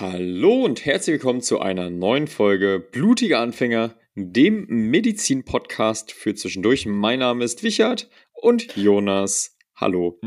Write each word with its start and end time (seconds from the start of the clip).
Hallo 0.00 0.64
und 0.64 0.84
herzlich 0.84 1.14
willkommen 1.14 1.40
zu 1.40 1.58
einer 1.58 1.90
neuen 1.90 2.28
Folge 2.28 2.78
Blutige 2.78 3.36
Anfänger, 3.36 3.96
dem 4.14 4.64
Medizin-Podcast 4.68 6.12
für 6.12 6.36
zwischendurch. 6.36 6.86
Mein 6.86 7.18
Name 7.18 7.42
ist 7.44 7.64
Wichert 7.64 8.08
und 8.32 8.76
Jonas. 8.76 9.56
Hallo. 9.74 10.20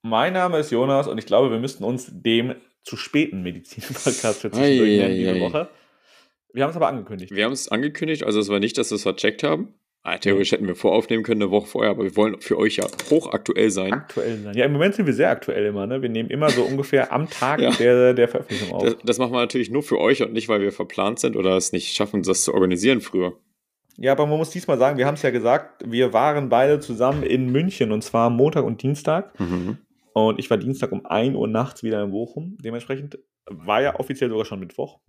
Mein 0.00 0.32
Name 0.32 0.56
ist 0.56 0.70
Jonas 0.70 1.08
und 1.08 1.18
ich 1.18 1.26
glaube, 1.26 1.50
wir 1.50 1.58
müssten 1.58 1.84
uns 1.84 2.08
dem 2.10 2.54
zu 2.84 2.96
späten 2.96 3.42
Medizin-Podcast 3.42 4.40
für 4.40 4.50
zwischendurch 4.50 4.96
nennen 4.96 5.14
diese 5.16 5.40
Woche. 5.40 5.68
Wir 6.54 6.62
haben 6.62 6.70
es 6.70 6.76
aber 6.76 6.88
angekündigt. 6.88 7.30
Wir 7.30 7.44
haben 7.44 7.52
es 7.52 7.68
angekündigt, 7.68 8.24
also 8.24 8.40
es 8.40 8.48
war 8.48 8.60
nicht, 8.60 8.78
dass 8.78 8.90
wir 8.90 8.96
es 8.96 9.02
vercheckt 9.02 9.42
haben. 9.42 9.74
Ah, 10.04 10.16
theoretisch 10.16 10.52
hätten 10.52 10.66
wir 10.66 10.76
voraufnehmen 10.76 11.24
können, 11.24 11.42
eine 11.42 11.50
Woche 11.50 11.66
vorher, 11.66 11.90
aber 11.90 12.04
wir 12.04 12.16
wollen 12.16 12.40
für 12.40 12.56
euch 12.56 12.76
ja 12.76 12.86
hochaktuell 13.10 13.70
sein. 13.70 13.92
Aktuell 13.92 14.38
sein. 14.38 14.56
Ja, 14.56 14.64
im 14.64 14.72
Moment 14.72 14.94
sind 14.94 15.06
wir 15.06 15.12
sehr 15.12 15.28
aktuell 15.28 15.66
immer. 15.66 15.86
Ne? 15.86 16.00
Wir 16.00 16.08
nehmen 16.08 16.30
immer 16.30 16.50
so 16.50 16.62
ungefähr 16.62 17.12
am 17.12 17.28
Tag 17.30 17.60
ja. 17.60 17.70
der, 17.72 18.14
der 18.14 18.28
Veröffentlichung 18.28 18.72
auf. 18.72 18.84
Das, 18.84 18.96
das, 19.04 19.18
machen 19.18 19.32
wir 19.32 19.40
natürlich 19.40 19.70
nur 19.70 19.82
für 19.82 19.98
euch 19.98 20.22
und 20.22 20.32
nicht, 20.32 20.48
weil 20.48 20.60
wir 20.60 20.72
verplant 20.72 21.18
sind 21.18 21.36
oder 21.36 21.56
es 21.56 21.72
nicht 21.72 21.94
schaffen, 21.94 22.22
das 22.22 22.42
zu 22.42 22.54
organisieren 22.54 23.00
früher. 23.00 23.36
Ja, 23.96 24.12
aber 24.12 24.26
man 24.26 24.38
muss 24.38 24.50
diesmal 24.50 24.78
sagen, 24.78 24.96
wir 24.96 25.06
haben 25.06 25.16
es 25.16 25.22
ja 25.22 25.30
gesagt, 25.30 25.82
wir 25.84 26.12
waren 26.12 26.48
beide 26.48 26.78
zusammen 26.78 27.24
in 27.24 27.50
München 27.50 27.90
und 27.90 28.02
zwar 28.02 28.30
Montag 28.30 28.64
und 28.64 28.80
Dienstag. 28.80 29.38
Mhm. 29.40 29.78
Und 30.12 30.38
ich 30.38 30.48
war 30.48 30.56
Dienstag 30.56 30.92
um 30.92 31.04
1 31.04 31.36
Uhr 31.36 31.48
nachts 31.48 31.82
wieder 31.82 32.02
in 32.02 32.12
Bochum. 32.12 32.56
Dementsprechend 32.62 33.18
war 33.46 33.82
ja 33.82 33.98
offiziell 33.98 34.30
sogar 34.30 34.44
schon 34.44 34.60
Mittwoch. 34.60 35.00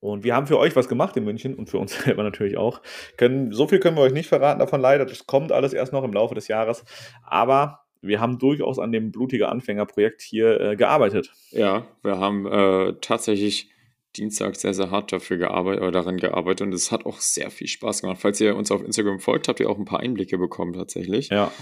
Und 0.00 0.22
wir 0.22 0.34
haben 0.34 0.46
für 0.46 0.58
euch 0.58 0.76
was 0.76 0.88
gemacht 0.88 1.16
in 1.16 1.24
München 1.24 1.54
und 1.54 1.68
für 1.68 1.78
uns 1.78 1.98
selber 2.04 2.22
natürlich 2.22 2.56
auch. 2.56 2.80
Können, 3.16 3.52
so 3.52 3.66
viel 3.66 3.80
können 3.80 3.96
wir 3.96 4.02
euch 4.02 4.12
nicht 4.12 4.28
verraten 4.28 4.60
davon 4.60 4.80
leider. 4.80 5.04
Das 5.04 5.26
kommt 5.26 5.52
alles 5.52 5.72
erst 5.72 5.92
noch 5.92 6.04
im 6.04 6.12
Laufe 6.12 6.34
des 6.34 6.48
Jahres. 6.48 6.84
Aber 7.24 7.80
wir 8.00 8.20
haben 8.20 8.38
durchaus 8.38 8.78
an 8.78 8.92
dem 8.92 9.10
blutige 9.10 9.48
Anfängerprojekt 9.48 10.22
hier 10.22 10.60
äh, 10.60 10.76
gearbeitet. 10.76 11.32
Ja, 11.50 11.86
wir 12.02 12.18
haben 12.18 12.46
äh, 12.46 12.94
tatsächlich 13.00 13.70
Dienstag 14.16 14.56
sehr, 14.56 14.74
sehr 14.74 14.90
hart 14.90 15.12
dafür 15.12 15.36
gearbeitet, 15.36 15.82
oder 15.82 15.92
daran 15.92 16.16
gearbeitet 16.16 16.66
und 16.66 16.72
es 16.72 16.90
hat 16.90 17.06
auch 17.06 17.20
sehr 17.20 17.50
viel 17.50 17.68
Spaß 17.68 18.02
gemacht. 18.02 18.18
Falls 18.20 18.40
ihr 18.40 18.56
uns 18.56 18.70
auf 18.70 18.82
Instagram 18.82 19.20
folgt, 19.20 19.48
habt 19.48 19.60
ihr 19.60 19.68
auch 19.68 19.78
ein 19.78 19.84
paar 19.84 20.00
Einblicke 20.00 20.38
bekommen 20.38 20.72
tatsächlich. 20.72 21.28
Ja. 21.28 21.52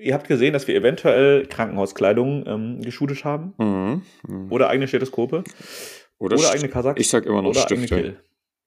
Ihr 0.00 0.14
habt 0.14 0.28
gesehen, 0.28 0.52
dass 0.52 0.66
wir 0.66 0.74
eventuell 0.74 1.46
Krankenhauskleidung 1.46 2.46
ähm, 2.46 3.24
haben. 3.24 3.54
Mhm. 3.58 4.02
Mhm. 4.26 4.52
Oder 4.52 4.68
eigene 4.68 4.88
Stethoskope. 4.88 5.44
Oder, 6.24 6.38
oder 6.38 6.50
eigene 6.52 6.70
Kasach. 6.70 6.96
Ich 6.96 7.08
sag 7.08 7.26
immer 7.26 7.42
noch 7.42 7.50
oder 7.50 7.60
Stifte. 7.60 8.16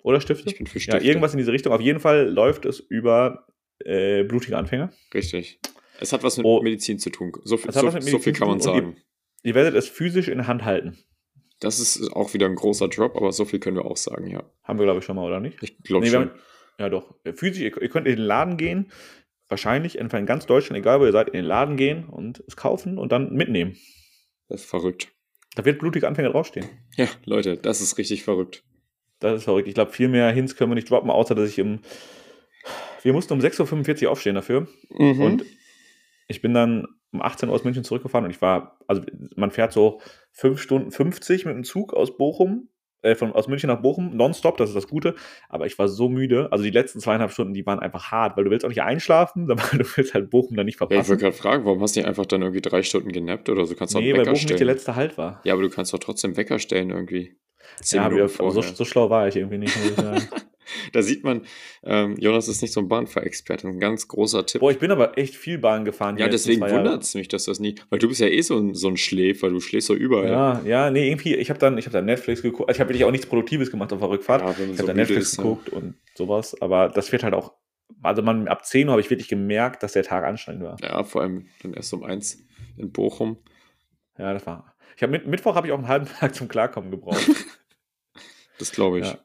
Oder 0.04 0.22
Stifte? 0.22 0.48
Ich 0.48 0.58
bin 0.58 0.68
für 0.68 0.80
Stifte. 0.80 1.00
Ja, 1.00 1.04
irgendwas 1.04 1.34
in 1.34 1.40
diese 1.40 1.52
Richtung. 1.52 1.74
Auf 1.74 1.82
jeden 1.82 2.00
Fall 2.00 2.30
läuft 2.30 2.66
es 2.66 2.80
über 2.80 3.48
äh, 3.80 4.24
blutige 4.24 4.58
Anfänger. 4.58 4.92
Richtig. 5.14 5.60
Es 6.00 6.14
hat 6.14 6.24
was 6.24 6.38
mit 6.38 6.46
oh. 6.46 6.62
Medizin 6.62 7.00
zu 7.00 7.10
tun. 7.10 7.32
So, 7.44 7.58
viel, 7.58 7.72
so, 7.72 8.00
so 8.00 8.20
viel 8.20 8.34
kann 8.34 8.48
man 8.48 8.60
sagen. 8.60 8.96
Ihr, 9.42 9.50
ihr, 9.50 9.56
werdet 9.56 9.74
es 9.74 9.88
physisch 9.88 10.28
in 10.28 10.46
Hand 10.46 10.66
halten. 10.66 11.00
Das 11.60 11.80
ist 11.80 12.12
auch 12.14 12.36
wieder 12.36 12.46
ein 12.46 12.54
großer 12.54 12.88
Drop, 12.88 13.16
aber 13.16 13.32
so 13.32 13.44
viel 13.44 13.60
können 13.60 13.78
wir 13.78 13.86
auch 13.86 13.98
sagen, 13.98 14.28
ja. 14.28 14.44
Haben 14.64 14.78
wir, 14.78 14.86
glaube 14.86 15.00
ich, 15.00 15.06
schon 15.06 15.16
mal, 15.16 15.26
oder 15.26 15.40
nicht? 15.40 15.58
Ich 15.64 15.82
glaube 15.82 16.06
nee, 16.06 16.12
schon. 16.12 16.30
Haben, 16.30 16.40
ja, 16.78 16.90
doch. 16.90 17.16
Physisch, 17.34 17.64
ihr, 17.64 17.82
ihr, 17.82 17.90
könnt 17.90 18.08
in 18.08 18.18
den 18.18 18.26
Laden 18.26 18.58
gehen, 18.58 18.92
wahrscheinlich, 19.48 19.98
in 19.98 20.08
ganz 20.28 20.46
Deutschland, 20.46 20.78
egal 20.78 21.00
wo 21.00 21.06
ihr 21.06 21.12
seid, 21.12 21.30
in 21.30 21.34
den 21.34 21.46
Laden 21.46 21.76
gehen 21.76 22.08
und 22.08 22.44
es 22.48 22.56
kaufen 22.56 23.00
und 23.00 23.12
dann 23.12 23.34
mitnehmen. 23.34 23.76
Das 24.48 24.62
ist 24.62 24.70
verrückt. 24.70 25.12
Da 25.58 25.66
wird 25.66 25.80
blutige 25.80 26.08
Anfänger 26.08 26.30
draufstehen. 26.30 26.68
Ja, 26.98 27.08
Leute, 27.26 27.58
das 27.58 27.82
ist 27.82 27.98
richtig 27.98 28.24
verrückt. 28.24 28.64
Das 29.18 29.40
ist 29.40 29.46
verrückt. 29.46 29.68
Ich 29.68 29.74
glaube, 29.74 29.92
viel 29.92 30.08
mehr 30.08 30.32
Hints 30.32 30.56
können 30.56 30.70
wir 30.70 30.76
nicht 30.76 30.88
droppen, 30.88 31.10
außer 31.10 31.34
dass 31.34 31.50
ich 31.50 31.58
im. 31.58 31.80
Wir 33.02 33.12
mussten 33.12 33.34
um 33.34 33.40
6.45 33.40 34.04
Uhr 34.04 34.12
aufstehen 34.12 34.36
dafür. 34.36 34.68
Mhm. 34.92 35.20
Und 35.20 35.46
ich 36.28 36.44
bin 36.44 36.54
dann 36.54 36.86
um 37.12 37.24
18 37.24 37.50
Uhr 37.50 37.56
aus 37.56 37.64
München 37.64 37.84
zurückgefahren 37.84 38.26
und 38.26 38.32
ich 38.32 38.40
war, 38.40 38.78
also 38.86 39.02
man 39.36 39.50
fährt 39.50 39.74
so 39.74 40.00
5 40.34 40.62
Stunden 40.62 40.92
50 40.92 41.46
mit 41.46 41.56
dem 41.56 41.64
Zug 41.64 41.92
aus 41.92 42.18
Bochum 42.18 42.70
äh, 43.08 43.16
von, 43.16 43.32
aus 43.34 43.48
München 43.48 43.68
nach 43.68 43.82
Bochum, 43.82 44.16
nonstop, 44.16 44.58
das 44.58 44.70
ist 44.70 44.76
das 44.76 44.88
Gute. 44.88 45.16
Aber 45.50 45.66
ich 45.66 45.78
war 45.80 45.88
so 45.88 46.10
müde. 46.10 46.50
Also 46.52 46.64
die 46.64 46.72
letzten 46.72 47.00
zweieinhalb 47.00 47.32
Stunden, 47.32 47.54
die 47.54 47.66
waren 47.66 47.80
einfach 47.80 48.12
hart, 48.12 48.38
weil 48.38 48.44
du 48.44 48.52
willst 48.52 48.66
auch 48.66 48.70
nicht 48.70 48.82
einschlafen, 48.82 49.48
weil 49.48 49.80
du 49.80 49.86
willst 49.96 50.14
halt 50.14 50.30
Bochum 50.30 50.56
dann 50.56 50.66
nicht 50.66 50.78
verpassen. 50.78 50.98
Ja, 50.98 51.02
ich 51.04 51.10
wollte 51.10 51.24
gerade 51.24 51.36
fragen, 51.36 51.66
warum 51.66 51.82
hast 51.82 51.96
du 51.96 52.00
nicht 52.00 52.08
einfach 52.08 52.26
dann 52.26 52.42
irgendwie 52.42 52.62
drei 52.62 52.84
Stunden 52.84 53.12
genappt 53.12 53.50
oder 53.50 53.66
so? 53.66 53.76
Kannst 53.76 53.96
du 53.96 54.00
nee, 54.00 54.14
weil 54.14 54.24
Bochum 54.24 54.36
stellen. 54.36 54.50
nicht 54.50 54.60
der 54.60 54.68
letzte 54.68 54.96
Halt 54.96 55.18
war. 55.18 55.42
Ja, 55.44 55.54
aber 55.54 55.64
du 55.64 55.70
kannst 55.70 55.94
doch 55.94 56.00
trotzdem 56.00 56.38
Wecker 56.38 56.60
stellen 56.60 56.90
irgendwie. 56.90 57.38
ja, 57.92 58.06
aber 58.06 58.28
so, 58.28 58.62
so, 58.62 58.86
schlau 58.86 59.10
war 59.10 59.28
ich 59.28 59.36
irgendwie 59.36 59.58
nicht, 59.58 59.76
muss 59.78 59.90
ich 59.92 59.96
sagen. 60.04 60.28
da 60.94 61.02
sieht 61.02 61.24
man, 61.24 61.42
ähm, 61.84 62.16
Jonas 62.18 62.48
ist 62.48 62.62
nicht 62.62 62.74
so 62.74 62.80
ein 62.80 62.88
Bahnfahrexperte. 62.88 63.68
Ein 63.68 63.80
ganz 63.80 64.08
großer 64.08 64.46
Tipp. 64.46 64.62
Boah, 64.62 64.72
ich 64.72 64.80
bin 64.80 64.92
aber 64.92 65.18
echt 65.18 65.36
viel 65.36 65.58
Bahn 65.58 65.86
gefahren. 65.86 66.18
Ja, 66.18 66.28
deswegen 66.28 66.62
wundert 66.62 67.04
es 67.04 67.16
mich, 67.16 67.28
dass 67.28 67.46
das 67.46 67.60
nie. 67.60 67.76
Weil 67.90 68.00
du 68.00 68.08
bist 68.08 68.22
ja 68.22 68.28
eh 68.28 68.42
so 68.42 68.58
ein, 68.58 68.74
so 68.74 68.88
ein 68.88 68.98
Schläfer, 68.98 69.50
du 69.50 69.60
schläfst 69.60 69.88
so 69.88 69.96
überall. 69.96 70.30
Ja, 70.30 70.62
ja, 70.66 70.92
nee, 70.92 71.10
irgendwie, 71.10 71.36
ich 71.36 71.50
habe 71.50 71.60
dann, 71.60 71.78
hab 71.78 71.92
dann 71.92 72.06
Netflix 72.06 72.42
geguckt. 72.42 72.72
Ich 72.72 72.80
habe 72.80 72.90
wirklich 72.90 73.06
auch 73.06 73.12
nichts 73.12 73.28
Produktives 73.28 73.72
gemacht 73.72 73.92
auf 73.94 74.00
der 74.00 74.10
Rückfahrt. 74.10 74.42
Ja, 74.42 74.52
ich 74.52 74.58
so 74.58 74.78
habe 74.80 74.88
dann 74.88 74.96
Netflix 74.98 75.34
ist, 75.34 75.38
geguckt 75.38 75.70
ja. 75.72 75.78
und 75.78 75.96
sowas. 76.16 76.60
Aber 76.62 76.90
das 76.90 77.12
wird 77.12 77.24
halt 77.24 77.34
auch. 77.34 77.54
Also 78.04 78.22
man, 78.22 78.48
ab 78.48 78.66
10 78.66 78.88
Uhr 78.88 78.92
habe 78.92 79.02
ich 79.02 79.10
wirklich 79.10 79.30
gemerkt, 79.30 79.82
dass 79.82 79.94
der 79.94 80.04
Tag 80.04 80.24
anstrengend 80.26 80.64
war. 80.64 80.78
Ja, 80.82 81.04
vor 81.04 81.22
allem 81.22 81.48
dann 81.64 81.74
erst 81.74 81.94
um 81.94 82.04
1 82.04 82.46
in 82.78 82.92
Bochum. 82.92 83.38
Ja, 84.18 84.34
das 84.34 84.46
war. 84.46 84.76
Ich 84.96 85.08
mit, 85.08 85.28
Mittwoch 85.28 85.56
habe 85.56 85.68
ich 85.68 85.74
auch 85.74 85.78
einen 85.78 85.88
halben 85.88 86.06
Tag 86.20 86.36
zum 86.36 86.48
Klarkommen 86.48 86.92
gebraucht. 86.92 87.26
das 88.60 88.72
glaube 88.72 89.00
ich. 89.00 89.08
Ja. 89.08 89.20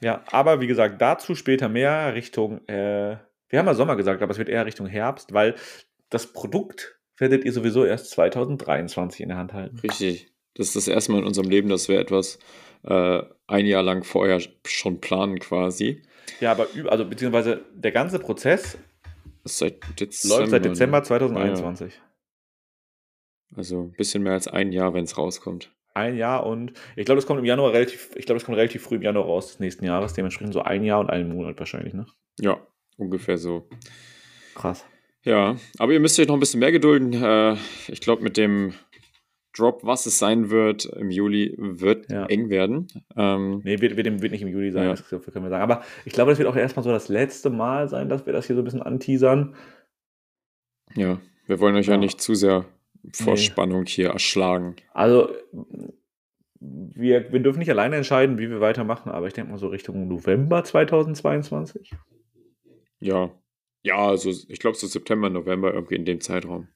Ja, 0.00 0.24
aber 0.30 0.60
wie 0.60 0.66
gesagt, 0.66 1.00
dazu 1.00 1.34
später 1.34 1.68
mehr 1.68 2.14
Richtung, 2.14 2.66
äh, 2.66 3.18
wir 3.48 3.58
haben 3.58 3.66
ja 3.66 3.74
Sommer 3.74 3.96
gesagt, 3.96 4.22
aber 4.22 4.32
es 4.32 4.38
wird 4.38 4.48
eher 4.48 4.64
Richtung 4.64 4.86
Herbst, 4.86 5.32
weil 5.32 5.54
das 6.08 6.32
Produkt 6.32 6.98
werdet 7.18 7.44
ihr 7.44 7.52
sowieso 7.52 7.84
erst 7.84 8.10
2023 8.10 9.20
in 9.20 9.28
der 9.28 9.38
Hand 9.38 9.52
halten. 9.52 9.78
Richtig. 9.80 10.32
Das 10.54 10.68
ist 10.68 10.76
das 10.76 10.88
erste 10.88 11.12
Mal 11.12 11.18
in 11.18 11.26
unserem 11.26 11.48
Leben, 11.48 11.68
dass 11.68 11.88
wir 11.88 12.00
etwas 12.00 12.38
äh, 12.84 13.22
ein 13.46 13.66
Jahr 13.66 13.82
lang 13.82 14.04
vorher 14.04 14.40
schon 14.66 15.00
planen 15.00 15.38
quasi. 15.38 16.02
Ja, 16.40 16.52
aber 16.52 16.66
also 16.88 17.04
beziehungsweise 17.04 17.64
der 17.74 17.92
ganze 17.92 18.18
Prozess 18.18 18.78
seit 19.44 20.00
Dezember, 20.00 20.38
läuft 20.38 20.50
seit 20.50 20.64
Dezember 20.64 21.02
2021. 21.02 21.94
Ja. 21.94 22.00
Also 23.56 23.82
ein 23.82 23.92
bisschen 23.92 24.22
mehr 24.22 24.32
als 24.32 24.48
ein 24.48 24.72
Jahr, 24.72 24.94
wenn 24.94 25.04
es 25.04 25.18
rauskommt. 25.18 25.72
Ein 25.94 26.16
Jahr 26.16 26.46
und 26.46 26.72
ich 26.96 27.04
glaube, 27.04 27.16
das 27.16 27.26
kommt 27.26 27.40
im 27.40 27.44
Januar 27.44 27.72
relativ, 27.72 28.10
ich 28.14 28.26
glaube, 28.26 28.38
das 28.38 28.44
kommt 28.44 28.56
relativ 28.56 28.82
früh 28.82 28.96
im 28.96 29.02
Januar 29.02 29.24
raus 29.24 29.48
des 29.48 29.60
nächsten 29.60 29.84
Jahres, 29.84 30.12
dementsprechend 30.12 30.54
so 30.54 30.62
ein 30.62 30.84
Jahr 30.84 31.00
und 31.00 31.10
einen 31.10 31.28
Monat 31.34 31.58
wahrscheinlich, 31.58 31.94
ne? 31.94 32.06
Ja, 32.38 32.58
ungefähr 32.96 33.38
so. 33.38 33.68
Krass. 34.54 34.84
Ja, 35.22 35.56
aber 35.78 35.92
ihr 35.92 36.00
müsst 36.00 36.18
euch 36.18 36.28
noch 36.28 36.34
ein 36.34 36.40
bisschen 36.40 36.60
mehr 36.60 36.72
gedulden. 36.72 37.12
Äh, 37.12 37.56
ich 37.88 38.00
glaube, 38.00 38.22
mit 38.22 38.36
dem 38.36 38.72
Drop, 39.56 39.84
was 39.84 40.06
es 40.06 40.18
sein 40.18 40.50
wird 40.50 40.84
im 40.84 41.10
Juli, 41.10 41.54
wird 41.58 42.10
ja. 42.10 42.26
eng 42.26 42.50
werden. 42.50 42.86
Ähm, 43.16 43.60
nee, 43.64 43.80
wird, 43.80 43.96
wird, 43.96 44.22
wird, 44.22 44.32
nicht 44.32 44.42
im 44.42 44.48
Juli 44.48 44.70
sein, 44.70 44.84
ja. 44.84 44.90
das 44.90 45.08
können 45.08 45.22
wir 45.24 45.50
sagen. 45.50 45.62
Aber 45.62 45.82
ich 46.04 46.12
glaube, 46.12 46.30
das 46.30 46.38
wird 46.38 46.48
auch 46.48 46.56
erstmal 46.56 46.84
so 46.84 46.90
das 46.90 47.08
letzte 47.08 47.50
Mal 47.50 47.88
sein, 47.88 48.08
dass 48.08 48.26
wir 48.26 48.32
das 48.32 48.46
hier 48.46 48.54
so 48.54 48.62
ein 48.62 48.64
bisschen 48.64 48.82
anteasern. 48.82 49.56
Ja, 50.94 51.20
wir 51.46 51.58
wollen 51.58 51.74
euch 51.74 51.86
ja, 51.86 51.94
ja 51.94 51.98
nicht 51.98 52.20
zu 52.20 52.34
sehr 52.34 52.64
Vorspannung 53.12 53.82
nee. 53.84 53.90
hier 53.90 54.08
erschlagen. 54.10 54.76
Also, 54.92 55.30
wir, 56.60 57.32
wir 57.32 57.40
dürfen 57.40 57.58
nicht 57.58 57.70
alleine 57.70 57.96
entscheiden, 57.96 58.38
wie 58.38 58.50
wir 58.50 58.60
weitermachen, 58.60 59.10
aber 59.10 59.26
ich 59.26 59.32
denke 59.32 59.50
mal 59.50 59.58
so 59.58 59.68
Richtung 59.68 60.08
November 60.08 60.62
2022. 60.62 61.92
Ja. 63.00 63.30
Ja, 63.82 63.96
also 63.96 64.30
ich 64.30 64.58
glaube 64.58 64.76
so 64.76 64.86
September, 64.86 65.30
November, 65.30 65.72
irgendwie 65.72 65.94
in 65.94 66.04
dem 66.04 66.20
Zeitraum. 66.20 66.68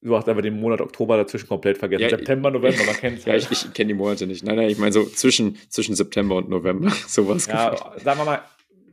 Du 0.00 0.16
hast 0.16 0.28
einfach 0.28 0.42
den 0.42 0.58
Monat 0.58 0.80
Oktober 0.80 1.16
dazwischen 1.16 1.48
komplett 1.48 1.78
vergessen. 1.78 2.02
Ja, 2.02 2.10
September, 2.10 2.50
November, 2.50 2.84
man 2.84 2.94
kennt 3.00 3.18
es 3.18 3.24
ja. 3.24 3.34
ich, 3.34 3.50
ich 3.50 3.72
kenne 3.74 3.88
die 3.88 3.94
Monate 3.94 4.26
nicht. 4.26 4.44
Nein, 4.44 4.56
nein, 4.56 4.68
ich 4.68 4.78
meine 4.78 4.92
so 4.92 5.04
zwischen, 5.04 5.56
zwischen 5.68 5.94
September 5.94 6.36
und 6.36 6.48
November, 6.48 6.90
sowas. 7.06 7.46
Ja, 7.46 7.70
gefällt. 7.70 8.00
sagen 8.02 8.20
wir 8.20 8.24
mal, 8.24 8.42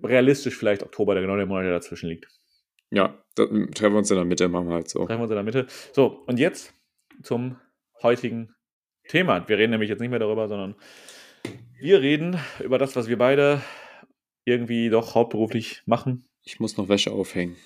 realistisch 0.04 0.56
vielleicht 0.56 0.84
Oktober, 0.84 1.14
der 1.14 1.24
genau 1.24 1.38
der 1.38 1.46
Monat, 1.46 1.66
der 1.66 1.72
dazwischen 1.74 2.10
liegt. 2.10 2.28
Ja, 2.96 3.14
da, 3.36 3.46
treffen 3.46 3.94
wir 3.94 3.98
uns 3.98 4.10
in 4.10 4.16
der 4.16 4.24
Mitte, 4.24 4.48
machen 4.48 4.70
wir 4.70 4.76
halt 4.76 4.90
so. 4.90 5.06
Treffen 5.06 5.20
wir 5.20 5.24
uns 5.24 5.32
in 5.32 5.36
der 5.36 5.44
Mitte. 5.44 5.68
So, 5.92 6.24
und 6.28 6.40
jetzt 6.40 6.74
zum 7.24 7.58
heutigen 8.02 8.56
Thema. 9.10 9.46
Wir 9.50 9.58
reden 9.58 9.72
nämlich 9.72 9.90
jetzt 9.90 10.00
nicht 10.00 10.12
mehr 10.12 10.20
darüber, 10.20 10.48
sondern 10.48 10.76
wir 11.78 12.00
reden 12.00 12.40
über 12.64 12.78
das, 12.78 12.96
was 12.96 13.10
wir 13.10 13.18
beide 13.18 13.62
irgendwie 14.46 14.90
doch 14.90 15.14
hauptberuflich 15.14 15.82
machen. 15.86 16.26
Ich 16.44 16.62
muss 16.62 16.78
noch 16.78 16.88
Wäsche 16.88 17.12
aufhängen. 17.12 17.58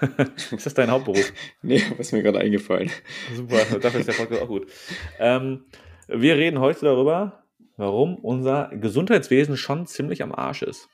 ist 0.52 0.64
das 0.64 0.74
dein 0.74 0.92
Hauptberuf? 0.92 1.32
nee, 1.62 1.82
was 1.90 2.06
ist 2.06 2.12
mir 2.12 2.22
gerade 2.22 2.38
eingefallen. 2.38 2.88
Super, 3.34 3.64
dafür 3.80 3.98
ist 3.98 4.08
der 4.08 4.12
Podcast 4.12 4.42
auch 4.42 4.48
gut. 4.48 4.70
Ähm, 5.18 5.64
wir 6.06 6.36
reden 6.36 6.60
heute 6.60 6.84
darüber, 6.84 7.42
warum 7.76 8.14
unser 8.14 8.68
Gesundheitswesen 8.68 9.56
schon 9.56 9.88
ziemlich 9.88 10.22
am 10.22 10.32
Arsch 10.32 10.62
ist. 10.62 10.88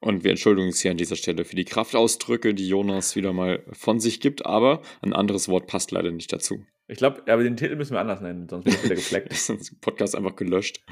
Und 0.00 0.24
wir 0.24 0.30
entschuldigen 0.30 0.68
uns 0.68 0.80
hier 0.80 0.90
an 0.90 0.96
dieser 0.96 1.16
Stelle 1.16 1.44
für 1.44 1.56
die 1.56 1.64
Kraftausdrücke, 1.64 2.54
die 2.54 2.68
Jonas 2.68 3.16
wieder 3.16 3.32
mal 3.32 3.62
von 3.72 4.00
sich 4.00 4.20
gibt, 4.20 4.46
aber 4.46 4.82
ein 5.02 5.12
anderes 5.12 5.48
Wort 5.48 5.66
passt 5.66 5.90
leider 5.90 6.10
nicht 6.10 6.32
dazu. 6.32 6.64
Ich 6.88 6.98
glaube, 6.98 7.22
aber 7.26 7.42
den 7.42 7.56
Titel 7.56 7.76
müssen 7.76 7.94
wir 7.94 8.00
anders 8.00 8.20
nennen, 8.20 8.48
sonst 8.48 8.66
wird 8.66 8.76
er 8.76 8.84
wieder 8.84 8.94
gefleckt. 8.94 9.30
ist 9.32 9.48
das 9.48 9.74
Podcast 9.80 10.14
einfach 10.14 10.36
gelöscht. 10.36 10.84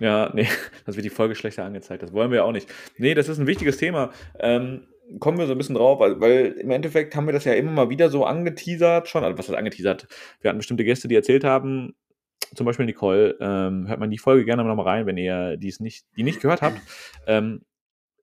Ja, 0.00 0.30
nee, 0.34 0.46
das 0.86 0.96
wird 0.96 1.04
die 1.04 1.10
Folge 1.10 1.34
schlechter 1.34 1.64
angezeigt. 1.64 2.02
Das 2.02 2.12
wollen 2.12 2.30
wir 2.30 2.38
ja 2.38 2.44
auch 2.44 2.52
nicht. 2.52 2.68
Nee, 2.98 3.14
das 3.14 3.28
ist 3.28 3.38
ein 3.38 3.46
wichtiges 3.46 3.78
Thema. 3.78 4.12
Ähm, 4.38 4.86
kommen 5.18 5.38
wir 5.38 5.46
so 5.46 5.52
ein 5.52 5.58
bisschen 5.58 5.74
drauf, 5.74 6.00
weil, 6.00 6.20
weil, 6.20 6.52
im 6.60 6.70
Endeffekt 6.70 7.16
haben 7.16 7.26
wir 7.26 7.32
das 7.32 7.44
ja 7.44 7.54
immer 7.54 7.72
mal 7.72 7.90
wieder 7.90 8.10
so 8.10 8.24
angeteasert 8.24 9.08
schon. 9.08 9.24
Also, 9.24 9.38
was 9.38 9.48
heißt 9.48 9.58
angeteasert? 9.58 10.06
Wir 10.40 10.50
hatten 10.50 10.58
bestimmte 10.58 10.84
Gäste, 10.84 11.08
die 11.08 11.14
erzählt 11.14 11.44
haben, 11.44 11.94
zum 12.54 12.66
Beispiel 12.66 12.86
Nicole, 12.86 13.36
ähm, 13.40 13.88
hört 13.88 14.00
man 14.00 14.10
die 14.10 14.18
Folge 14.18 14.44
gerne 14.44 14.64
nochmal 14.64 14.86
rein, 14.86 15.06
wenn 15.06 15.16
ihr 15.16 15.56
dies 15.56 15.80
nicht, 15.80 16.06
die 16.16 16.22
nicht 16.22 16.40
gehört 16.40 16.62
habt, 16.62 16.80
ähm, 17.26 17.62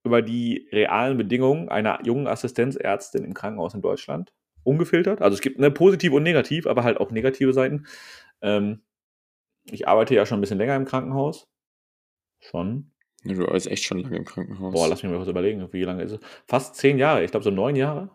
über 0.05 0.21
die 0.21 0.67
realen 0.71 1.17
Bedingungen 1.17 1.69
einer 1.69 1.99
jungen 2.05 2.27
Assistenzärztin 2.27 3.23
im 3.23 3.33
Krankenhaus 3.33 3.73
in 3.73 3.81
Deutschland. 3.81 4.33
Ungefiltert. 4.63 5.21
Also 5.21 5.35
es 5.35 5.41
gibt 5.41 5.57
eine 5.57 5.71
positive 5.71 6.15
und 6.15 6.23
negativ, 6.23 6.65
aber 6.67 6.83
halt 6.83 6.99
auch 6.99 7.11
negative 7.11 7.53
Seiten. 7.53 7.85
Ähm, 8.41 8.81
ich 9.65 9.87
arbeite 9.87 10.15
ja 10.15 10.25
schon 10.25 10.39
ein 10.39 10.41
bisschen 10.41 10.57
länger 10.57 10.75
im 10.75 10.85
Krankenhaus. 10.85 11.47
Schon. 12.39 12.91
Ja, 13.23 13.33
du 13.33 13.47
bist 13.47 13.67
echt 13.67 13.83
schon 13.83 13.99
lange 13.99 14.17
im 14.17 14.25
Krankenhaus. 14.25 14.73
Boah, 14.73 14.87
lass 14.87 15.01
mich 15.01 15.11
mal 15.11 15.17
kurz 15.17 15.29
überlegen, 15.29 15.67
wie 15.71 15.83
lange 15.83 16.03
ist 16.03 16.11
es? 16.11 16.19
Fast 16.47 16.75
zehn 16.75 16.97
Jahre, 16.97 17.23
ich 17.23 17.31
glaube 17.31 17.43
so 17.43 17.51
neun 17.51 17.75
Jahre. 17.75 18.09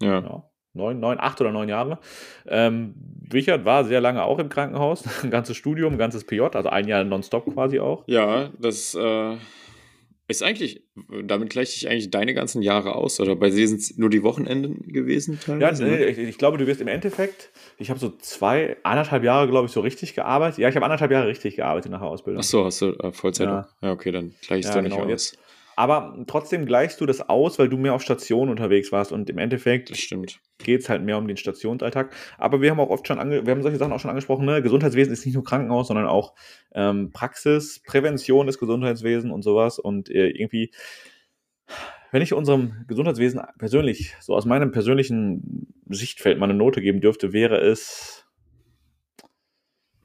Ja. 0.00 0.20
ja. 0.20 0.50
Neun, 0.72 1.00
neun, 1.00 1.18
acht 1.18 1.40
oder 1.40 1.52
neun 1.52 1.70
Jahre. 1.70 1.98
Ähm, 2.46 2.94
Richard 3.32 3.64
war 3.64 3.84
sehr 3.84 4.02
lange 4.02 4.22
auch 4.22 4.38
im 4.38 4.50
Krankenhaus, 4.50 5.04
ein 5.24 5.30
ganzes 5.30 5.56
Studium, 5.56 5.94
ein 5.94 5.98
ganzes 5.98 6.24
PJ, 6.24 6.42
also 6.42 6.68
ein 6.68 6.86
Jahr 6.86 7.02
nonstop 7.02 7.52
quasi 7.52 7.80
auch. 7.80 8.04
Ja, 8.06 8.50
das 8.58 8.94
äh, 8.94 9.36
ist 10.28 10.42
eigentlich, 10.42 10.82
damit 11.24 11.50
gleiche 11.50 11.76
ich 11.76 11.88
eigentlich 11.88 12.10
deine 12.10 12.34
ganzen 12.34 12.60
Jahre 12.60 12.96
aus, 12.96 13.20
oder 13.20 13.36
bei 13.36 13.50
dir 13.50 13.68
sind 13.68 13.80
es 13.80 13.96
nur 13.96 14.10
die 14.10 14.24
Wochenenden 14.24 14.92
gewesen 14.92 15.38
teilweise? 15.40 15.86
Ja, 15.86 15.96
nee, 15.96 16.04
ich, 16.04 16.18
ich, 16.18 16.38
glaube, 16.38 16.58
du 16.58 16.66
wirst 16.66 16.80
im 16.80 16.88
Endeffekt, 16.88 17.50
ich 17.78 17.90
habe 17.90 18.00
so 18.00 18.10
zwei, 18.18 18.76
anderthalb 18.82 19.22
Jahre, 19.22 19.48
glaube 19.48 19.66
ich, 19.66 19.72
so 19.72 19.80
richtig 19.80 20.14
gearbeitet. 20.14 20.58
Ja, 20.58 20.68
ich 20.68 20.74
habe 20.74 20.84
anderthalb 20.84 21.12
Jahre 21.12 21.28
richtig 21.28 21.56
gearbeitet 21.56 21.92
nach 21.92 22.00
der 22.00 22.08
Ausbildung. 22.08 22.40
Ach 22.40 22.44
so, 22.44 22.64
hast 22.64 22.82
du 22.82 22.92
äh, 22.92 23.12
Vollzeit? 23.12 23.46
Ja. 23.46 23.68
ja. 23.82 23.92
okay, 23.92 24.10
dann 24.10 24.34
gleiche 24.40 24.60
ich 24.60 24.66
es 24.66 24.74
ja, 24.74 24.80
genau. 24.80 24.96
nicht 24.96 25.04
aus. 25.04 25.10
Jetzt, 25.10 25.38
aber 25.76 26.24
trotzdem 26.26 26.64
gleichst 26.64 27.00
du 27.02 27.06
das 27.06 27.28
aus, 27.28 27.58
weil 27.58 27.68
du 27.68 27.76
mehr 27.76 27.92
auf 27.92 28.02
Station 28.02 28.48
unterwegs 28.48 28.92
warst 28.92 29.12
und 29.12 29.28
im 29.28 29.36
Endeffekt 29.36 29.92
geht 30.58 30.80
es 30.80 30.88
halt 30.88 31.02
mehr 31.02 31.18
um 31.18 31.28
den 31.28 31.36
Stationsalltag. 31.36 32.14
Aber 32.38 32.62
wir 32.62 32.70
haben 32.70 32.80
auch 32.80 32.88
oft 32.88 33.06
schon, 33.06 33.18
ange 33.18 33.44
wir 33.44 33.52
haben 33.52 33.62
solche 33.62 33.76
Sachen 33.76 33.92
auch 33.92 34.00
schon 34.00 34.10
angesprochen, 34.10 34.46
ne? 34.46 34.62
Gesundheitswesen 34.62 35.12
ist 35.12 35.26
nicht 35.26 35.34
nur 35.34 35.44
Krankenhaus, 35.44 35.88
sondern 35.88 36.06
auch 36.06 36.34
ähm, 36.74 37.10
Praxis, 37.12 37.82
Prävention 37.84 38.46
des 38.46 38.58
Gesundheitswesens 38.58 39.30
und 39.30 39.42
sowas. 39.42 39.78
Und 39.78 40.08
äh, 40.08 40.28
irgendwie, 40.28 40.72
wenn 42.10 42.22
ich 42.22 42.32
unserem 42.32 42.86
Gesundheitswesen 42.88 43.42
persönlich, 43.58 44.16
so 44.20 44.34
aus 44.34 44.46
meinem 44.46 44.72
persönlichen 44.72 45.74
Sichtfeld 45.90 46.38
mal 46.38 46.48
eine 46.48 46.58
Note 46.58 46.80
geben 46.80 47.02
dürfte, 47.02 47.34
wäre 47.34 47.58
es 47.58 48.25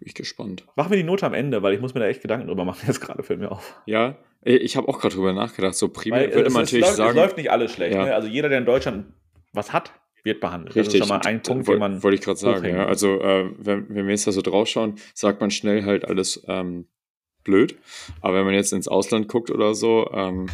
bin 0.02 0.08
ich 0.08 0.16
gespannt. 0.16 0.66
Machen 0.76 0.90
wir 0.90 0.98
die 0.98 1.04
Note 1.04 1.28
am 1.28 1.36
Ende, 1.36 1.62
weil 1.62 1.76
ich 1.76 1.80
muss 1.80 1.94
mir 1.94 2.00
da 2.00 2.08
echt 2.08 2.24
Gedanken 2.24 2.48
drüber 2.48 2.66
machen. 2.66 2.80
Jetzt 2.88 3.02
gerade 3.02 3.22
fällt 3.22 3.40
mir 3.40 3.52
auf. 3.52 3.80
Ja, 3.86 4.18
ich 4.42 4.76
habe 4.76 4.88
auch 4.88 5.00
gerade 5.00 5.14
drüber 5.14 5.32
nachgedacht. 5.32 5.76
So 5.76 5.90
primär 5.90 6.22
weil, 6.22 6.34
würde 6.34 6.50
man 6.50 6.64
natürlich 6.64 6.86
läuft, 6.86 6.96
sagen. 6.96 7.10
Es 7.12 7.16
läuft 7.16 7.38
nicht 7.38 7.52
alles 7.52 7.72
schlecht. 7.72 7.94
Ja. 7.94 8.06
Ne? 8.06 8.16
Also 8.16 8.28
jeder, 8.28 8.50
der 8.50 8.58
in 8.58 8.66
Deutschland 8.66 9.14
was 9.54 9.72
hat, 9.72 9.94
wird 10.24 10.42
behandelt. 10.42 10.76
Richtig. 10.76 10.86
Das 10.86 10.94
ist 10.96 11.08
schon 11.08 11.20
mal 11.20 11.24
ein 11.28 11.44
Punkt, 11.44 11.68
den 11.68 11.78
man. 11.78 12.02
Wollte 12.02 12.16
ich 12.16 12.22
gerade 12.22 12.40
sagen, 12.40 12.66
ja. 12.66 12.88
Also, 12.88 13.22
äh, 13.22 13.52
wenn, 13.60 13.90
wenn, 13.90 14.08
wir 14.08 14.12
jetzt 14.12 14.26
da 14.26 14.32
so 14.32 14.42
draufschauen, 14.42 14.96
sagt 15.14 15.40
man 15.40 15.52
schnell 15.52 15.86
halt 15.86 16.06
alles 16.06 16.44
ähm, 16.48 16.88
blöd. 17.44 17.78
Aber 18.22 18.38
wenn 18.38 18.46
man 18.46 18.56
jetzt 18.56 18.74
ins 18.74 18.88
Ausland 18.88 19.28
guckt 19.28 19.52
oder 19.52 19.76
so, 19.76 20.10
ähm, 20.12 20.48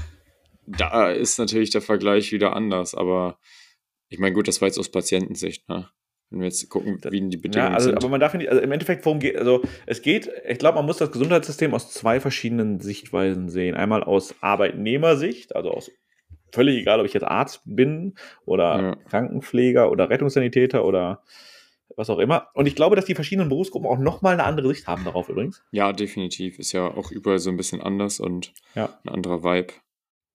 da 0.65 1.09
ist 1.09 1.39
natürlich 1.39 1.69
der 1.69 1.81
Vergleich 1.81 2.33
wieder 2.33 2.53
anders. 2.53 2.95
Aber 2.95 3.39
ich 4.09 4.19
meine, 4.19 4.35
gut, 4.35 4.49
das 4.49 4.59
war 4.59 4.67
jetzt 4.67 4.77
aus 4.77 4.89
Patientensicht, 4.89 5.69
ne? 5.69 5.88
Wenn 6.29 6.39
wir 6.41 6.47
jetzt 6.47 6.68
gucken, 6.69 7.00
wie 7.09 7.21
die 7.29 7.38
Bedingungen 7.38 7.71
ja, 7.71 7.75
also, 7.75 7.89
sind. 7.89 7.97
Aber 7.97 8.09
man 8.09 8.19
darf 8.19 8.33
nicht, 8.33 8.50
also 8.50 8.62
im 8.62 8.71
Endeffekt, 8.71 9.06
worum 9.06 9.19
geht, 9.19 9.38
also 9.38 9.62
es 9.85 10.01
geht, 10.01 10.29
ich 10.47 10.59
glaube, 10.59 10.77
man 10.77 10.85
muss 10.85 10.97
das 10.97 11.12
Gesundheitssystem 11.12 11.74
aus 11.74 11.94
zwei 11.94 12.19
verschiedenen 12.19 12.81
Sichtweisen 12.81 13.50
sehen. 13.50 13.75
Einmal 13.75 14.03
aus 14.03 14.35
Arbeitnehmersicht, 14.41 15.56
also 15.56 15.71
aus 15.71 15.89
völlig 16.53 16.79
egal, 16.79 17.00
ob 17.00 17.06
ich 17.06 17.13
jetzt 17.13 17.25
Arzt 17.25 17.62
bin 17.65 18.15
oder 18.45 18.81
ja. 18.81 18.95
Krankenpfleger 19.09 19.89
oder 19.91 20.09
Rettungssanitäter 20.09 20.85
oder 20.85 21.24
was 21.95 22.09
auch 22.09 22.19
immer. 22.19 22.50
Und 22.53 22.68
ich 22.68 22.75
glaube, 22.75 22.95
dass 22.95 23.06
die 23.06 23.15
verschiedenen 23.15 23.50
Berufsgruppen 23.50 23.89
auch 23.89 23.97
nochmal 23.97 24.33
eine 24.33 24.44
andere 24.44 24.68
Sicht 24.68 24.88
haben 24.88 25.03
darauf 25.03 25.30
übrigens. 25.30 25.63
Ja, 25.71 25.94
definitiv. 25.94 26.59
Ist 26.59 26.71
ja 26.71 26.88
auch 26.88 27.12
überall 27.12 27.39
so 27.39 27.50
ein 27.50 27.57
bisschen 27.57 27.81
anders 27.81 28.19
und 28.19 28.53
ja. 28.75 28.89
ein 29.03 29.09
anderer 29.09 29.44
Vibe. 29.44 29.73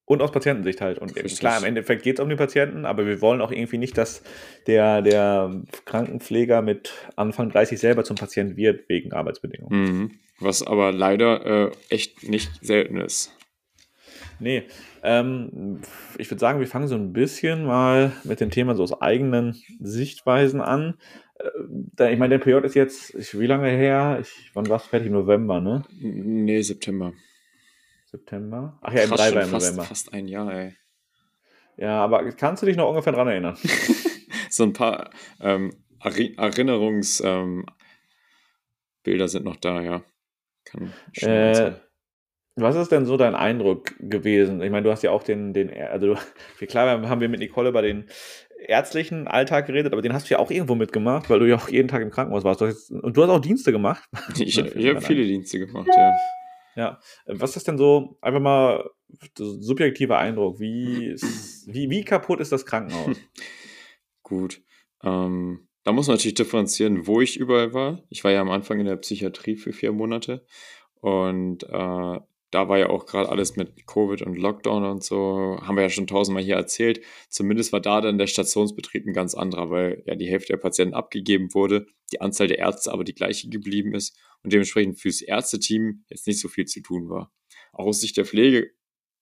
Und 0.04 0.20
aus 0.20 0.32
Patientensicht 0.32 0.80
halt. 0.80 0.98
Und 0.98 1.14
Richtig. 1.14 1.38
klar, 1.38 1.58
im 1.58 1.64
Endeffekt 1.64 2.02
geht 2.02 2.18
es 2.18 2.22
um 2.22 2.28
die 2.28 2.36
Patienten, 2.36 2.84
aber 2.84 3.06
wir 3.06 3.20
wollen 3.20 3.40
auch 3.40 3.52
irgendwie 3.52 3.78
nicht, 3.78 3.96
dass 3.96 4.22
der, 4.66 5.00
der 5.00 5.62
Krankenpfleger 5.84 6.60
mit 6.60 6.92
Anfang 7.16 7.50
30 7.50 7.78
selber 7.78 8.04
zum 8.04 8.16
Patient 8.16 8.56
wird, 8.56 8.88
wegen 8.88 9.12
Arbeitsbedingungen. 9.12 9.80
Mhm. 9.80 10.10
Was 10.40 10.66
aber 10.66 10.92
leider 10.92 11.68
äh, 11.68 11.70
echt 11.88 12.28
nicht 12.28 12.50
selten 12.62 12.96
ist. 12.96 13.36
Nee, 14.40 14.64
ähm, 15.04 15.80
ich 16.18 16.28
würde 16.30 16.40
sagen, 16.40 16.58
wir 16.58 16.66
fangen 16.66 16.88
so 16.88 16.96
ein 16.96 17.12
bisschen 17.12 17.64
mal 17.64 18.12
mit 18.24 18.40
dem 18.40 18.50
Thema 18.50 18.74
so 18.74 18.82
aus 18.82 19.00
eigenen 19.00 19.62
Sichtweisen 19.80 20.60
an. 20.60 20.94
Äh, 21.98 22.12
ich 22.12 22.18
meine, 22.18 22.30
der 22.30 22.44
Period 22.44 22.64
ist 22.64 22.74
jetzt, 22.74 23.14
ich, 23.14 23.38
wie 23.38 23.46
lange 23.46 23.68
her? 23.68 24.18
Ich, 24.20 24.50
wann 24.54 24.68
war 24.68 24.78
es 24.78 24.86
fertig? 24.86 25.10
November, 25.10 25.60
ne? 25.60 25.84
Nee, 26.00 26.60
September. 26.62 27.12
September. 28.12 28.78
Ach 28.82 28.92
ja, 28.92 29.04
im 29.04 29.10
3 29.10 29.34
war 29.34 29.42
im 29.42 29.48
fast, 29.48 29.66
November. 29.66 29.82
Fast 29.84 30.12
ein 30.12 30.28
Jahr, 30.28 30.52
ey. 30.52 30.76
Ja, 31.78 32.04
aber 32.04 32.30
kannst 32.32 32.62
du 32.62 32.66
dich 32.66 32.76
noch 32.76 32.88
ungefähr 32.88 33.14
dran 33.14 33.26
erinnern? 33.26 33.56
so 34.50 34.64
ein 34.64 34.74
paar 34.74 35.10
ähm, 35.40 35.72
Erinnerungsbilder 36.00 37.64
ähm, 39.06 39.28
sind 39.28 39.44
noch 39.44 39.56
da, 39.56 39.80
ja. 39.80 40.04
Kann 40.64 40.92
äh, 41.22 41.72
was 42.54 42.76
ist 42.76 42.92
denn 42.92 43.06
so 43.06 43.16
dein 43.16 43.34
Eindruck 43.34 43.94
gewesen? 43.98 44.60
Ich 44.60 44.70
meine, 44.70 44.84
du 44.84 44.90
hast 44.90 45.02
ja 45.02 45.10
auch 45.10 45.22
den, 45.22 45.54
den 45.54 45.72
also 45.72 46.16
klar 46.68 47.00
haben 47.08 47.20
wir 47.22 47.30
mit 47.30 47.40
Nicole 47.40 47.70
über 47.70 47.80
den 47.80 48.04
ärztlichen 48.58 49.26
Alltag 49.26 49.66
geredet, 49.66 49.94
aber 49.94 50.02
den 50.02 50.12
hast 50.12 50.28
du 50.28 50.34
ja 50.34 50.38
auch 50.38 50.50
irgendwo 50.50 50.74
mitgemacht, 50.74 51.30
weil 51.30 51.38
du 51.38 51.48
ja 51.48 51.56
auch 51.56 51.70
jeden 51.70 51.88
Tag 51.88 52.02
im 52.02 52.10
Krankenhaus 52.10 52.44
warst. 52.44 52.60
Du 52.60 52.66
jetzt, 52.66 52.90
und 52.90 53.16
du 53.16 53.22
hast 53.22 53.30
auch 53.30 53.40
Dienste 53.40 53.72
gemacht. 53.72 54.04
Ich, 54.38 54.58
ich 54.58 54.88
habe 54.88 55.00
viele 55.00 55.24
Dienste 55.24 55.60
gemacht, 55.60 55.88
ja. 55.96 56.14
Ja, 56.74 57.00
was 57.26 57.56
ist 57.56 57.68
denn 57.68 57.78
so 57.78 58.16
einfach 58.20 58.40
mal 58.40 58.90
subjektiver 59.36 60.18
Eindruck? 60.18 60.58
Wie, 60.58 61.14
wie, 61.66 61.90
wie 61.90 62.04
kaputt 62.04 62.40
ist 62.40 62.52
das 62.52 62.64
Krankenhaus? 62.64 63.16
Gut. 64.22 64.62
Ähm, 65.02 65.68
da 65.84 65.92
muss 65.92 66.06
man 66.06 66.16
natürlich 66.16 66.34
differenzieren, 66.34 67.06
wo 67.06 67.20
ich 67.20 67.36
überall 67.36 67.74
war. 67.74 68.02
Ich 68.08 68.24
war 68.24 68.30
ja 68.30 68.40
am 68.40 68.50
Anfang 68.50 68.80
in 68.80 68.86
der 68.86 68.96
Psychiatrie 68.96 69.56
für 69.56 69.72
vier 69.72 69.92
Monate 69.92 70.46
und 71.00 71.64
äh, 71.64 72.20
da 72.52 72.68
war 72.68 72.78
ja 72.78 72.90
auch 72.90 73.06
gerade 73.06 73.30
alles 73.30 73.56
mit 73.56 73.86
Covid 73.86 74.22
und 74.22 74.36
Lockdown 74.36 74.84
und 74.84 75.02
so, 75.02 75.58
haben 75.62 75.74
wir 75.74 75.82
ja 75.82 75.88
schon 75.88 76.06
tausendmal 76.06 76.44
hier 76.44 76.56
erzählt. 76.56 77.00
Zumindest 77.30 77.72
war 77.72 77.80
da 77.80 78.02
dann 78.02 78.18
der 78.18 78.26
Stationsbetrieb 78.26 79.06
ein 79.06 79.14
ganz 79.14 79.34
anderer, 79.34 79.70
weil 79.70 80.02
ja 80.06 80.14
die 80.14 80.28
Hälfte 80.28 80.52
der 80.52 80.58
Patienten 80.58 80.94
abgegeben 80.94 81.54
wurde, 81.54 81.86
die 82.12 82.20
Anzahl 82.20 82.48
der 82.48 82.58
Ärzte 82.58 82.92
aber 82.92 83.04
die 83.04 83.14
gleiche 83.14 83.48
geblieben 83.48 83.94
ist 83.94 84.16
und 84.42 84.52
dementsprechend 84.52 85.00
fürs 85.00 85.22
Ärzteteam 85.22 86.04
jetzt 86.08 86.26
nicht 86.26 86.40
so 86.40 86.48
viel 86.48 86.66
zu 86.66 86.80
tun 86.80 87.08
war. 87.08 87.32
Auch 87.72 87.86
aus 87.86 88.00
Sicht 88.00 88.16
der 88.16 88.24
Pflege 88.24 88.70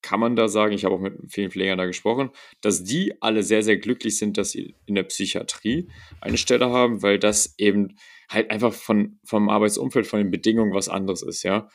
kann 0.02 0.20
man 0.20 0.36
da 0.36 0.48
sagen, 0.48 0.72
ich 0.72 0.84
habe 0.84 0.94
auch 0.94 1.00
mit 1.00 1.14
vielen 1.28 1.50
Pflegern 1.50 1.78
da 1.78 1.86
gesprochen, 1.86 2.30
dass 2.60 2.84
die 2.84 3.20
alle 3.20 3.42
sehr, 3.42 3.62
sehr 3.62 3.76
glücklich 3.76 4.16
sind, 4.18 4.38
dass 4.38 4.50
sie 4.50 4.74
in 4.86 4.94
der 4.94 5.02
Psychiatrie 5.04 5.90
eine 6.20 6.38
Stelle 6.38 6.70
haben, 6.70 7.02
weil 7.02 7.18
das 7.18 7.54
eben 7.58 7.96
halt 8.28 8.50
einfach 8.50 8.72
von, 8.72 9.18
vom 9.24 9.48
Arbeitsumfeld, 9.48 10.06
von 10.06 10.20
den 10.20 10.30
Bedingungen 10.30 10.72
was 10.72 10.88
anderes 10.88 11.22
ist, 11.22 11.42
ja. 11.42 11.68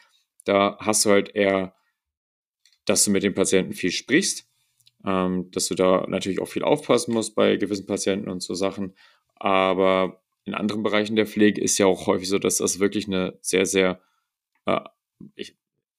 Da 0.43 0.77
hast 0.79 1.05
du 1.05 1.11
halt 1.11 1.35
eher, 1.35 1.75
dass 2.85 3.03
du 3.03 3.11
mit 3.11 3.23
den 3.23 3.33
Patienten 3.33 3.73
viel 3.73 3.91
sprichst, 3.91 4.47
ähm, 5.05 5.51
dass 5.51 5.67
du 5.67 5.75
da 5.75 6.05
natürlich 6.07 6.39
auch 6.39 6.47
viel 6.47 6.63
aufpassen 6.63 7.13
musst 7.13 7.35
bei 7.35 7.57
gewissen 7.57 7.85
Patienten 7.85 8.29
und 8.29 8.41
so 8.41 8.53
Sachen. 8.53 8.95
Aber 9.35 10.23
in 10.45 10.53
anderen 10.53 10.83
Bereichen 10.83 11.15
der 11.15 11.27
Pflege 11.27 11.61
ist 11.61 11.77
ja 11.77 11.85
auch 11.85 12.07
häufig 12.07 12.29
so, 12.29 12.39
dass 12.39 12.57
das 12.57 12.79
wirklich 12.79 13.07
eine 13.07 13.37
sehr, 13.41 13.65
sehr, 13.65 14.01
äh, 14.65 14.81
ich, 15.35 15.57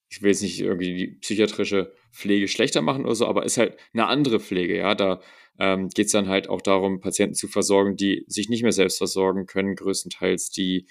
ich 0.08 0.22
will 0.22 0.30
jetzt 0.30 0.42
nicht 0.42 0.60
irgendwie 0.60 0.94
die 0.94 1.06
psychiatrische 1.18 1.92
Pflege 2.12 2.48
schlechter 2.48 2.82
machen 2.82 3.04
oder 3.04 3.14
so, 3.14 3.26
aber 3.26 3.44
ist 3.44 3.58
halt 3.58 3.76
eine 3.92 4.06
andere 4.06 4.40
Pflege, 4.40 4.76
ja. 4.78 4.94
Da 4.94 5.20
ähm, 5.58 5.88
geht 5.88 6.06
es 6.06 6.12
dann 6.12 6.28
halt 6.28 6.48
auch 6.48 6.62
darum, 6.62 7.00
Patienten 7.00 7.34
zu 7.34 7.48
versorgen, 7.48 7.96
die 7.96 8.24
sich 8.28 8.48
nicht 8.48 8.62
mehr 8.62 8.72
selbst 8.72 8.98
versorgen 8.98 9.46
können, 9.46 9.74
größtenteils, 9.74 10.50
die 10.50 10.86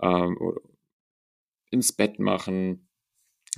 ähm, 0.00 0.38
ins 1.70 1.92
Bett 1.92 2.18
machen, 2.18 2.88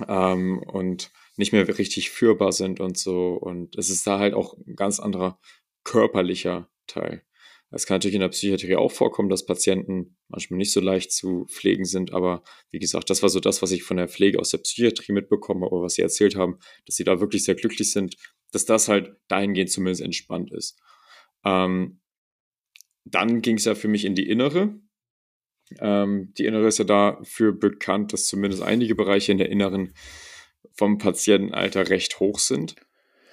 ähm, 0.07 0.59
und 0.59 1.11
nicht 1.37 1.53
mehr 1.53 1.67
richtig 1.77 2.11
führbar 2.11 2.51
sind 2.51 2.79
und 2.79 2.97
so. 2.97 3.33
Und 3.33 3.77
es 3.77 3.89
ist 3.89 4.05
da 4.07 4.19
halt 4.19 4.33
auch 4.33 4.55
ein 4.57 4.75
ganz 4.75 4.99
anderer 4.99 5.39
körperlicher 5.83 6.69
Teil. 6.87 7.23
Es 7.69 7.85
kann 7.85 7.95
natürlich 7.95 8.15
in 8.15 8.21
der 8.21 8.29
Psychiatrie 8.29 8.77
auch 8.77 8.91
vorkommen, 8.91 9.29
dass 9.29 9.45
Patienten 9.45 10.17
manchmal 10.29 10.57
nicht 10.57 10.71
so 10.71 10.79
leicht 10.79 11.11
zu 11.11 11.45
pflegen 11.49 11.83
sind, 11.83 12.13
aber 12.13 12.43
wie 12.71 12.79
gesagt, 12.79 13.09
das 13.09 13.21
war 13.21 13.29
so 13.29 13.41
das, 13.41 13.61
was 13.61 13.71
ich 13.71 13.83
von 13.83 13.97
der 13.97 14.07
Pflege 14.07 14.39
aus 14.39 14.51
der 14.51 14.59
Psychiatrie 14.59 15.11
mitbekomme, 15.11 15.67
oder 15.67 15.83
was 15.83 15.95
sie 15.95 16.01
erzählt 16.01 16.35
haben, 16.35 16.59
dass 16.85 16.95
sie 16.95 17.03
da 17.03 17.19
wirklich 17.19 17.43
sehr 17.43 17.55
glücklich 17.55 17.91
sind, 17.91 18.15
dass 18.51 18.65
das 18.65 18.87
halt 18.87 19.15
dahingehend 19.27 19.69
zumindest 19.69 20.01
entspannt 20.01 20.51
ist. 20.53 20.79
Ähm, 21.43 21.99
dann 23.03 23.41
ging 23.41 23.57
es 23.57 23.65
ja 23.65 23.75
für 23.75 23.89
mich 23.89 24.05
in 24.05 24.15
die 24.15 24.29
Innere. 24.29 24.79
Ähm, 25.79 26.33
die 26.37 26.45
Innere 26.45 26.67
ist 26.67 26.79
ja 26.79 26.85
dafür 26.85 27.51
bekannt, 27.51 28.13
dass 28.13 28.27
zumindest 28.27 28.63
einige 28.63 28.95
Bereiche 28.95 29.33
in 29.33 29.37
der 29.37 29.49
Inneren 29.49 29.93
vom 30.73 30.97
Patientenalter 30.97 31.89
recht 31.89 32.19
hoch 32.21 32.39
sind. 32.39 32.75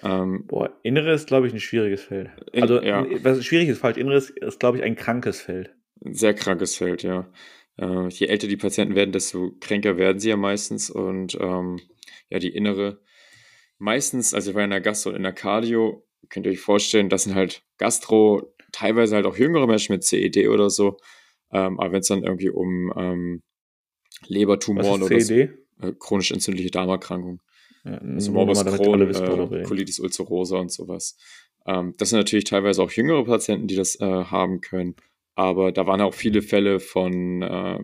Ähm, 0.05 0.47
Boah, 0.47 0.71
Innere 0.83 1.13
ist, 1.13 1.27
glaube 1.27 1.47
ich, 1.47 1.53
ein 1.53 1.61
schwieriges 1.61 2.03
Feld. 2.03 2.31
In, 2.53 2.63
also, 2.63 2.81
ja. 2.83 3.07
was 3.23 3.45
schwierig 3.45 3.71
ist 3.71 3.79
falsch. 3.79 3.97
Inneres 3.97 4.31
ist, 4.31 4.61
glaube 4.61 4.79
ich, 4.79 4.85
ein 4.85 4.97
krankes 4.97 5.41
Feld. 5.41 5.75
Ein 6.05 6.15
sehr 6.15 6.35
krankes 6.35 6.77
Feld, 6.77 7.03
ja. 7.03 7.31
Äh, 7.79 8.09
je 8.09 8.27
älter 8.27 8.47
die 8.47 8.59
Patienten 8.59 8.95
werden, 8.95 9.13
desto 9.13 9.53
kränker 9.61 9.97
werden 9.97 10.21
sie 10.21 10.29
ja 10.29 10.37
meistens 10.37 10.91
und 10.91 11.37
ähm, 11.41 11.81
ja, 12.29 12.39
die 12.39 12.55
innere, 12.55 13.01
meistens, 13.79 14.35
also 14.35 14.51
ich 14.51 14.57
war 14.57 14.63
in 14.63 14.71
der 14.71 14.81
Gastro 14.81 15.11
und 15.11 15.17
in 15.17 15.23
der 15.23 15.33
Cardio, 15.33 16.07
könnt 16.29 16.47
ihr 16.47 16.53
euch 16.53 16.61
vorstellen, 16.61 17.09
das 17.09 17.25
sind 17.25 17.35
halt 17.35 17.65
Gastro, 17.79 18.55
teilweise 18.71 19.17
halt 19.17 19.27
auch 19.27 19.37
jüngere 19.37 19.67
Menschen 19.67 19.93
mit 19.93 20.05
CED 20.05 20.49
oder 20.49 20.71
so, 20.71 20.99
ähm, 21.51 21.81
aber 21.81 21.93
wenn 21.93 22.01
es 22.01 22.09
dann 22.09 22.23
irgendwie 22.23 22.51
um 22.51 22.93
ähm, 22.97 23.43
Lebertumoren 24.29 25.03
oder 25.03 25.21
so, 25.21 25.35
e 25.35 25.51
äh, 25.81 25.93
chronisch 25.99 26.31
entzündliche 26.31 26.71
Darmerkrankung, 26.71 27.41
ja, 27.85 27.99
also 27.99 28.33
Morbus 28.33 28.65
Crohn, 28.65 29.03
äh, 29.03 29.63
Colitis 29.63 30.01
ulcerosa 30.01 30.59
und 30.59 30.73
sowas. 30.73 31.17
Ähm, 31.67 31.95
das 31.99 32.11
sind 32.11 32.19
natürlich 32.19 32.45
teilweise 32.45 32.83
auch 32.83 32.91
jüngere 32.91 33.25
Patienten, 33.25 33.67
die 33.67 33.77
das 33.77 34.01
äh, 34.01 34.05
haben 34.05 34.61
können. 34.61 34.97
Aber 35.35 35.73
da 35.73 35.87
waren 35.87 36.01
auch 36.01 36.15
viele 36.15 36.43
Fälle 36.43 36.81
von 36.81 37.43
äh, 37.43 37.79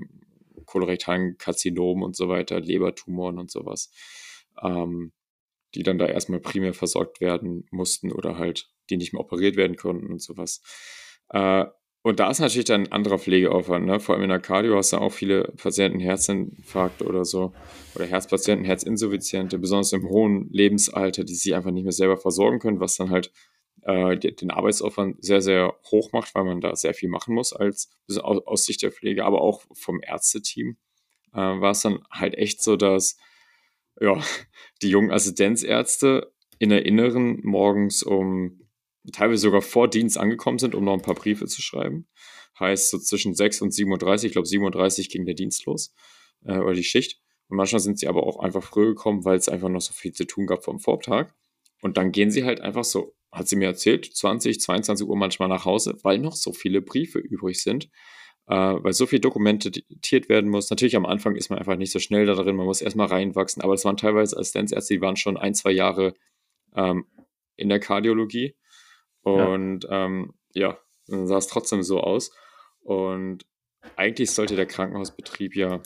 kolorektalen 0.65 1.37
Karzinomen 1.37 2.05
und 2.05 2.17
so 2.17 2.29
weiter, 2.29 2.61
Lebertumoren 2.61 3.39
und 3.39 3.51
sowas, 3.51 3.91
ähm, 4.63 5.13
die 5.75 5.83
dann 5.83 5.99
da 5.99 6.07
erstmal 6.07 6.41
primär 6.41 6.75
versorgt 6.75 7.21
werden 7.21 7.67
mussten 7.71 8.13
oder 8.13 8.39
halt 8.39 8.71
die 8.89 8.97
nicht 8.97 9.13
mehr 9.13 9.21
operiert 9.21 9.57
werden 9.57 9.77
konnten 9.77 10.07
und 10.07 10.23
sowas. 10.23 10.63
Äh, 11.29 11.67
und 12.03 12.19
da 12.19 12.31
ist 12.31 12.41
natürlich 12.41 12.65
dann 12.65 12.85
ein 12.85 12.93
anderer 12.93 13.19
Pflegeaufwand, 13.19 13.85
ne? 13.87 14.01
Vor 14.01 14.15
allem 14.15 14.25
in 14.25 14.31
der 14.31 14.41
Cardio 14.41 14.77
hast 14.77 14.93
du 14.93 14.97
auch 14.97 15.13
viele 15.13 15.45
Patienten 15.57 16.01
Herzinfarkt 16.01 17.03
oder 17.03 17.25
so, 17.25 17.53
oder 17.95 18.07
Herzpatienten, 18.07 18.65
Herzinsuffiziente, 18.65 19.59
besonders 19.59 19.93
im 19.93 20.09
hohen 20.09 20.49
Lebensalter, 20.51 21.25
die 21.25 21.35
sich 21.35 21.55
einfach 21.55 21.71
nicht 21.71 21.85
mehr 21.85 21.93
selber 21.93 22.17
versorgen 22.17 22.59
können, 22.59 22.81
was 22.81 22.97
dann 22.97 23.11
halt 23.11 23.33
äh, 23.83 24.17
den 24.17 24.51
Arbeitsaufwand 24.51 25.23
sehr, 25.25 25.43
sehr 25.43 25.75
hoch 25.91 26.13
macht, 26.13 26.35
weil 26.35 26.45
man 26.45 26.61
da 26.61 26.75
sehr 26.75 26.95
viel 26.95 27.09
machen 27.09 27.35
muss 27.35 27.53
als 27.53 27.91
aus, 28.09 28.65
Sicht 28.65 28.83
der 28.83 28.93
Pflege, 28.93 29.25
aber 29.25 29.41
auch 29.41 29.63
vom 29.73 30.01
Ärzteteam 30.03 30.77
äh, 31.33 31.37
war 31.37 31.73
es 31.73 31.83
dann 31.83 32.01
halt 32.11 32.35
echt 32.35 32.63
so, 32.63 32.77
dass 32.77 33.19
ja, 34.01 34.23
die 34.83 34.89
jungen 34.89 35.11
Assistenzärzte 35.11 36.33
in 36.59 36.71
der 36.71 36.87
Inneren 36.87 37.41
morgens 37.43 38.03
um 38.03 38.61
teilweise 39.13 39.43
sogar 39.43 39.63
vor 39.63 39.89
Dienst 39.89 40.19
angekommen 40.19 40.59
sind, 40.59 40.75
um 40.75 40.85
noch 40.85 40.95
ein 40.95 41.03
paar 41.03 41.15
Briefe 41.15 41.47
zu 41.47 41.63
schreiben. 41.63 42.07
Heißt 42.59 42.91
so 42.91 42.99
zwischen 42.99 43.35
6 43.35 43.63
und 43.63 43.73
37, 43.73 44.29
ich 44.29 44.33
glaube 44.33 44.47
37 44.47 45.09
ging 45.09 45.25
der 45.25 45.35
Dienst 45.35 45.65
los 45.67 45.95
äh, 46.45 46.59
oder 46.59 46.75
die 46.75 46.85
Schicht. 46.85 47.21
Und 47.49 47.57
manchmal 47.57 47.81
sind 47.81 47.99
sie 47.99 48.09
aber 48.09 48.25
auch 48.25 48.39
einfach 48.39 48.63
früh 48.63 48.87
gekommen, 48.87 49.25
weil 49.25 49.37
es 49.37 49.49
einfach 49.49 49.69
noch 49.69 49.81
so 49.81 49.93
viel 49.93 50.13
zu 50.13 50.27
tun 50.27 50.47
gab 50.47 50.65
vom 50.65 50.79
Vortag. 50.81 51.33
Und 51.83 51.97
dann 51.97 52.13
gehen 52.13 52.31
sie 52.31 52.45
halt 52.45 52.61
einfach 52.61 52.85
so 52.85 53.15
hat 53.33 53.49
sie 53.49 53.57
mir 53.57 53.67
erzählt, 53.67 54.05
20, 54.05 54.61
22 54.61 55.07
Uhr 55.07 55.17
manchmal 55.17 55.49
nach 55.49 55.65
Hause, 55.65 55.97
weil 56.03 56.19
noch 56.19 56.35
so 56.35 56.53
viele 56.53 56.83
Briefe 56.83 57.19
übrig 57.19 57.63
sind, 57.63 57.91
äh, 58.49 58.55
weil 58.55 58.93
so 58.93 59.07
viel 59.07 59.21
dokumentiert 59.21 60.29
werden 60.29 60.51
muss. 60.51 60.71
Natürlich 60.71 60.97
am 60.97 61.07
Anfang 61.07 61.37
ist 61.37 61.51
man 61.51 61.59
einfach 61.59 61.77
nicht 61.77 61.93
so 61.93 61.99
schnell 61.99 62.27
da 62.27 62.35
drin, 62.35 62.57
man 62.57 62.67
muss 62.67 62.81
erstmal 62.81 63.07
reinwachsen, 63.07 63.63
aber 63.63 63.75
es 63.75 63.85
waren 63.85 63.97
teilweise 63.97 64.37
Assistenzärzte, 64.37 64.95
die 64.95 65.01
waren 65.01 65.17
schon 65.17 65.37
ein, 65.37 65.55
zwei 65.55 65.71
Jahre 65.71 66.15
ähm, 66.75 67.07
in 67.57 67.69
der 67.69 67.81
Kardiologie 67.81 68.57
und 69.23 69.85
ja, 69.85 70.07
ähm, 70.07 70.35
ja 70.55 70.79
dann 71.07 71.27
sah 71.27 71.39
es 71.39 71.49
trotzdem 71.49 71.83
so 71.83 72.01
aus 72.01 72.33
und 72.81 73.45
eigentlich 73.97 74.31
sollte 74.31 74.57
der 74.57 74.67
Krankenhausbetrieb 74.67 75.57
ja 75.57 75.83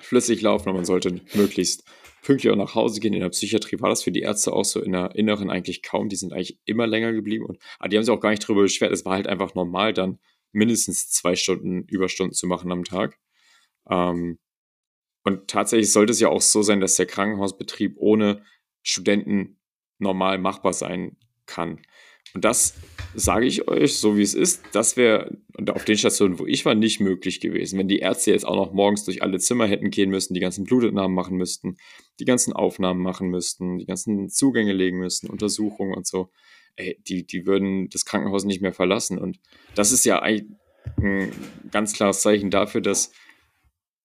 flüssig 0.00 0.40
laufen 0.42 0.68
und 0.68 0.76
man 0.76 0.84
sollte 0.84 1.20
möglichst 1.34 1.84
pünktlich 2.22 2.52
auch 2.52 2.56
nach 2.56 2.74
Hause 2.74 3.00
gehen. 3.00 3.14
In 3.14 3.20
der 3.20 3.28
Psychiatrie 3.30 3.80
war 3.80 3.88
das 3.88 4.02
für 4.02 4.12
die 4.12 4.20
Ärzte 4.20 4.52
auch 4.52 4.64
so 4.64 4.80
in 4.80 4.92
der 4.92 5.14
Inneren 5.14 5.50
eigentlich 5.50 5.82
kaum. 5.82 6.08
Die 6.08 6.16
sind 6.16 6.32
eigentlich 6.32 6.58
immer 6.64 6.86
länger 6.86 7.12
geblieben 7.12 7.46
und 7.46 7.58
ah, 7.78 7.88
die 7.88 7.96
haben 7.96 8.04
sich 8.04 8.12
auch 8.12 8.20
gar 8.20 8.30
nicht 8.30 8.44
darüber 8.44 8.62
beschwert. 8.62 8.92
Es 8.92 9.04
war 9.04 9.14
halt 9.14 9.26
einfach 9.26 9.54
normal, 9.54 9.92
dann 9.92 10.18
mindestens 10.52 11.10
zwei 11.10 11.36
Stunden 11.36 11.84
Überstunden 11.84 12.34
zu 12.34 12.46
machen 12.46 12.72
am 12.72 12.84
Tag. 12.84 13.18
Ähm, 13.88 14.38
und 15.24 15.48
tatsächlich 15.48 15.92
sollte 15.92 16.12
es 16.12 16.20
ja 16.20 16.28
auch 16.28 16.40
so 16.40 16.62
sein, 16.62 16.80
dass 16.80 16.96
der 16.96 17.06
Krankenhausbetrieb 17.06 17.94
ohne 17.96 18.42
Studenten 18.82 19.58
normal 19.98 20.38
machbar 20.38 20.72
sein 20.72 21.16
kann. 21.46 21.82
Und 22.34 22.44
das 22.44 22.74
sage 23.14 23.46
ich 23.46 23.68
euch, 23.68 23.98
so 23.98 24.16
wie 24.16 24.22
es 24.22 24.34
ist, 24.34 24.62
das 24.72 24.96
wäre 24.96 25.36
auf 25.70 25.84
den 25.84 25.96
Stationen, 25.96 26.38
wo 26.38 26.46
ich 26.46 26.64
war, 26.64 26.74
nicht 26.74 27.00
möglich 27.00 27.40
gewesen. 27.40 27.78
Wenn 27.78 27.88
die 27.88 27.98
Ärzte 27.98 28.30
jetzt 28.30 28.46
auch 28.46 28.56
noch 28.56 28.72
morgens 28.72 29.04
durch 29.04 29.22
alle 29.22 29.38
Zimmer 29.38 29.66
hätten 29.66 29.90
gehen 29.90 30.10
müssen, 30.10 30.34
die 30.34 30.40
ganzen 30.40 30.64
Blutentnahmen 30.64 31.14
machen 31.14 31.36
müssten, 31.36 31.76
die 32.20 32.24
ganzen 32.24 32.52
Aufnahmen 32.52 33.00
machen 33.00 33.28
müssten, 33.28 33.78
die 33.78 33.86
ganzen 33.86 34.28
Zugänge 34.28 34.72
legen 34.72 34.98
müssten, 34.98 35.28
Untersuchungen 35.28 35.94
und 35.94 36.06
so, 36.06 36.30
ey, 36.76 37.00
die, 37.08 37.26
die 37.26 37.46
würden 37.46 37.88
das 37.88 38.04
Krankenhaus 38.04 38.44
nicht 38.44 38.62
mehr 38.62 38.72
verlassen. 38.72 39.18
Und 39.18 39.38
das 39.74 39.92
ist 39.92 40.04
ja 40.04 40.22
eigentlich 40.22 40.50
ein 40.96 41.32
ganz 41.70 41.92
klares 41.92 42.22
Zeichen 42.22 42.50
dafür, 42.50 42.80
dass 42.80 43.12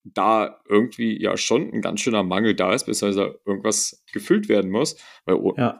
da 0.03 0.61
irgendwie 0.67 1.21
ja 1.21 1.37
schon 1.37 1.71
ein 1.71 1.81
ganz 1.81 2.01
schöner 2.01 2.23
Mangel 2.23 2.55
da 2.55 2.73
ist, 2.73 2.85
beziehungsweise 2.85 3.39
irgendwas 3.45 4.03
gefüllt 4.11 4.49
werden 4.49 4.69
muss. 4.69 4.97
Weil 5.25 5.39
ja. 5.57 5.77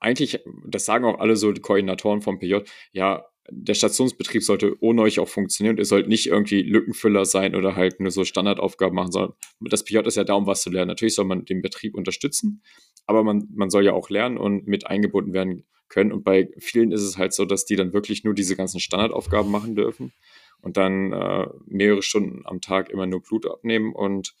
eigentlich, 0.00 0.40
das 0.66 0.84
sagen 0.84 1.04
auch 1.04 1.18
alle 1.18 1.36
so 1.36 1.52
die 1.52 1.60
Koordinatoren 1.60 2.20
vom 2.20 2.38
PJ, 2.38 2.58
ja, 2.92 3.24
der 3.50 3.74
Stationsbetrieb 3.74 4.42
sollte 4.42 4.76
ohne 4.80 5.02
euch 5.02 5.18
auch 5.18 5.28
funktionieren 5.28 5.74
und 5.74 5.78
ihr 5.78 5.86
sollt 5.86 6.06
nicht 6.06 6.26
irgendwie 6.26 6.62
Lückenfüller 6.62 7.24
sein 7.24 7.54
oder 7.54 7.76
halt 7.76 7.98
nur 7.98 8.10
so 8.10 8.24
Standardaufgaben 8.24 8.94
machen, 8.94 9.10
sondern 9.10 9.34
das 9.60 9.84
PJ 9.84 10.00
ist 10.00 10.16
ja 10.16 10.24
da, 10.24 10.34
um 10.34 10.46
was 10.46 10.60
zu 10.60 10.70
lernen. 10.70 10.88
Natürlich 10.88 11.14
soll 11.14 11.24
man 11.24 11.46
den 11.46 11.62
Betrieb 11.62 11.94
unterstützen, 11.94 12.62
aber 13.06 13.24
man, 13.24 13.48
man 13.54 13.70
soll 13.70 13.86
ja 13.86 13.94
auch 13.94 14.10
lernen 14.10 14.36
und 14.36 14.66
mit 14.66 14.86
eingebunden 14.86 15.32
werden 15.32 15.64
können. 15.88 16.12
Und 16.12 16.24
bei 16.24 16.50
vielen 16.58 16.92
ist 16.92 17.00
es 17.00 17.16
halt 17.16 17.32
so, 17.32 17.46
dass 17.46 17.64
die 17.64 17.76
dann 17.76 17.94
wirklich 17.94 18.22
nur 18.22 18.34
diese 18.34 18.54
ganzen 18.54 18.80
Standardaufgaben 18.80 19.50
machen 19.50 19.74
dürfen 19.74 20.12
und 20.60 20.76
dann 20.76 21.12
äh, 21.12 21.46
mehrere 21.66 22.02
Stunden 22.02 22.42
am 22.44 22.60
Tag 22.60 22.90
immer 22.90 23.06
nur 23.06 23.22
Blut 23.22 23.46
abnehmen 23.46 23.94
und 23.94 24.34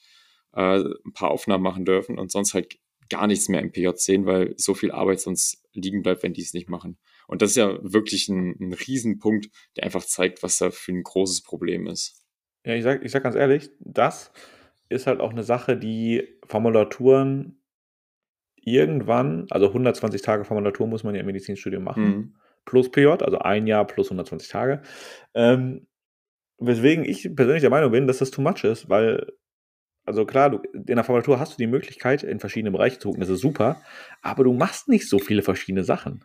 äh, 0.54 0.80
ein 0.80 1.12
paar 1.14 1.30
Aufnahmen 1.30 1.62
machen 1.62 1.84
dürfen 1.84 2.18
und 2.18 2.30
sonst 2.30 2.54
halt 2.54 2.78
gar 3.10 3.26
nichts 3.26 3.48
mehr 3.48 3.60
im 3.60 3.72
PJ 3.72 3.88
sehen, 3.94 4.26
weil 4.26 4.54
so 4.56 4.74
viel 4.74 4.90
Arbeit 4.90 5.20
sonst 5.20 5.64
liegen 5.72 6.02
bleibt, 6.02 6.22
wenn 6.22 6.34
die 6.34 6.42
es 6.42 6.52
nicht 6.52 6.68
machen. 6.68 6.98
Und 7.26 7.42
das 7.42 7.50
ist 7.50 7.56
ja 7.56 7.78
wirklich 7.82 8.28
ein, 8.28 8.56
ein 8.60 8.72
Riesenpunkt, 8.72 9.48
der 9.76 9.84
einfach 9.84 10.04
zeigt, 10.04 10.42
was 10.42 10.58
da 10.58 10.70
für 10.70 10.92
ein 10.92 11.02
großes 11.02 11.42
Problem 11.42 11.86
ist. 11.86 12.24
Ja, 12.64 12.74
ich 12.74 12.82
sag, 12.82 13.04
ich 13.04 13.12
sag 13.12 13.22
ganz 13.22 13.36
ehrlich, 13.36 13.70
das 13.80 14.32
ist 14.88 15.06
halt 15.06 15.20
auch 15.20 15.30
eine 15.30 15.42
Sache, 15.42 15.76
die 15.76 16.26
Formulaturen 16.46 17.62
irgendwann, 18.56 19.46
also 19.50 19.68
120 19.68 20.22
Tage 20.22 20.44
Formulatur 20.44 20.86
muss 20.86 21.04
man 21.04 21.14
ja 21.14 21.20
im 21.20 21.26
Medizinstudium 21.26 21.84
machen, 21.84 22.04
mhm. 22.04 22.34
plus 22.64 22.90
PJ, 22.90 23.06
also 23.06 23.38
ein 23.38 23.66
Jahr 23.66 23.86
plus 23.86 24.06
120 24.08 24.48
Tage. 24.48 24.82
Ähm, 25.34 25.86
Weswegen 26.58 27.04
ich 27.04 27.34
persönlich 27.34 27.62
der 27.62 27.70
Meinung 27.70 27.92
bin, 27.92 28.06
dass 28.06 28.18
das 28.18 28.30
too 28.30 28.42
much 28.42 28.64
ist, 28.64 28.88
weil, 28.88 29.26
also 30.04 30.26
klar, 30.26 30.50
du, 30.50 30.58
in 30.72 30.96
der 30.96 31.04
Formulatur 31.04 31.38
hast 31.38 31.52
du 31.54 31.56
die 31.56 31.66
Möglichkeit, 31.66 32.22
in 32.22 32.40
verschiedene 32.40 32.72
Bereiche 32.72 32.98
zu 32.98 33.08
gucken, 33.08 33.20
das 33.20 33.28
ist 33.28 33.40
super, 33.40 33.80
aber 34.22 34.44
du 34.44 34.52
machst 34.52 34.88
nicht 34.88 35.08
so 35.08 35.18
viele 35.18 35.42
verschiedene 35.42 35.84
Sachen. 35.84 36.24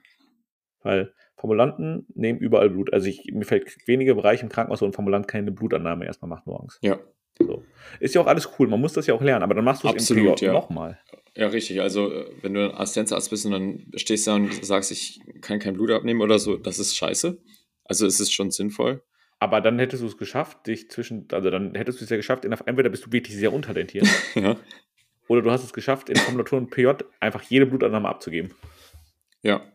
Weil 0.82 1.14
Formulanten 1.36 2.08
nehmen 2.14 2.40
überall 2.40 2.70
Blut. 2.70 2.94
Also 2.94 3.08
ich, 3.08 3.26
mir 3.32 3.46
fällt 3.46 3.78
wenige 3.86 4.16
Bereiche 4.16 4.44
im 4.44 4.50
Krankenhaus, 4.50 4.82
wo 4.82 4.86
ein 4.86 4.94
Formulant 4.94 5.28
keine 5.28 5.52
Blutannahme 5.52 6.06
erstmal 6.06 6.30
macht 6.30 6.48
morgens. 6.48 6.80
Ja. 6.82 7.00
So. 7.40 7.64
Ist 8.00 8.16
ja 8.16 8.22
auch 8.22 8.28
alles 8.28 8.48
cool, 8.58 8.68
man 8.68 8.80
muss 8.80 8.94
das 8.94 9.08
ja 9.08 9.14
auch 9.14 9.22
lernen, 9.22 9.44
aber 9.44 9.56
dann 9.56 9.66
machst 9.66 9.84
du 9.84 9.88
es 9.90 10.10
im 10.12 10.36
ja. 10.38 10.54
nochmal. 10.54 11.00
Ja, 11.36 11.48
richtig. 11.48 11.82
Also, 11.82 12.12
äh, 12.12 12.26
wenn 12.42 12.54
du 12.54 12.70
ein 12.70 12.76
Assistenzarzt 12.76 13.30
bist 13.30 13.46
und 13.46 13.52
dann 13.54 13.86
stehst 13.96 14.28
du 14.28 14.32
da 14.32 14.36
und 14.36 14.66
sagst, 14.66 14.92
ich 14.92 15.20
kann 15.42 15.60
kein 15.60 15.74
Blut 15.74 15.92
abnehmen 15.92 16.22
oder 16.22 16.38
so, 16.38 16.58
das 16.58 16.80
ist 16.80 16.96
scheiße. 16.96 17.42
Also, 17.86 18.06
es 18.06 18.20
ist 18.20 18.32
schon 18.32 18.52
sinnvoll. 18.52 19.02
Aber 19.44 19.60
dann 19.60 19.78
hättest 19.78 20.02
du 20.02 20.08
es 20.08 20.18
geschafft, 20.18 20.68
dich 20.68 20.90
zwischen, 20.90 21.28
also 21.34 21.50
dann 21.50 21.76
hättest 21.76 22.00
du 22.00 22.06
es 22.06 22.10
ja 22.10 22.16
geschafft, 22.16 22.46
in, 22.46 22.54
entweder 22.54 22.90
bist 22.90 23.06
du 23.06 23.12
wirklich 23.12 23.36
sehr 23.36 23.52
untalentiert. 23.52 24.08
ja. 24.36 24.56
Oder 25.28 25.42
du 25.42 25.52
hast 25.52 25.66
es 25.66 25.74
geschafft, 25.74 26.10
in 26.10 26.18
und 26.18 26.70
PJ 26.70 26.88
einfach 27.20 27.42
jede 27.42 27.66
Blutannahme 27.66 28.08
abzugeben. 28.08 28.54
Ja. 29.42 29.70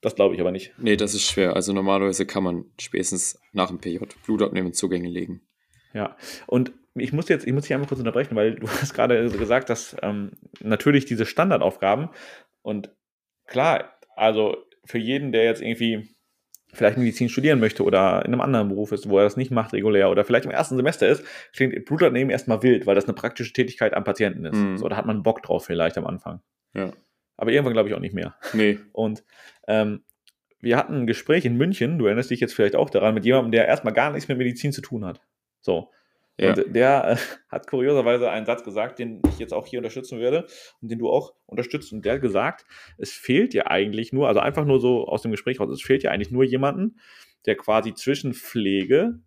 Das 0.00 0.14
glaube 0.14 0.34
ich 0.34 0.40
aber 0.40 0.52
nicht. 0.52 0.72
Nee, 0.78 0.96
das 0.96 1.12
ist 1.12 1.24
schwer. 1.30 1.54
Also 1.54 1.74
normalerweise 1.74 2.24
kann 2.24 2.42
man 2.42 2.64
spätestens 2.80 3.38
nach 3.52 3.68
dem 3.68 3.78
PJ 3.78 3.98
Blut 4.24 4.40
abnehmen 4.40 4.68
und 4.68 4.72
Zugänge 4.72 5.10
legen. 5.10 5.42
Ja. 5.92 6.16
Und 6.46 6.72
ich 6.94 7.12
muss 7.12 7.28
jetzt, 7.28 7.46
ich 7.46 7.52
muss 7.52 7.64
dich 7.64 7.74
einmal 7.74 7.88
kurz 7.90 8.00
unterbrechen, 8.00 8.36
weil 8.36 8.54
du 8.54 8.68
hast 8.80 8.94
gerade 8.94 9.28
gesagt, 9.28 9.68
dass 9.68 9.94
ähm, 10.00 10.30
natürlich 10.60 11.04
diese 11.04 11.26
Standardaufgaben 11.26 12.08
und 12.62 12.90
klar, 13.46 13.98
also 14.16 14.56
für 14.86 14.96
jeden, 14.98 15.30
der 15.30 15.44
jetzt 15.44 15.60
irgendwie 15.60 16.08
vielleicht 16.72 16.98
Medizin 16.98 17.28
studieren 17.28 17.60
möchte 17.60 17.84
oder 17.84 18.24
in 18.24 18.32
einem 18.32 18.40
anderen 18.40 18.68
Beruf 18.68 18.92
ist, 18.92 19.08
wo 19.08 19.18
er 19.18 19.24
das 19.24 19.36
nicht 19.36 19.50
macht 19.50 19.72
regulär 19.72 20.10
oder 20.10 20.24
vielleicht 20.24 20.44
im 20.44 20.50
ersten 20.50 20.76
Semester 20.76 21.08
ist, 21.08 21.24
klingt 21.52 21.84
Blutabnehmen 21.84 22.30
erstmal 22.30 22.62
wild, 22.62 22.86
weil 22.86 22.94
das 22.94 23.04
eine 23.04 23.14
praktische 23.14 23.52
Tätigkeit 23.52 23.94
am 23.94 24.04
Patienten 24.04 24.44
ist. 24.44 24.56
Mhm. 24.56 24.78
So, 24.78 24.88
da 24.88 24.96
hat 24.96 25.06
man 25.06 25.22
Bock 25.22 25.42
drauf 25.42 25.64
vielleicht 25.64 25.98
am 25.98 26.06
Anfang. 26.06 26.40
Ja. 26.74 26.92
Aber 27.36 27.52
irgendwann 27.52 27.72
glaube 27.72 27.88
ich 27.88 27.94
auch 27.94 28.00
nicht 28.00 28.14
mehr. 28.14 28.36
Nee. 28.52 28.78
Und 28.92 29.24
ähm, 29.66 30.02
wir 30.60 30.76
hatten 30.76 30.94
ein 30.94 31.06
Gespräch 31.06 31.44
in 31.44 31.56
München, 31.56 31.98
du 31.98 32.06
erinnerst 32.06 32.30
dich 32.30 32.40
jetzt 32.40 32.54
vielleicht 32.54 32.76
auch 32.76 32.90
daran, 32.90 33.14
mit 33.14 33.24
jemandem, 33.24 33.52
der 33.52 33.66
erstmal 33.66 33.94
gar 33.94 34.10
nichts 34.12 34.28
mit 34.28 34.38
Medizin 34.38 34.72
zu 34.72 34.82
tun 34.82 35.04
hat. 35.04 35.20
So. 35.60 35.90
Ja. 36.40 36.54
Und 36.54 36.74
der 36.74 37.18
hat 37.48 37.66
kurioserweise 37.66 38.30
einen 38.30 38.46
Satz 38.46 38.64
gesagt, 38.64 38.98
den 38.98 39.20
ich 39.28 39.38
jetzt 39.38 39.52
auch 39.52 39.66
hier 39.66 39.78
unterstützen 39.78 40.18
werde 40.20 40.46
und 40.80 40.90
den 40.90 40.98
du 40.98 41.10
auch 41.10 41.34
unterstützt. 41.46 41.92
Und 41.92 42.04
der 42.04 42.14
hat 42.14 42.22
gesagt, 42.22 42.64
es 42.98 43.12
fehlt 43.12 43.52
ja 43.52 43.66
eigentlich 43.66 44.12
nur, 44.12 44.28
also 44.28 44.40
einfach 44.40 44.64
nur 44.64 44.80
so 44.80 45.06
aus 45.06 45.22
dem 45.22 45.30
Gespräch 45.30 45.60
raus, 45.60 45.70
es 45.70 45.82
fehlt 45.82 46.02
ja 46.02 46.10
eigentlich 46.10 46.30
nur 46.30 46.44
jemanden, 46.44 46.98
der 47.46 47.56
quasi 47.56 47.94
zwischen 47.94 48.32
Pflege 48.32 49.20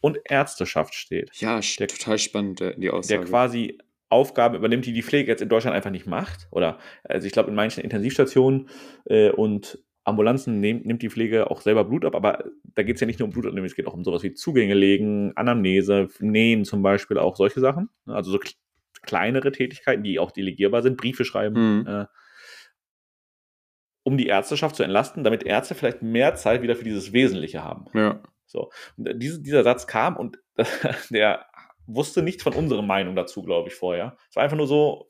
und 0.00 0.18
Ärzteschaft 0.24 0.94
steht. 0.94 1.30
Ja, 1.34 1.60
der, 1.78 1.88
total 1.88 2.18
spannend, 2.18 2.60
äh, 2.60 2.74
die 2.76 2.90
Aussage. 2.90 3.20
Der 3.20 3.28
quasi 3.28 3.78
Aufgaben 4.08 4.56
übernimmt, 4.56 4.86
die 4.86 4.92
die 4.92 5.02
Pflege 5.02 5.30
jetzt 5.30 5.42
in 5.42 5.48
Deutschland 5.48 5.76
einfach 5.76 5.90
nicht 5.90 6.06
macht. 6.06 6.48
Oder, 6.50 6.78
also 7.04 7.26
ich 7.26 7.32
glaube, 7.32 7.50
in 7.50 7.54
manchen 7.54 7.84
Intensivstationen 7.84 8.68
äh, 9.04 9.30
und 9.30 9.78
Ambulanzen 10.04 10.60
nehm, 10.60 10.80
nimmt 10.82 11.02
die 11.02 11.10
Pflege 11.10 11.50
auch 11.50 11.60
selber 11.60 11.84
Blut 11.84 12.04
ab, 12.04 12.14
aber 12.14 12.44
da 12.74 12.82
geht 12.82 12.96
es 12.96 13.00
ja 13.00 13.06
nicht 13.06 13.18
nur 13.18 13.28
um 13.28 13.32
Blutabnehmen, 13.32 13.66
es 13.66 13.76
geht 13.76 13.86
auch 13.86 13.94
um 13.94 14.04
sowas 14.04 14.22
wie 14.22 14.32
Zugänge 14.32 14.74
legen, 14.74 15.32
Anamnese, 15.36 16.08
Nähen 16.20 16.64
zum 16.64 16.82
Beispiel, 16.82 17.18
auch 17.18 17.36
solche 17.36 17.60
Sachen. 17.60 17.90
Also 18.06 18.30
so 18.30 18.38
kleinere 19.02 19.52
Tätigkeiten, 19.52 20.02
die 20.02 20.18
auch 20.18 20.30
delegierbar 20.30 20.82
sind, 20.82 20.96
Briefe 20.96 21.24
schreiben, 21.24 21.80
mhm. 21.80 21.86
äh, 21.86 22.06
um 24.02 24.16
die 24.16 24.26
Ärzteschaft 24.26 24.76
zu 24.76 24.82
entlasten, 24.82 25.24
damit 25.24 25.42
Ärzte 25.42 25.74
vielleicht 25.74 26.02
mehr 26.02 26.34
Zeit 26.34 26.62
wieder 26.62 26.76
für 26.76 26.84
dieses 26.84 27.12
Wesentliche 27.12 27.62
haben. 27.62 27.86
Ja. 27.94 28.22
So. 28.46 28.70
Und 28.96 29.06
äh, 29.06 29.16
diese, 29.16 29.42
dieser 29.42 29.62
Satz 29.62 29.86
kam 29.86 30.16
und 30.16 30.38
der 31.10 31.46
wusste 31.86 32.22
nichts 32.22 32.42
von 32.42 32.54
unserer 32.54 32.82
Meinung 32.82 33.16
dazu, 33.16 33.42
glaube 33.42 33.68
ich, 33.68 33.74
vorher. 33.74 34.16
Es 34.28 34.36
war 34.36 34.42
einfach 34.42 34.56
nur 34.56 34.66
so 34.66 35.09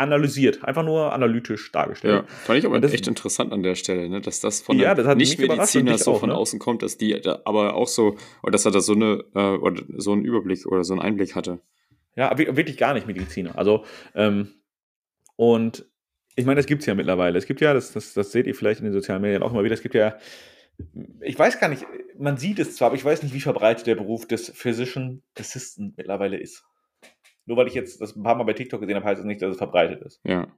analysiert, 0.00 0.64
einfach 0.64 0.82
nur 0.82 1.12
analytisch 1.12 1.70
dargestellt. 1.72 2.24
Ja, 2.26 2.34
fand 2.44 2.58
ich 2.58 2.66
aber 2.66 2.82
echt 2.82 3.06
interessant 3.06 3.52
an 3.52 3.62
der 3.62 3.74
Stelle, 3.74 4.08
ne? 4.08 4.20
dass 4.20 4.40
das 4.40 4.60
von 4.62 4.78
ja, 4.78 4.94
das 4.94 5.16
Nicht-Mediziner 5.16 5.98
so 5.98 6.12
auch, 6.12 6.20
von 6.20 6.30
ne? 6.30 6.34
außen 6.34 6.58
kommt, 6.58 6.82
dass 6.82 6.96
die 6.98 7.20
da, 7.20 7.40
aber 7.44 7.74
auch 7.74 7.88
so, 7.88 8.16
oder 8.42 8.52
dass 8.52 8.64
er 8.64 8.70
da 8.70 8.80
so 8.80 8.94
eine 8.94 9.24
äh, 9.34 9.56
oder 9.56 9.82
so 9.96 10.12
einen 10.12 10.24
Überblick 10.24 10.66
oder 10.66 10.84
so 10.84 10.94
einen 10.94 11.02
Einblick 11.02 11.34
hatte. 11.36 11.60
Ja, 12.16 12.36
wirklich 12.36 12.76
gar 12.76 12.94
nicht 12.94 13.06
Mediziner. 13.06 13.56
Also, 13.56 13.84
ähm, 14.14 14.48
und 15.36 15.86
ich 16.36 16.46
meine, 16.46 16.56
das 16.56 16.66
gibt 16.66 16.80
es 16.80 16.86
ja 16.86 16.94
mittlerweile. 16.94 17.38
Es 17.38 17.46
gibt 17.46 17.60
ja, 17.60 17.74
das, 17.74 17.92
das, 17.92 18.14
das 18.14 18.32
seht 18.32 18.46
ihr 18.46 18.54
vielleicht 18.54 18.80
in 18.80 18.84
den 18.84 18.92
sozialen 18.92 19.22
Medien 19.22 19.42
auch 19.42 19.52
immer 19.52 19.64
wieder, 19.64 19.74
es 19.74 19.82
gibt 19.82 19.94
ja, 19.94 20.16
ich 21.20 21.38
weiß 21.38 21.60
gar 21.60 21.68
nicht, 21.68 21.86
man 22.18 22.36
sieht 22.36 22.58
es 22.58 22.76
zwar, 22.76 22.86
aber 22.86 22.96
ich 22.96 23.04
weiß 23.04 23.22
nicht, 23.22 23.34
wie 23.34 23.40
verbreitet 23.40 23.86
der 23.86 23.94
Beruf 23.94 24.26
des 24.26 24.50
Physician 24.50 25.22
Assistant 25.38 25.96
mittlerweile 25.96 26.38
ist. 26.38 26.64
Nur 27.50 27.56
weil 27.56 27.66
ich 27.66 27.74
jetzt 27.74 28.00
das 28.00 28.14
ein 28.14 28.22
paar 28.22 28.36
Mal 28.36 28.44
bei 28.44 28.52
TikTok 28.52 28.80
gesehen 28.80 28.94
habe, 28.94 29.04
heißt 29.04 29.18
es 29.18 29.24
das 29.24 29.26
nicht, 29.26 29.42
dass 29.42 29.50
es 29.50 29.58
verbreitet 29.58 30.02
ist. 30.02 30.20
Ja, 30.22 30.56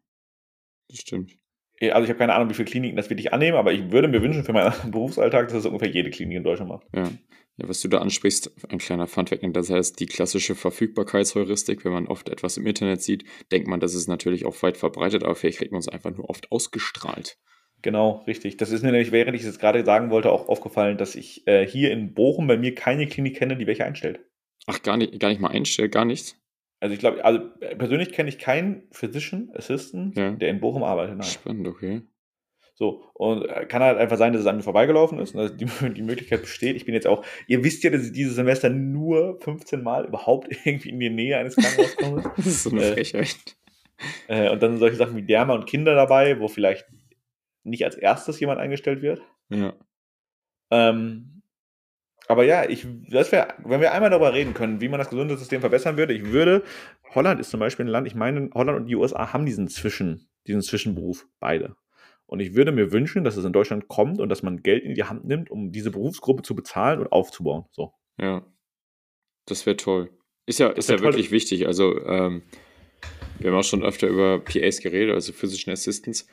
das 0.91 0.99
stimmt. 0.99 1.39
Also 1.81 2.05
ich 2.05 2.11
habe 2.11 2.19
keine 2.19 2.35
Ahnung, 2.35 2.51
wie 2.51 2.55
viele 2.55 2.69
Kliniken 2.69 2.99
das 2.99 3.09
wirklich 3.09 3.33
annehmen, 3.33 3.57
aber 3.57 3.73
ich 3.73 3.91
würde 3.91 4.09
mir 4.09 4.21
wünschen 4.21 4.45
für 4.45 4.53
meinen 4.53 4.75
Berufsalltag, 4.91 5.49
dass 5.49 5.57
es 5.57 5.65
ungefähr 5.65 5.89
jede 5.89 6.11
Klinik 6.11 6.37
in 6.37 6.45
Deutschland 6.45 6.71
macht. 6.71 6.87
Ja. 6.95 7.11
Ja, 7.57 7.69
was 7.69 7.81
du 7.81 7.89
da 7.89 7.99
ansprichst, 7.99 8.71
ein 8.71 8.77
kleiner 8.77 9.07
Funfact, 9.07 9.43
das 9.57 9.71
heißt 9.71 10.01
die 10.01 10.07
klassische 10.07 10.55
Verfügbarkeitsheuristik, 10.55 11.83
wenn 11.87 11.93
man 11.93 12.09
oft 12.09 12.29
etwas 12.29 12.59
im 12.59 12.67
Internet 12.67 13.01
sieht, 13.01 13.25
denkt 13.53 13.69
man, 13.69 13.81
das 13.81 13.95
ist 13.95 14.07
natürlich 14.07 14.45
auch 14.45 14.63
weit 14.63 14.77
verbreitet, 14.77 15.25
aber 15.25 15.35
vielleicht 15.35 15.59
kriegt 15.59 15.73
man 15.73 15.81
es 15.81 15.89
einfach 15.89 16.11
nur 16.11 16.29
oft 16.29 16.53
ausgestrahlt. 16.53 17.39
Genau, 17.81 18.23
richtig. 18.27 18.59
Das 18.59 18.71
ist 18.71 18.83
mir 18.83 18.93
nämlich, 18.93 19.13
während 19.13 19.35
ich 19.35 19.45
es 19.45 19.59
gerade 19.59 19.83
sagen 19.85 20.11
wollte, 20.11 20.31
auch 20.31 20.51
aufgefallen, 20.51 20.99
dass 20.99 21.15
ich 21.15 21.47
äh, 21.47 21.67
hier 21.67 21.91
in 21.91 22.13
Bochum 22.13 22.47
bei 22.47 22.59
mir 22.59 22.75
keine 22.75 23.07
Klinik 23.07 23.37
kenne, 23.37 23.57
die 23.57 23.67
welche 23.67 23.87
einstellt. 23.87 24.21
Ach, 24.67 24.83
gar 24.83 24.97
nicht, 24.97 25.19
gar 25.19 25.29
nicht 25.29 25.41
mal 25.41 25.51
einstellt, 25.51 25.93
gar 25.93 26.05
nichts? 26.05 26.42
Also 26.83 26.95
ich 26.95 26.99
glaube, 26.99 27.25
also 27.25 27.39
persönlich 27.79 28.11
kenne 28.11 28.29
ich 28.29 28.41
keinen 28.41 28.83
Physician 28.91 29.53
Assistant, 29.55 30.19
ja. 30.19 30.33
der 30.33 30.49
in 30.49 30.59
Bochum 30.59 30.83
arbeitet. 30.83 31.17
Nein. 31.17 31.29
Spannend, 31.29 31.69
okay. 31.69 32.03
So, 32.75 33.05
und 33.15 33.45
äh, 33.45 33.67
kann 33.67 33.85
halt 33.85 33.99
einfach 33.99 34.17
sein, 34.17 34.33
dass 34.33 34.43
es 34.43 34.49
an 34.49 34.57
mir 34.57 34.65
vorbeigelaufen 34.65 35.21
ist 35.21 35.33
und 35.33 35.43
dass 35.43 35.57
die, 35.57 35.67
die 35.95 36.03
Möglichkeit 36.03 36.41
besteht. 36.41 36.75
Ich 36.75 36.85
bin 36.85 36.93
jetzt 36.93 37.07
auch, 37.07 37.25
ihr 37.47 37.63
wisst 37.63 37.85
ja, 37.85 37.91
dass 37.91 38.07
ich 38.07 38.13
dieses 38.13 38.35
Semester 38.35 38.69
nur 38.69 39.39
15 39.43 39.81
Mal 39.81 40.07
überhaupt 40.07 40.49
irgendwie 40.65 40.89
in 40.89 40.99
die 40.99 41.09
Nähe 41.09 41.39
eines 41.39 41.55
Krankenhauses 41.55 41.97
komme. 41.97 42.33
das 42.37 42.47
ist 42.47 42.65
so 42.65 42.71
eine 42.71 42.83
äh, 42.83 42.93
Frechheit. 42.95 43.37
Äh, 44.27 44.51
und 44.51 44.61
dann 44.61 44.73
sind 44.73 44.81
solche 44.81 44.97
Sachen 44.97 45.15
wie 45.15 45.23
Derma 45.23 45.55
und 45.55 45.67
Kinder 45.67 45.95
dabei, 45.95 46.41
wo 46.41 46.49
vielleicht 46.49 46.89
nicht 47.63 47.85
als 47.85 47.95
erstes 47.95 48.41
jemand 48.41 48.59
eingestellt 48.59 49.03
wird. 49.03 49.23
Ja. 49.51 49.73
Ähm, 50.73 51.32
aber 52.29 52.45
ja, 52.45 52.69
ich, 52.69 52.87
das 53.11 53.33
wär, 53.33 53.55
wenn 53.65 53.81
wir 53.81 53.93
einmal 53.93 54.11
darüber 54.11 54.33
reden 54.33 54.55
können, 54.55 54.81
wie 54.81 54.89
man 54.89 54.99
das 54.99 55.11
Gesundheitssystem 55.11 55.61
verbessern 55.61 55.97
würde, 55.97 56.15
ich 56.15 56.25
würde, 56.27 56.63
Holland 57.15 57.41
ist 57.41 57.51
zum 57.51 57.61
Beispiel 57.61 57.85
ein 57.85 57.91
Land, 57.91 58.07
ich 58.07 58.15
meine, 58.15 58.51
Holland 58.55 58.81
und 58.81 58.87
die 58.87 58.97
USA 58.97 59.33
haben 59.33 59.47
diesen 59.47 59.69
Zwischen, 59.69 60.29
diesen 60.47 60.63
Zwischenberuf, 60.63 61.27
beide. 61.41 61.77
Und 62.27 62.41
ich 62.41 62.55
würde 62.55 62.73
mir 62.73 62.93
wünschen, 62.93 63.25
dass 63.25 63.37
es 63.37 63.45
in 63.45 63.53
Deutschland 63.53 63.89
kommt 63.89 64.19
und 64.19 64.29
dass 64.29 64.43
man 64.43 64.63
Geld 64.63 64.85
in 64.85 64.95
die 64.95 65.05
Hand 65.05 65.27
nimmt, 65.27 65.51
um 65.51 65.71
diese 65.73 65.91
Berufsgruppe 65.91 66.43
zu 66.43 66.55
bezahlen 66.55 67.01
und 67.01 67.13
aufzubauen. 67.13 67.67
So. 67.73 67.93
Ja. 68.19 68.47
Das 69.45 69.67
wäre 69.67 69.77
toll. 69.77 70.11
Ist 70.47 70.59
ja, 70.59 70.69
ist 70.69 70.89
ja 70.89 71.01
wirklich 71.01 71.31
wichtig. 71.31 71.67
Also, 71.67 72.01
ähm, 72.07 72.43
wir 73.39 73.51
haben 73.51 73.59
auch 73.59 73.65
schon 73.65 73.85
öfter 73.85 74.09
über 74.09 74.39
PAs 74.39 74.81
geredet, 74.81 75.15
also 75.15 75.33
Physician 75.33 75.73
Assistants. 75.73 76.27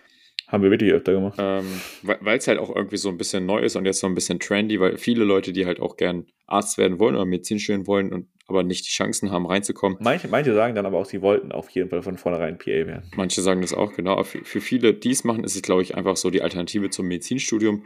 Haben 0.49 0.63
wir 0.63 0.71
wirklich 0.71 0.91
öfter 0.91 1.13
gemacht. 1.13 1.38
Ähm, 1.38 1.65
weil 2.01 2.39
es 2.39 2.47
halt 2.47 2.57
auch 2.57 2.75
irgendwie 2.75 2.97
so 2.97 3.09
ein 3.09 3.17
bisschen 3.17 3.45
neu 3.45 3.59
ist 3.59 3.75
und 3.75 3.85
jetzt 3.85 3.99
so 3.99 4.07
ein 4.07 4.15
bisschen 4.15 4.39
trendy, 4.39 4.79
weil 4.79 4.97
viele 4.97 5.23
Leute, 5.23 5.53
die 5.53 5.67
halt 5.67 5.79
auch 5.79 5.95
gern 5.95 6.25
Arzt 6.47 6.79
werden 6.79 6.97
wollen 6.99 7.15
oder 7.15 7.25
Medizin 7.25 7.59
studieren 7.59 7.85
wollen 7.85 8.12
und 8.12 8.27
aber 8.47 8.63
nicht 8.63 8.88
die 8.88 8.89
Chancen 8.91 9.29
haben, 9.29 9.45
reinzukommen. 9.45 9.99
Manche, 10.01 10.27
manche 10.27 10.55
sagen 10.55 10.73
dann 10.73 10.88
aber 10.88 10.97
auch, 10.97 11.05
sie 11.05 11.21
wollten 11.21 11.51
auf 11.51 11.69
jeden 11.69 11.89
Fall 11.91 12.01
von 12.01 12.17
vornherein 12.17 12.57
PA 12.57 12.65
werden. 12.65 13.12
Manche 13.15 13.41
sagen 13.41 13.62
das 13.62 13.75
auch, 13.75 13.93
genau. 13.93 14.23
Für, 14.23 14.43
für 14.43 14.59
viele, 14.59 14.95
die 14.95 15.12
es 15.12 15.23
machen, 15.23 15.43
ist 15.43 15.55
es, 15.55 15.62
glaube 15.62 15.83
ich, 15.83 15.95
einfach 15.95 16.17
so 16.17 16.31
die 16.31 16.41
Alternative 16.41 16.89
zum 16.89 17.07
Medizinstudium. 17.07 17.85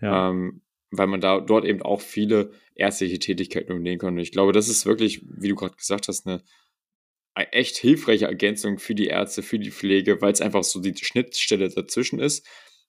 Ja. 0.00 0.30
Ähm, 0.30 0.62
weil 0.90 1.08
man 1.08 1.20
da 1.20 1.40
dort 1.40 1.66
eben 1.66 1.82
auch 1.82 2.00
viele 2.00 2.52
ärztliche 2.74 3.18
Tätigkeiten 3.18 3.70
übernehmen 3.70 3.98
kann. 3.98 4.14
Und 4.14 4.20
ich 4.20 4.32
glaube, 4.32 4.52
das 4.52 4.70
ist 4.70 4.86
wirklich, 4.86 5.22
wie 5.28 5.48
du 5.48 5.54
gerade 5.54 5.76
gesagt 5.76 6.08
hast, 6.08 6.26
eine 6.26 6.42
echt 7.44 7.76
hilfreiche 7.76 8.26
Ergänzung 8.26 8.78
für 8.78 8.94
die 8.94 9.06
Ärzte, 9.06 9.42
für 9.42 9.58
die 9.58 9.70
Pflege, 9.70 10.20
weil 10.20 10.32
es 10.32 10.40
einfach 10.40 10.64
so 10.64 10.80
die 10.80 10.94
Schnittstelle 10.96 11.68
dazwischen 11.68 12.18
ist 12.18 12.46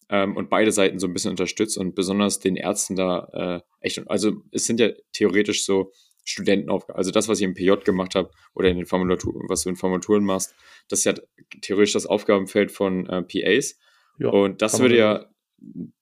ähm, 0.10 0.36
und 0.36 0.50
beide 0.50 0.72
Seiten 0.72 1.00
so 1.00 1.08
ein 1.08 1.14
bisschen 1.14 1.32
unterstützt 1.32 1.78
und 1.78 1.96
besonders 1.96 2.40
den 2.40 2.56
Ärzten 2.56 2.96
da 2.96 3.64
äh, 3.82 3.86
echt, 3.86 4.02
also 4.08 4.34
es 4.52 4.66
sind 4.66 4.80
ja 4.80 4.90
theoretisch 5.14 5.66
so 5.66 5.92
Studentenaufgaben, 6.26 6.98
also 6.98 7.12
das, 7.12 7.28
was 7.28 7.40
ich 7.40 7.46
im 7.46 7.54
PJ 7.54 7.72
gemacht 7.86 8.16
habe 8.16 8.30
oder 8.54 8.70
in 8.70 8.78
den 8.78 8.86
Formulaturen, 8.86 9.50
was 9.50 9.64
du 9.64 9.70
in 9.70 9.76
Formulaturen 9.76 10.24
machst, 10.24 10.54
das 10.88 11.00
ist 11.00 11.06
ja 11.06 11.14
theoretisch 11.62 11.94
das 11.94 12.06
Aufgabenfeld 12.06 12.72
von 12.72 13.08
äh, 13.08 13.24
PAs 13.24 13.78
ja, 14.20 14.30
und 14.30 14.62
das 14.62 14.80
würde 14.80 14.98
ja 14.98 15.26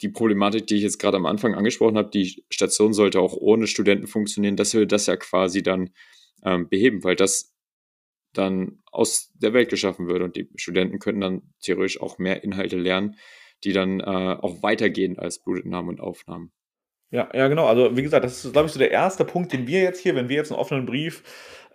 die 0.01 0.09
Problematik, 0.09 0.67
die 0.67 0.75
ich 0.75 0.83
jetzt 0.83 0.99
gerade 0.99 1.17
am 1.17 1.25
Anfang 1.25 1.55
angesprochen 1.55 1.97
habe, 1.97 2.09
die 2.11 2.43
Station 2.49 2.93
sollte 2.93 3.19
auch 3.19 3.33
ohne 3.33 3.67
Studenten 3.67 4.07
funktionieren, 4.07 4.55
das 4.55 4.73
würde 4.73 4.87
das 4.87 5.07
ja 5.07 5.17
quasi 5.17 5.63
dann 5.63 5.91
ähm, 6.43 6.69
beheben, 6.69 7.03
weil 7.03 7.15
das 7.15 7.56
dann 8.37 8.79
aus 8.91 9.31
der 9.35 9.53
Welt 9.53 9.69
geschaffen 9.69 10.07
würde. 10.07 10.25
Und 10.25 10.35
die 10.35 10.49
Studenten 10.55 10.99
könnten 10.99 11.21
dann 11.21 11.41
theoretisch 11.61 12.01
auch 12.01 12.17
mehr 12.17 12.43
Inhalte 12.43 12.77
lernen, 12.77 13.15
die 13.63 13.73
dann 13.73 13.99
äh, 13.99 14.03
auch 14.03 14.61
weitergehen 14.63 15.17
als 15.17 15.39
Blutentnahmen 15.39 15.89
und 15.89 15.99
Aufnahmen. 15.99 16.51
Ja, 17.09 17.29
ja, 17.33 17.47
genau. 17.47 17.67
Also, 17.67 17.95
wie 17.95 18.01
gesagt, 18.01 18.25
das 18.25 18.43
ist, 18.43 18.51
glaube 18.51 18.67
ich, 18.67 18.73
so 18.73 18.79
der 18.79 18.91
erste 18.91 19.23
Punkt, 19.23 19.53
den 19.53 19.67
wir 19.67 19.81
jetzt 19.81 20.01
hier, 20.01 20.15
wenn 20.15 20.29
wir 20.29 20.35
jetzt 20.35 20.51
einen 20.51 20.59
offenen 20.59 20.85
Brief 20.85 21.23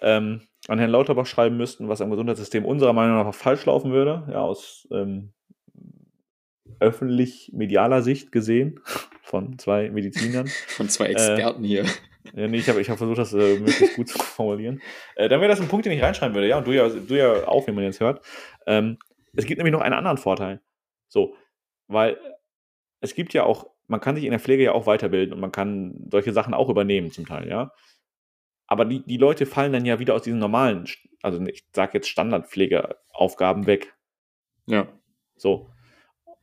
ähm, 0.01 0.43
an 0.69 0.79
Herrn 0.79 0.91
Lauterbach 0.91 1.27
schreiben 1.27 1.57
müssten, 1.57 1.89
was 1.89 2.01
am 2.01 2.11
Gesundheitssystem 2.11 2.65
unserer 2.65 2.93
Meinung 2.93 3.17
nach 3.17 3.35
falsch 3.35 3.65
laufen 3.65 3.93
würde, 3.93 4.29
ja, 4.31 4.41
aus 4.41 4.87
ähm, 4.93 5.33
öffentlich-medialer 6.81 8.03
Sicht 8.03 8.31
gesehen, 8.31 8.81
von 9.23 9.59
zwei 9.59 9.91
Medizinern. 9.91 10.49
Von 10.69 10.89
zwei 10.89 11.07
Experten 11.07 11.65
äh, 11.65 11.69
hier. 11.69 11.87
Ja, 12.35 12.47
nee, 12.47 12.59
ich 12.59 12.69
habe 12.69 12.81
ich 12.81 12.89
hab 12.89 12.99
versucht, 12.99 13.19
das 13.19 13.33
äh, 13.33 13.59
möglichst 13.59 13.97
gut 13.97 14.09
zu 14.09 14.19
formulieren. 14.23 14.81
Äh, 15.17 15.29
dann 15.29 15.41
wäre 15.41 15.51
das 15.51 15.61
ein 15.61 15.69
Punkt, 15.69 15.87
den 15.87 15.93
ich 15.93 16.03
reinschreiben 16.03 16.35
würde, 16.35 16.49
ja, 16.49 16.59
und 16.59 16.67
du 16.67 16.73
ja, 16.73 16.89
du 16.89 17.15
ja 17.17 17.49
auch, 17.49 17.67
wie 17.67 17.73
man 17.73 17.85
jetzt 17.85 18.01
hört. 18.01 18.25
Ähm, 18.67 18.99
es 19.35 19.47
gibt 19.47 19.59
nämlich 19.59 19.73
noch 19.73 19.81
einen 19.81 19.95
anderen 19.95 20.19
Vorteil. 20.19 20.61
So, 21.09 21.35
weil 21.89 22.19
es 23.01 23.15
gibt 23.15 23.35
ja 23.35 23.45
auch, 23.45 23.67
man 23.89 24.01
kann 24.01 24.15
sich 24.15 24.25
in 24.25 24.31
der 24.31 24.41
Pflege 24.41 24.63
ja 24.63 24.73
auch 24.73 24.87
weiterbilden 24.87 25.35
und 25.35 25.41
man 25.41 25.53
kann 25.53 26.07
solche 26.11 26.33
Sachen 26.33 26.55
auch 26.55 26.69
übernehmen 26.69 27.11
zum 27.11 27.27
Teil, 27.27 27.49
ja. 27.49 27.73
Aber 28.67 28.85
die, 28.85 29.05
die 29.05 29.19
Leute 29.19 29.45
fallen 29.45 29.73
dann 29.73 29.85
ja 29.85 29.99
wieder 29.99 30.15
aus 30.15 30.23
diesen 30.23 30.39
normalen, 30.39 30.87
also 31.23 31.45
ich 31.45 31.65
sage 31.75 31.93
jetzt 31.95 32.09
Standardpflegeaufgaben 32.09 33.67
weg. 33.67 33.95
Ja. 34.67 34.89
So. 35.37 35.72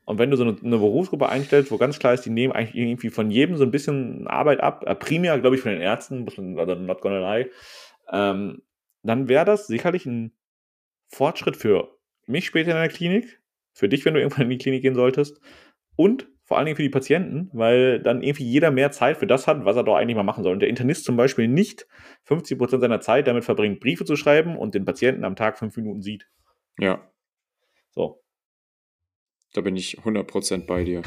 Und 0.09 0.17
wenn 0.17 0.31
du 0.31 0.37
so 0.37 0.43
eine, 0.43 0.57
eine, 0.63 0.79
Berufsgruppe 0.79 1.29
einstellst, 1.29 1.69
wo 1.69 1.77
ganz 1.77 1.99
klar 1.99 2.15
ist, 2.15 2.25
die 2.25 2.31
nehmen 2.31 2.51
eigentlich 2.51 2.73
irgendwie 2.73 3.11
von 3.11 3.29
jedem 3.29 3.57
so 3.57 3.63
ein 3.63 3.69
bisschen 3.69 4.27
Arbeit 4.27 4.59
ab, 4.59 4.83
äh, 4.87 4.95
primär, 4.95 5.37
glaube 5.37 5.55
ich, 5.55 5.61
von 5.61 5.71
den 5.71 5.81
Ärzten, 5.81 6.27
also 6.57 6.73
not 6.73 7.01
gonna 7.01 7.19
lie, 7.19 7.51
ähm, 8.11 8.63
dann 9.03 9.29
wäre 9.29 9.45
das 9.45 9.67
sicherlich 9.67 10.07
ein 10.07 10.31
Fortschritt 11.09 11.55
für 11.55 11.95
mich 12.25 12.47
später 12.47 12.71
in 12.71 12.77
der 12.77 12.89
Klinik, 12.89 13.39
für 13.71 13.87
dich, 13.87 14.03
wenn 14.03 14.15
du 14.15 14.19
irgendwann 14.19 14.45
in 14.45 14.49
die 14.49 14.57
Klinik 14.57 14.81
gehen 14.81 14.95
solltest 14.95 15.39
und 15.95 16.27
vor 16.43 16.57
allen 16.57 16.65
Dingen 16.65 16.77
für 16.77 16.81
die 16.81 16.89
Patienten, 16.89 17.51
weil 17.53 17.99
dann 18.01 18.23
irgendwie 18.23 18.45
jeder 18.45 18.71
mehr 18.71 18.89
Zeit 18.89 19.17
für 19.17 19.27
das 19.27 19.45
hat, 19.45 19.63
was 19.63 19.75
er 19.75 19.83
doch 19.83 19.95
eigentlich 19.95 20.15
mal 20.15 20.23
machen 20.23 20.43
soll. 20.43 20.53
Und 20.53 20.61
der 20.61 20.69
Internist 20.69 21.05
zum 21.05 21.17
Beispiel 21.17 21.47
nicht 21.47 21.85
50% 22.27 22.79
seiner 22.79 22.99
Zeit 22.99 23.27
damit 23.27 23.45
verbringt, 23.45 23.79
Briefe 23.79 24.05
zu 24.05 24.15
schreiben 24.15 24.57
und 24.57 24.73
den 24.73 24.85
Patienten 24.85 25.23
am 25.23 25.35
Tag 25.35 25.59
fünf 25.59 25.77
Minuten 25.77 26.01
sieht. 26.01 26.27
Ja. 26.79 27.07
So. 27.91 28.23
Da 29.53 29.61
bin 29.61 29.75
ich 29.75 29.99
100% 29.99 30.65
bei 30.65 30.83
dir. 30.83 31.01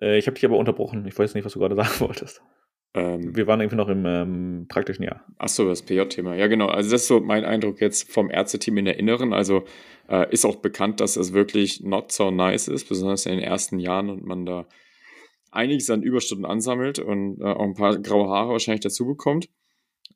Äh, 0.00 0.18
ich 0.18 0.26
habe 0.26 0.34
dich 0.34 0.44
aber 0.44 0.58
unterbrochen. 0.58 1.06
Ich 1.06 1.18
weiß 1.18 1.34
nicht, 1.34 1.44
was 1.44 1.52
du 1.52 1.58
gerade 1.58 1.74
sagen 1.76 2.00
wolltest. 2.00 2.42
Ähm, 2.94 3.34
Wir 3.34 3.46
waren 3.46 3.60
irgendwie 3.60 3.76
noch 3.76 3.88
im 3.88 4.04
ähm, 4.04 4.66
praktischen 4.68 5.04
Jahr. 5.04 5.24
Achso, 5.38 5.66
das 5.66 5.82
PJ-Thema. 5.82 6.34
Ja, 6.34 6.46
genau. 6.46 6.66
Also, 6.66 6.90
das 6.90 7.02
ist 7.02 7.08
so 7.08 7.20
mein 7.20 7.44
Eindruck 7.44 7.80
jetzt 7.80 8.12
vom 8.12 8.30
Ärzteteam 8.30 8.78
in 8.78 8.84
der 8.84 8.98
Inneren. 8.98 9.32
Also, 9.32 9.64
äh, 10.08 10.30
ist 10.30 10.44
auch 10.44 10.56
bekannt, 10.56 11.00
dass 11.00 11.16
es 11.16 11.32
wirklich 11.32 11.82
not 11.82 12.12
so 12.12 12.30
nice 12.30 12.68
ist, 12.68 12.88
besonders 12.88 13.26
in 13.26 13.36
den 13.36 13.44
ersten 13.44 13.78
Jahren 13.78 14.10
und 14.10 14.24
man 14.24 14.44
da 14.44 14.66
einiges 15.50 15.90
an 15.90 16.02
Überstunden 16.02 16.46
ansammelt 16.46 16.98
und 16.98 17.40
äh, 17.40 17.44
auch 17.44 17.64
ein 17.64 17.74
paar 17.74 17.98
graue 17.98 18.28
Haare 18.28 18.52
wahrscheinlich 18.52 18.80
dazu 18.80 19.06
bekommt. 19.06 19.48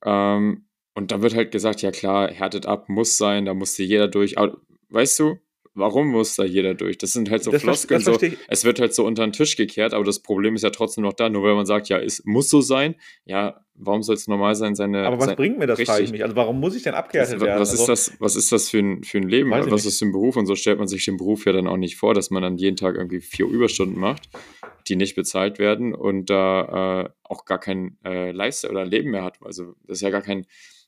Ähm, 0.05 0.67
und 0.95 1.13
da 1.13 1.23
wird 1.23 1.35
halt 1.35 1.53
gesagt, 1.53 1.83
ja 1.83 1.91
klar, 1.91 2.31
härtet 2.31 2.67
ab, 2.67 2.89
muss 2.89 3.19
sein, 3.19 3.45
da 3.45 3.55
musste 3.55 3.83
jeder 3.83 4.09
durch. 4.09 4.39
Aber, 4.39 4.59
weißt 4.89 5.19
du, 5.19 5.39
warum 5.77 6.09
muss 6.09 6.35
da 6.35 6.45
jeder 6.45 6.75
durch? 6.75 6.99
Das 6.99 7.13
sind 7.13 7.31
halt 7.31 7.45
so 7.45 7.51
das 7.51 7.63
Floskeln. 7.63 8.01
So, 8.01 8.19
es 8.49 8.65
wird 8.65 8.81
halt 8.81 8.95
so 8.95 9.05
unter 9.05 9.25
den 9.25 9.33
Tisch 9.33 9.57
gekehrt, 9.57 9.95
aber 9.95 10.05
das 10.05 10.21
Problem 10.21 10.57
ist 10.57 10.63
ja 10.63 10.71
trotzdem 10.71 11.05
noch 11.05 11.13
da. 11.13 11.29
Nur 11.29 11.43
weil 11.43 11.55
man 11.55 11.67
sagt, 11.67 11.89
ja, 11.89 11.99
es 11.99 12.25
muss 12.25 12.49
so 12.49 12.61
sein, 12.61 12.97
ja, 13.25 13.61
warum 13.75 14.03
soll 14.03 14.17
es 14.17 14.27
normal 14.27 14.55
sein, 14.55 14.75
seine. 14.75 15.07
Aber 15.07 15.19
was 15.19 15.27
sein, 15.27 15.37
bringt 15.37 15.59
mir 15.59 15.67
das, 15.67 15.81
frage 15.83 16.03
ich 16.03 16.11
mich. 16.11 16.25
Also 16.25 16.35
warum 16.35 16.59
muss 16.59 16.75
ich 16.75 16.83
denn 16.83 16.95
abgehärtet 16.95 17.41
werden? 17.41 17.61
Was, 17.61 17.73
ist 17.73 17.87
das, 17.87 18.13
was 18.19 18.35
ist 18.37 18.51
das 18.51 18.71
für 18.71 18.79
ein, 18.79 19.05
für 19.05 19.19
ein 19.19 19.29
Leben? 19.29 19.51
Was 19.51 19.67
ist 19.67 19.87
das 19.87 19.99
für 19.99 20.07
ein 20.07 20.13
Beruf? 20.13 20.37
Und 20.37 20.47
so 20.47 20.57
stellt 20.57 20.79
man 20.79 20.89
sich 20.89 21.05
den 21.05 21.19
Beruf 21.19 21.45
ja 21.45 21.53
dann 21.53 21.67
auch 21.67 21.77
nicht 21.77 21.97
vor, 21.97 22.15
dass 22.15 22.31
man 22.31 22.43
dann 22.43 22.57
jeden 22.57 22.77
Tag 22.77 22.97
irgendwie 22.97 23.21
vier 23.21 23.47
Überstunden 23.47 24.01
macht, 24.01 24.29
die 24.89 24.97
nicht 24.97 25.15
bezahlt 25.15 25.59
werden 25.59 25.95
und 25.95 26.31
da 26.31 27.05
äh, 27.05 27.09
auch 27.23 27.45
gar 27.45 27.61
kein 27.61 27.99
äh, 28.05 28.33
Leiste 28.33 28.71
oder 28.71 28.85
Leben 28.85 29.11
mehr 29.11 29.25
hat. 29.25 29.39
Also 29.43 29.75
das 29.87 29.99
ist 29.99 30.03
ja 30.03 30.11
gar 30.11 30.23
kein 30.23 30.47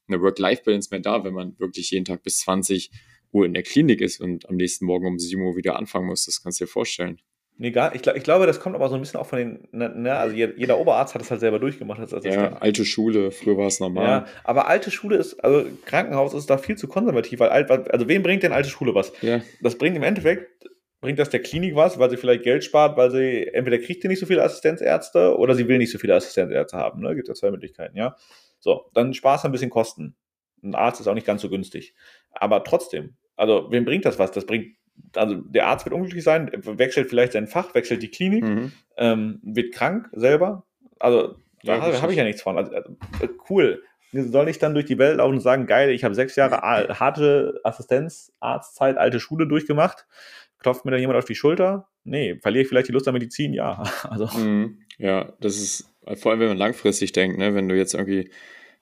eine 0.09 0.23
Work-Life-Balance 0.23 0.89
mehr 0.91 1.01
da, 1.01 1.23
wenn 1.25 1.35
man 1.35 1.59
wirklich 1.59 1.91
jeden 1.91 2.07
Tag 2.07 2.23
bis 2.23 2.39
20 2.41 2.91
Uhr 3.33 3.47
in 3.47 3.55
der 3.55 3.63
Klinik 3.63 4.01
ist 4.01 4.21
und 4.21 4.49
am 4.49 4.57
nächsten 4.57 4.87
Morgen 4.87 5.07
um 5.07 5.19
7 5.19 5.41
Uhr 5.43 5.57
wieder 5.57 5.77
anfangen 5.77 6.07
muss. 6.07 6.27
Das 6.27 6.43
kannst 6.43 6.61
du 6.61 6.65
dir 6.65 6.71
vorstellen. 6.71 7.21
Nee, 7.61 7.73
gar, 7.73 7.93
ich, 7.93 8.07
ich 8.07 8.23
glaube, 8.23 8.47
das 8.47 8.61
kommt 8.61 8.77
aber 8.77 8.89
so 8.89 8.95
ein 8.95 9.01
bisschen 9.01 9.19
auch 9.19 9.27
von 9.27 9.39
den, 9.39 9.69
ne, 9.73 9.89
ne 9.89 10.15
also 10.15 10.35
jeder 10.37 10.79
Oberarzt 10.79 11.15
hat 11.15 11.23
das 11.23 11.31
halt 11.33 11.41
selber 11.41 11.59
durchgemacht. 11.59 12.01
Als 12.01 12.25
ja, 12.25 12.53
alte 12.53 12.85
Schule, 12.85 13.33
früher 13.33 13.57
war 13.57 13.67
es 13.67 13.81
normal. 13.81 14.05
Ja, 14.05 14.27
aber 14.45 14.69
alte 14.69 14.93
Schule 14.93 15.17
ist, 15.17 15.43
also 15.43 15.69
Krankenhaus 15.85 16.35
ist 16.35 16.49
da 16.49 16.57
viel 16.57 16.77
zu 16.77 16.87
konservativ, 16.87 17.41
weil 17.41 17.49
alt, 17.49 17.69
also 17.69 18.07
wem 18.07 18.23
bringt 18.23 18.45
denn 18.45 18.53
alte 18.53 18.69
Schule 18.69 18.95
was? 18.95 19.13
Ja. 19.23 19.41
Das 19.61 19.77
bringt 19.77 19.97
im 19.97 20.05
Endeffekt, 20.05 20.69
bringt 21.01 21.19
das 21.19 21.31
der 21.31 21.43
Klinik 21.43 21.75
was, 21.75 21.99
weil 21.99 22.11
sie 22.11 22.17
vielleicht 22.17 22.45
Geld 22.45 22.63
spart, 22.63 22.97
weil 22.97 23.11
sie, 23.11 23.49
entweder 23.53 23.79
kriegt 23.79 24.03
sie 24.03 24.09
nicht 24.09 24.21
so 24.21 24.27
viele 24.27 24.45
Assistenzärzte 24.45 25.37
oder 25.37 25.57
sie 25.57 25.67
will 25.67 25.79
nicht 25.79 25.91
so 25.91 25.99
viele 25.99 26.15
Assistenzärzte 26.15 26.77
haben, 26.77 27.03
ne? 27.03 27.17
Gibt 27.17 27.27
ja 27.27 27.35
zwei 27.35 27.51
Möglichkeiten, 27.51 27.97
ja. 27.97 28.15
So, 28.61 28.89
dann 28.95 29.15
sparst 29.15 29.43
du 29.43 29.49
ein 29.49 29.53
bisschen 29.53 29.71
Kosten. 29.71 30.15
Ein 30.63 30.75
Arzt 30.75 31.01
ist 31.01 31.07
auch 31.07 31.15
nicht 31.15 31.27
ganz 31.27 31.43
so 31.43 31.49
günstig. 31.49 31.95
Aber 32.33 32.65
trotzdem, 32.65 33.17
also 33.37 33.71
wem 33.71 33.85
bringt 33.85 34.05
das 34.05 34.19
was? 34.19 34.33
Das 34.33 34.47
bringt 34.47 34.77
also 35.15 35.37
der 35.37 35.67
Arzt 35.67 35.85
wird 35.85 35.95
unglücklich 35.95 36.25
sein, 36.25 36.51
wechselt 36.53 37.09
vielleicht 37.09 37.33
sein 37.33 37.47
Fach, 37.47 37.75
wechselt 37.75 38.03
die 38.03 38.11
Klinik, 38.11 38.45
mhm. 38.45 38.73
ähm, 38.97 39.41
wird 39.43 39.73
krank 39.73 40.09
selber. 40.13 40.65
Also 40.99 41.37
da 41.65 41.77
ja, 41.77 41.83
habe 41.83 42.03
hab 42.03 42.11
ich 42.11 42.17
ja 42.17 42.25
nichts 42.25 42.43
von. 42.43 42.57
Also, 42.57 42.73
also, 42.73 43.35
cool. 43.51 43.83
Soll 44.13 44.49
ich 44.49 44.59
dann 44.59 44.73
durch 44.73 44.87
die 44.87 44.97
Welt 44.99 45.19
laufen 45.19 45.35
und 45.35 45.41
sagen, 45.41 45.67
geil, 45.67 45.91
ich 45.91 46.03
habe 46.03 46.15
sechs 46.15 46.35
Jahre 46.35 46.63
harte 46.63 47.61
Assistenz, 47.63 48.33
Arztzeit, 48.41 48.97
alte 48.97 49.21
Schule 49.21 49.47
durchgemacht? 49.47 50.07
Klopft 50.61 50.85
mir 50.85 50.93
da 50.93 50.97
jemand 50.97 51.19
auf 51.19 51.27
die 51.27 51.35
Schulter? 51.35 51.89
Nee. 52.05 52.39
Verliere 52.41 52.63
ich 52.63 52.69
vielleicht 52.69 52.89
die 52.89 52.93
Lust 52.93 53.07
an 53.07 53.15
Medizin? 53.15 53.53
Ja. 53.53 53.83
Also. 54.05 54.27
Mhm. 54.39 54.81
Ja, 54.97 55.33
das 55.41 55.57
ist, 55.57 55.95
vor 56.17 56.33
allem 56.33 56.41
wenn 56.41 56.49
man 56.49 56.59
langfristig 56.59 57.13
denkt, 57.13 57.39
ne? 57.39 57.55
wenn 57.55 57.69
du 57.69 57.77
jetzt 57.77 57.95
irgendwie 57.95 58.31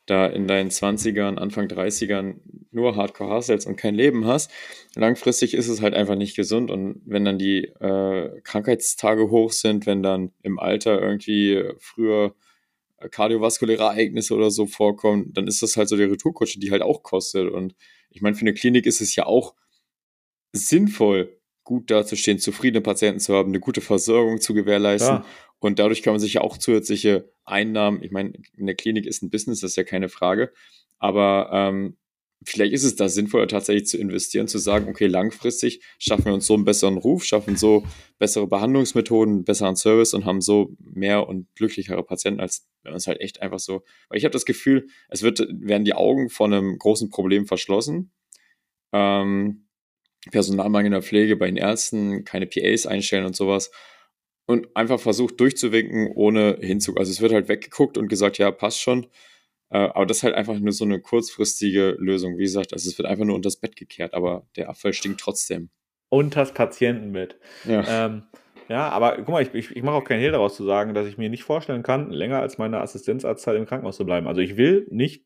da 0.07 0.27
in 0.27 0.47
deinen 0.47 0.71
20ern, 0.71 1.37
Anfang 1.37 1.66
30ern 1.66 2.37
nur 2.71 2.97
Hardcore 2.97 3.35
hustlest 3.35 3.66
und 3.66 3.77
kein 3.77 3.95
Leben 3.95 4.27
hast, 4.27 4.51
langfristig 4.95 5.55
ist 5.55 5.69
es 5.69 5.83
halt 5.83 5.95
einfach 5.95 6.14
nicht 6.14 6.37
gesund. 6.37 6.71
Und 6.71 7.03
wenn 7.05 7.25
dann 7.25 7.38
die 7.38 7.64
äh, 7.64 8.40
Krankheitstage 8.42 9.31
hoch 9.31 9.53
sind, 9.53 9.87
wenn 9.87 10.03
dann 10.03 10.33
im 10.42 10.59
Alter 10.59 11.01
irgendwie 11.01 11.64
früher 11.79 12.35
kardiovaskuläre 13.11 13.83
Ereignisse 13.83 14.35
oder 14.35 14.51
so 14.51 14.66
vorkommen, 14.66 15.33
dann 15.33 15.47
ist 15.47 15.62
das 15.62 15.77
halt 15.77 15.88
so 15.88 15.97
die 15.97 16.05
Retourkutsche, 16.05 16.61
die 16.61 16.71
halt 16.71 16.83
auch 16.83 17.03
kostet. 17.03 17.51
Und 17.51 17.75
ich 18.11 18.23
meine, 18.23 18.37
für 18.37 18.42
eine 18.42 18.55
Klinik 18.55 18.87
ist 18.87 19.01
es 19.01 19.14
ja 19.16 19.27
auch 19.27 19.55
sinnvoll, 20.53 21.37
gut 21.64 21.90
dazustehen, 21.90 22.38
zufriedene 22.38 22.81
Patienten 22.81 23.21
zu 23.21 23.35
haben, 23.35 23.51
eine 23.51 23.61
gute 23.61 23.81
Versorgung 23.81 24.40
zu 24.40 24.55
gewährleisten. 24.55 25.16
Ja. 25.16 25.27
Und 25.59 25.79
dadurch 25.79 26.03
kann 26.03 26.12
man 26.12 26.21
sich 26.21 26.35
ja 26.35 26.40
auch 26.42 26.59
zusätzliche 26.59 27.33
Einnahmen, 27.45 28.03
ich 28.03 28.11
meine, 28.11 28.33
in 28.57 28.66
der 28.66 28.75
Klinik 28.75 29.07
ist 29.07 29.23
ein 29.23 29.31
Business, 29.31 29.61
das 29.61 29.73
ist 29.73 29.77
ja 29.77 29.85
keine 29.85 30.09
Frage, 30.09 30.53
aber 30.99 31.51
ähm, 31.53 31.97
vielleicht 32.45 32.73
ist 32.73 32.85
es 32.85 32.97
da 32.97 33.09
sinnvoller, 33.09 33.49
tatsächlich 33.49 33.87
zu 33.87 33.99
investieren, 33.99 34.49
zu 34.49 34.59
sagen, 34.59 34.88
okay, 34.88 35.07
langfristig 35.07 35.83
schaffen 35.99 36.27
wir 36.27 36.35
uns 36.35 36.47
so 36.47 36.55
einen 36.55 36.64
besseren 36.64 36.99
Ruf, 36.99 37.25
schaffen 37.25 37.57
so 37.57 37.85
bessere 38.19 38.47
Behandlungsmethoden, 38.47 39.45
besseren 39.45 39.77
Service 39.77 40.14
und 40.14 40.25
haben 40.25 40.40
so 40.40 40.75
mehr 40.79 41.29
und 41.29 41.49
glücklichere 41.55 42.03
Patienten, 42.03 42.40
als 42.40 42.69
wenn 42.83 42.92
man 42.92 42.99
es 42.99 43.07
halt 43.07 43.21
echt 43.21 43.42
einfach 43.42 43.59
so. 43.59 43.83
Weil 44.09 44.19
ich 44.19 44.25
habe 44.25 44.33
das 44.33 44.45
Gefühl, 44.45 44.88
es 45.09 45.23
wird, 45.23 45.40
werden 45.51 45.85
die 45.85 45.95
Augen 45.95 46.29
von 46.29 46.53
einem 46.53 46.79
großen 46.79 47.11
Problem 47.11 47.47
verschlossen. 47.47 48.12
Ähm, 48.92 49.66
Personalmangel 50.31 50.87
in 50.87 50.92
der 50.92 51.03
Pflege 51.03 51.37
bei 51.37 51.47
den 51.47 51.57
Ärzten, 51.57 52.25
keine 52.25 52.47
PAs 52.47 52.87
einstellen 52.87 53.27
und 53.27 53.37
sowas 53.37 53.71
und 54.47 54.69
einfach 54.77 55.01
versucht 55.01 55.41
durchzuwinken, 55.41 56.13
ohne 56.15 56.59
Hinzug. 56.61 56.99
Also 56.99 57.11
es 57.11 57.21
wird 57.21 57.33
halt 57.33 57.49
weggeguckt 57.49 57.99
und 57.99 58.09
gesagt, 58.09 58.39
ja, 58.39 58.51
passt 58.51 58.81
schon. 58.81 59.07
Äh, 59.71 59.79
aber 59.79 60.07
das 60.07 60.19
ist 60.19 60.23
halt 60.23 60.35
einfach 60.35 60.59
nur 60.59 60.73
so 60.73 60.85
eine 60.85 61.01
kurzfristige 61.01 61.97
Lösung. 61.99 62.39
Wie 62.39 62.45
gesagt, 62.45 62.73
also 62.73 62.89
es 62.89 62.97
wird 62.97 63.09
einfach 63.09 63.25
nur 63.25 63.35
unter 63.35 63.49
das 63.49 63.57
Bett 63.57 63.77
gekehrt, 63.77 64.15
aber 64.15 64.47
der 64.57 64.69
Abfall 64.69 64.93
stinkt 64.93 65.21
trotzdem. 65.21 65.71
Und 66.09 66.37
das 66.37 66.55
Patientenbett. 66.55 67.37
Ja. 67.65 68.07
Ähm, 68.07 68.23
ja, 68.69 68.89
aber 68.89 69.17
guck 69.17 69.29
mal, 69.29 69.43
ich, 69.43 69.55
ich, 69.55 69.77
ich 69.77 69.83
mache 69.83 69.97
auch 69.97 70.05
keinen 70.05 70.21
Hehl 70.21 70.33
daraus 70.33 70.57
zu 70.57 70.65
sagen, 70.65 70.95
dass 70.95 71.07
ich 71.07 71.19
mir 71.19 71.29
nicht 71.29 71.45
vorstellen 71.45 71.83
kann, 71.83 72.11
länger 72.11 72.41
als 72.41 72.59
meine 72.59 72.81
Assistenzarztzeit 72.81 73.57
im 73.57 73.67
Krankenhaus 73.67 73.97
zu 73.97 74.05
bleiben. 74.05 74.27
Also 74.27 74.41
ich 74.41 74.57
will 74.57 74.87
nicht 74.91 75.25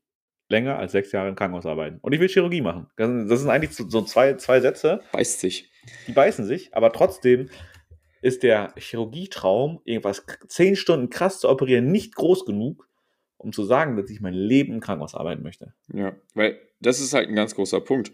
länger 0.48 0.78
als 0.78 0.92
sechs 0.92 1.12
Jahre 1.12 1.28
im 1.28 1.36
Krankenhaus 1.36 1.64
arbeiten. 1.64 1.98
Und 2.02 2.12
ich 2.12 2.20
will 2.20 2.28
Chirurgie 2.28 2.60
machen. 2.60 2.88
Das 2.96 3.40
sind 3.40 3.50
eigentlich 3.50 3.72
so 3.72 4.02
zwei, 4.02 4.34
zwei 4.34 4.60
Sätze. 4.60 5.00
Beißt 5.12 5.40
sich. 5.40 5.70
Die 6.06 6.12
beißen 6.12 6.44
sich, 6.44 6.74
aber 6.74 6.92
trotzdem 6.92 7.48
ist 8.22 8.42
der 8.42 8.72
Chirurgietraum, 8.76 9.80
irgendwas 9.84 10.24
zehn 10.48 10.76
Stunden 10.76 11.10
krass 11.10 11.40
zu 11.40 11.48
operieren, 11.48 11.90
nicht 11.90 12.14
groß 12.14 12.44
genug, 12.44 12.88
um 13.36 13.52
zu 13.52 13.64
sagen, 13.64 13.96
dass 13.96 14.10
ich 14.10 14.20
mein 14.20 14.34
Leben 14.34 14.74
im 14.74 14.80
Krankenhaus 14.80 15.14
arbeiten 15.14 15.42
möchte. 15.42 15.74
Ja, 15.92 16.14
weil 16.34 16.58
das 16.80 17.00
ist 17.00 17.14
halt 17.14 17.28
ein 17.28 17.34
ganz 17.34 17.54
großer 17.54 17.80
Punkt. 17.80 18.12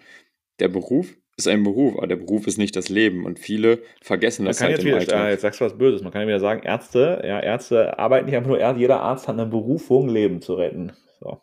Der 0.61 0.69
Beruf 0.69 1.17
ist 1.37 1.49
ein 1.49 1.65
Beruf, 1.65 1.97
aber 1.97 2.07
der 2.07 2.17
Beruf 2.17 2.47
ist 2.47 2.57
nicht 2.57 2.77
das 2.77 2.89
Leben 2.89 3.27
und 3.27 3.39
viele 3.39 3.83
vergessen 4.01 4.47
das 4.47 4.61
halt 4.61 4.79
im 4.79 4.87
wieder, 4.87 4.97
Alltag. 4.99 5.27
Äh, 5.27 5.31
jetzt 5.33 5.43
sagst 5.43 5.61
du 5.61 5.65
was 5.65 5.77
Böses. 5.77 6.03
Man 6.03 6.13
kann 6.13 6.23
ja 6.23 6.29
wieder 6.29 6.41
sagen, 6.41 6.63
Ärzte, 6.63 7.23
ja, 7.27 7.41
Ärzte 7.41 7.99
arbeiten 7.99 8.27
nicht 8.27 8.37
einfach 8.37 8.49
nur, 8.49 8.77
jeder 8.77 9.01
Arzt 9.01 9.29
hat 9.29 9.39
eine 9.39 9.47
Berufung, 9.47 10.09
Leben 10.09 10.41
zu 10.41 10.55
retten. 10.55 10.93
So. 11.21 11.43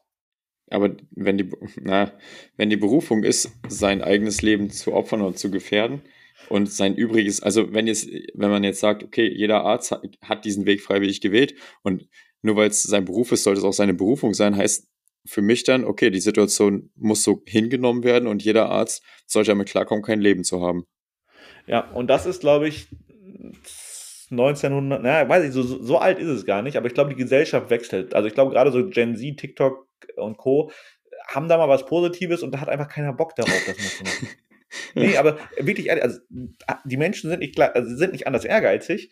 Aber 0.71 0.95
wenn 1.11 1.37
die, 1.37 1.51
na, 1.81 2.11
wenn 2.57 2.71
die 2.71 2.77
Berufung 2.77 3.23
ist, 3.23 3.51
sein 3.67 4.01
eigenes 4.01 4.41
Leben 4.41 4.71
zu 4.71 4.93
opfern 4.93 5.21
oder 5.21 5.35
zu 5.35 5.51
gefährden, 5.51 6.01
und 6.49 6.71
sein 6.71 6.95
übriges, 6.95 7.41
also 7.41 7.73
wenn 7.73 7.87
jetzt, 7.87 8.09
wenn 8.33 8.49
man 8.49 8.63
jetzt 8.63 8.79
sagt, 8.79 9.03
okay, 9.03 9.27
jeder 9.27 9.63
Arzt 9.63 9.91
hat, 9.91 10.03
hat 10.21 10.45
diesen 10.45 10.65
Weg 10.65 10.81
freiwillig 10.81 11.21
gewählt 11.21 11.55
und 11.81 12.07
nur 12.41 12.55
weil 12.55 12.69
es 12.69 12.83
sein 12.83 13.05
Beruf 13.05 13.31
ist, 13.31 13.43
sollte 13.43 13.59
es 13.59 13.65
auch 13.65 13.73
seine 13.73 13.93
Berufung 13.93 14.33
sein, 14.33 14.55
heißt 14.55 14.87
für 15.25 15.41
mich 15.41 15.63
dann, 15.63 15.85
okay, 15.85 16.09
die 16.09 16.19
Situation 16.19 16.91
muss 16.95 17.23
so 17.23 17.41
hingenommen 17.45 18.03
werden 18.03 18.27
und 18.27 18.43
jeder 18.43 18.69
Arzt 18.69 19.03
sollte 19.25 19.51
damit 19.51 19.69
klarkommen, 19.69 20.03
kein 20.03 20.19
Leben 20.19 20.43
zu 20.43 20.61
haben. 20.61 20.85
Ja, 21.65 21.89
und 21.91 22.07
das 22.07 22.25
ist, 22.25 22.41
glaube 22.41 22.67
ich, 22.67 22.87
1900, 24.31 25.01
naja, 25.01 25.29
weiß 25.29 25.45
ich, 25.45 25.51
so, 25.51 25.63
so 25.63 25.97
alt 25.97 26.19
ist 26.19 26.27
es 26.27 26.45
gar 26.45 26.61
nicht, 26.61 26.75
aber 26.75 26.87
ich 26.87 26.93
glaube, 26.93 27.11
die 27.11 27.21
Gesellschaft 27.21 27.69
wechselt. 27.69 28.13
Also 28.13 28.27
ich 28.27 28.33
glaube, 28.33 28.51
gerade 28.51 28.71
so 28.71 28.89
Gen 28.89 29.15
Z, 29.15 29.37
TikTok 29.37 29.87
und 30.17 30.37
Co. 30.37 30.71
haben 31.27 31.47
da 31.47 31.57
mal 31.57 31.69
was 31.69 31.85
Positives 31.85 32.43
und 32.43 32.51
da 32.51 32.59
hat 32.59 32.69
einfach 32.69 32.89
keiner 32.89 33.13
Bock 33.13 33.35
darauf, 33.35 33.63
das 33.65 33.77
zu 33.97 34.03
machen. 34.03 34.27
nee, 34.95 35.17
aber 35.17 35.37
wirklich 35.59 35.87
ehrlich, 35.87 36.03
also 36.03 36.19
die 36.85 36.97
Menschen 36.97 37.29
sind 37.29 37.39
nicht, 37.39 37.59
also 37.59 37.95
sind 37.95 38.11
nicht 38.11 38.27
anders 38.27 38.45
ehrgeizig, 38.45 39.11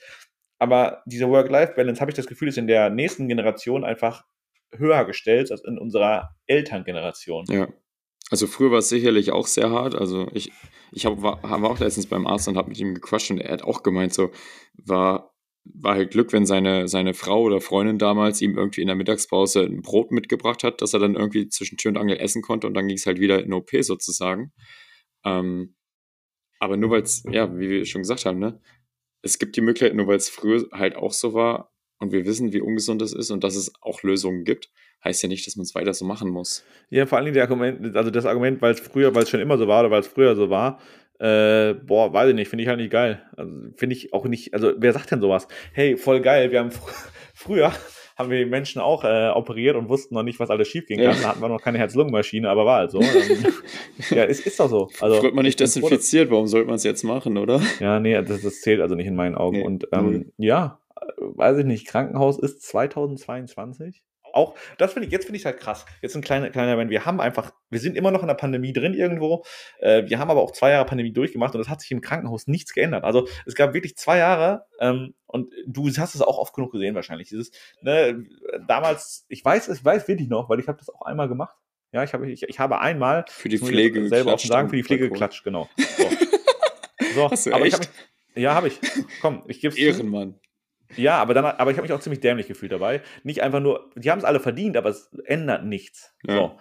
aber 0.60 1.02
diese 1.06 1.28
Work-Life-Balance, 1.28 2.00
habe 2.02 2.12
ich 2.12 2.16
das 2.16 2.28
Gefühl, 2.28 2.48
ist 2.48 2.58
in 2.58 2.68
der 2.68 2.90
nächsten 2.90 3.28
Generation 3.28 3.84
einfach 3.84 4.24
höher 4.72 5.06
gestellt 5.06 5.52
als 5.52 5.64
in 5.64 5.78
unserer 5.78 6.36
Elterngeneration. 6.46 7.46
Ja. 7.50 7.68
Also 8.30 8.48
früher 8.48 8.72
war 8.72 8.80
es 8.80 8.90
sicherlich 8.90 9.32
auch 9.32 9.48
sehr 9.48 9.72
hart. 9.72 9.96
Also 9.96 10.30
ich, 10.34 10.52
ich 10.92 11.06
hab, 11.06 11.22
war, 11.22 11.42
war 11.44 11.70
auch 11.70 11.80
letztens 11.80 12.06
beim 12.06 12.28
Arzt 12.28 12.48
und 12.48 12.58
habe 12.58 12.70
mit 12.70 12.80
ihm 12.80 12.94
gequatscht 12.94 13.32
und 13.32 13.40
er 13.40 13.54
hat 13.54 13.64
auch 13.64 13.84
gemeint, 13.84 14.14
so 14.14 14.32
war, 14.86 15.34
war 15.66 15.96
halt 15.96 16.12
Glück, 16.12 16.32
wenn 16.32 16.46
seine, 16.46 16.88
seine 16.88 17.14
Frau 17.14 17.42
oder 17.42 17.60
Freundin 17.60 17.98
damals 17.98 18.42
ihm 18.42 18.58
irgendwie 18.58 18.82
in 18.82 18.88
der 18.88 18.96
Mittagspause 18.96 19.64
ein 19.64 19.82
Brot 19.82 20.12
mitgebracht 20.12 20.64
hat, 20.64 20.82
dass 20.82 20.94
er 20.94 21.00
dann 21.00 21.16
irgendwie 21.16 21.50
zwischen 21.50 21.78
Tür 21.78 21.90
und 21.90 21.98
Angel 21.98 22.18
essen 22.18 22.42
konnte 22.42 22.68
und 22.68 22.74
dann 22.74 22.88
ging 22.88 22.98
es 22.98 23.06
halt 23.06 23.20
wieder 23.20 23.44
in 23.44 23.52
OP 23.52 23.72
sozusagen. 23.82 24.54
Ähm, 25.26 25.76
aber 26.60 26.78
nur 26.78 26.92
weil 26.92 27.02
es, 27.02 27.24
ja, 27.30 27.58
wie 27.58 27.70
wir 27.70 27.86
schon 27.86 28.02
gesagt 28.02 28.26
haben, 28.26 28.40
ne, 28.40 28.60
es 29.22 29.40
gibt 29.40 29.56
die 29.56 29.62
Möglichkeit, 29.62 29.96
nur 29.96 30.08
weil 30.08 30.18
es 30.18 30.30
früher 30.30 30.68
halt 30.72 30.96
auch 30.96 31.14
so 31.14 31.34
war 31.34 31.72
und 32.00 32.12
wir 32.12 32.26
wissen, 32.26 32.54
wie 32.54 32.62
ungesund 32.62 33.02
es 33.02 33.14
ist 33.14 33.32
und 33.32 33.44
dass 33.44 33.56
es 33.56 33.74
auch 33.82 34.04
Lösungen 34.04 34.44
gibt, 34.44 34.70
heißt 35.04 35.24
ja 35.24 35.30
nicht, 35.30 35.46
dass 35.46 35.56
man 35.56 35.64
es 35.64 35.76
weiter 35.76 35.94
so 35.94 36.06
machen 36.06 36.30
muss. 36.30 36.64
Ja, 36.90 37.06
vor 37.06 37.18
allen 37.18 37.26
Dingen 37.26 37.36
der 37.36 37.44
Argument, 37.44 37.96
also 37.96 38.12
das 38.12 38.26
Argument, 38.26 38.62
weil 38.62 38.74
es 38.74 38.80
früher, 38.80 39.14
weil 39.16 39.24
es 39.24 39.30
schon 39.30 39.40
immer 39.40 39.58
so 39.58 39.68
war 39.68 39.82
oder 39.82 39.92
weil 39.92 40.02
es 40.02 40.08
früher 40.08 40.36
so 40.36 40.50
war, 40.50 40.80
äh, 41.20 41.76
boah, 41.76 42.12
weiß 42.12 42.30
ich 42.30 42.36
nicht, 42.36 42.50
finde 42.50 42.64
ich 42.64 42.68
halt 42.68 42.80
nicht 42.80 42.92
geil. 42.92 43.24
Also, 43.38 43.52
finde 43.76 43.96
ich 43.96 44.14
auch 44.14 44.26
nicht, 44.26 44.54
also 44.54 44.74
wer 44.78 44.94
sagt 44.94 45.12
denn 45.12 45.22
sowas? 45.22 45.48
Hey, 45.74 45.98
voll 45.98 46.22
geil, 46.22 46.52
wir 46.52 46.60
haben 46.60 46.72
fr 46.72 46.92
früher 47.34 47.72
haben 48.22 48.30
wir 48.30 48.38
die 48.38 48.50
Menschen 48.50 48.82
auch 48.82 49.04
äh, 49.04 49.30
operiert 49.30 49.76
und 49.76 49.90
wussten 49.90 50.16
noch 50.16 50.24
nicht, 50.24 50.40
was 50.40 50.50
alles 50.50 50.68
schief 50.68 50.86
gehen 50.86 50.98
kann. 50.98 51.16
Ja. 51.16 51.22
Da 51.22 51.28
hatten 51.30 51.42
wir 51.42 51.50
noch 51.50 51.62
keine 51.62 51.78
Herz-Lungen-Maschine, 51.78 52.50
aber 52.50 52.66
war 52.66 52.78
halt 52.78 52.92
so. 52.92 53.02
ja, 54.10 54.24
ist, 54.24 54.46
ist 54.46 54.60
doch 54.60 54.70
so. 54.70 54.90
Also, 55.00 55.22
wird 55.22 55.36
man 55.36 55.46
nicht 55.46 55.60
desinfiziert, 55.60 56.32
warum 56.32 56.48
sollte 56.48 56.68
man 56.68 56.76
es 56.76 56.84
jetzt 56.84 57.04
machen, 57.04 57.38
oder? 57.38 57.62
Ja, 57.80 58.00
nee, 58.00 58.14
das, 58.22 58.42
das, 58.42 58.62
zählt 58.62 58.82
also 58.82 58.96
nicht 58.96 59.08
in 59.08 59.16
meinen 59.16 59.36
Augen. 59.36 59.58
Nee. 59.58 59.66
Und 59.66 59.88
ähm, 59.92 60.06
mhm. 60.06 60.32
ja, 60.38 60.80
weiß 61.18 61.58
ich 61.58 61.66
nicht, 61.66 61.88
Krankenhaus 61.88 62.40
ist 62.40 62.62
2022 62.64 64.04
auch, 64.34 64.56
das 64.78 64.94
finde 64.94 65.08
ich, 65.08 65.12
jetzt 65.12 65.26
finde 65.26 65.38
ich 65.38 65.46
halt 65.46 65.60
krass. 65.60 65.86
Jetzt 66.02 66.16
ein 66.16 66.22
kleiner, 66.22 66.50
kleiner 66.50 66.72
Moment. 66.72 66.92
Wir 66.92 67.06
haben 67.06 67.20
einfach, 67.20 67.54
wir 67.70 67.80
sind 67.80 67.96
immer 67.96 68.12
noch 68.12 68.22
in 68.22 68.28
der 68.28 68.36
Pandemie 68.36 68.74
drin 68.74 68.94
irgendwo. 68.94 69.44
Äh, 69.80 70.10
wir 70.10 70.20
haben 70.20 70.30
aber 70.30 70.42
auch 70.42 70.52
zwei 70.52 70.72
Jahre 70.72 70.86
Pandemie 70.86 71.14
durchgemacht 71.14 71.56
und 71.56 71.62
es 71.62 71.70
hat 71.70 71.82
sich 71.82 71.92
im 71.92 72.02
Krankenhaus 72.02 72.48
nichts 72.48 72.74
geändert. 72.74 73.04
Also 73.04 73.28
es 73.46 73.56
gab 73.56 73.74
wirklich 73.74 73.96
zwei 73.98 74.18
Jahre 74.18 74.66
ähm, 74.80 75.14
und 75.28 75.54
du 75.66 75.90
hast 75.90 76.16
es 76.16 76.22
auch 76.22 76.38
oft 76.38 76.54
genug 76.54 76.72
gesehen 76.72 76.96
wahrscheinlich. 76.96 77.30
Dieses, 77.30 77.52
ne, 77.82 78.26
damals, 78.68 79.26
ich 79.30 79.44
weiß, 79.44 79.70
ich 79.70 79.84
weiß 79.84 80.08
wirklich 80.08 80.30
noch, 80.30 80.50
weil 80.50 80.60
ich 80.60 80.68
habe 80.68 80.78
das 80.78 80.90
auch 80.90 81.02
einmal 81.02 81.28
gemacht. 81.28 81.56
Ja, 81.94 82.04
ich 82.04 82.14
habe, 82.14 82.30
ich, 82.32 82.44
ich 82.44 82.60
habe 82.60 82.80
einmal 82.80 83.26
für 83.28 83.50
die 83.50 83.58
Pflege 83.58 84.08
selber 84.08 84.34
auch 84.34 84.40
sagen, 84.40 84.70
für 84.70 84.78
die 84.78 84.84
Pflege 84.84 85.10
geklatscht, 85.10 85.44
genau. 85.44 85.70
So, 87.14 87.28
so 87.36 87.52
aber 87.52 87.66
echt? 87.66 87.74
ich 87.74 87.74
habe 87.74 87.88
ja, 88.36 88.56
habe 88.56 88.68
ich. 88.68 88.80
Komm, 89.22 89.44
ich 89.48 89.60
gebe 89.60 89.74
es. 89.74 89.80
Ehrenmann. 89.80 90.40
Ja, 90.98 91.18
aber, 91.18 91.34
dann, 91.34 91.46
aber 91.46 91.72
ich 91.72 91.78
habe 91.78 91.88
mich 91.88 91.94
auch 91.94 92.00
ziemlich 92.00 92.20
dämlich 92.20 92.48
gefühlt 92.48 92.72
dabei. 92.72 93.02
Nicht 93.24 93.42
einfach 93.42 93.60
nur, 93.60 93.90
die 93.96 94.12
haben 94.12 94.20
es 94.20 94.26
alle 94.26 94.40
verdient, 94.40 94.78
aber 94.78 94.90
es 94.90 95.12
ändert 95.26 95.66
nichts. 95.66 96.14
Ja. 96.26 96.36
So. 96.36 96.58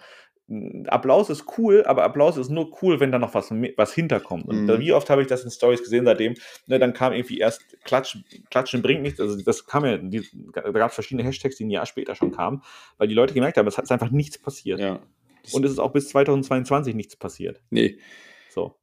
Applaus 0.87 1.29
ist 1.29 1.45
cool, 1.57 1.85
aber 1.85 2.03
Applaus 2.03 2.35
ist 2.35 2.49
nur 2.49 2.75
cool, 2.81 2.99
wenn 2.99 3.11
da 3.11 3.19
noch 3.19 3.33
was, 3.33 3.51
was 3.51 3.93
hinterkommt. 3.93 4.45
Und 4.47 4.65
mhm. 4.65 4.79
wie 4.79 4.91
oft 4.91 5.09
habe 5.09 5.21
ich 5.21 5.27
das 5.27 5.45
in 5.45 5.51
Stories 5.51 5.81
gesehen 5.81 6.03
seitdem? 6.03 6.33
Ne, 6.67 6.77
dann 6.77 6.93
kam 6.93 7.13
irgendwie 7.13 7.37
erst 7.37 7.61
Klatschen, 7.85 8.25
Klatschen 8.49 8.81
bringt 8.81 9.01
nichts. 9.01 9.21
Also 9.21 9.41
das 9.41 9.65
kam 9.65 9.85
ja, 9.85 9.97
die, 9.97 10.27
da 10.53 10.69
gab 10.71 10.89
es 10.89 10.95
verschiedene 10.95 11.25
Hashtags, 11.25 11.55
die 11.55 11.65
ein 11.65 11.69
Jahr 11.69 11.85
später 11.85 12.15
schon 12.15 12.31
kamen, 12.31 12.61
weil 12.97 13.07
die 13.07 13.13
Leute 13.13 13.33
gemerkt 13.33 13.57
haben, 13.57 13.67
es 13.67 13.77
ist 13.77 13.91
einfach 13.91 14.11
nichts 14.11 14.37
passiert. 14.37 14.79
Ja. 14.81 14.99
Und 15.53 15.63
es 15.63 15.71
ist 15.71 15.79
auch 15.79 15.93
bis 15.93 16.09
2022 16.09 16.95
nichts 16.95 17.15
passiert. 17.15 17.61
Nee. 17.69 17.97
So. 18.49 18.75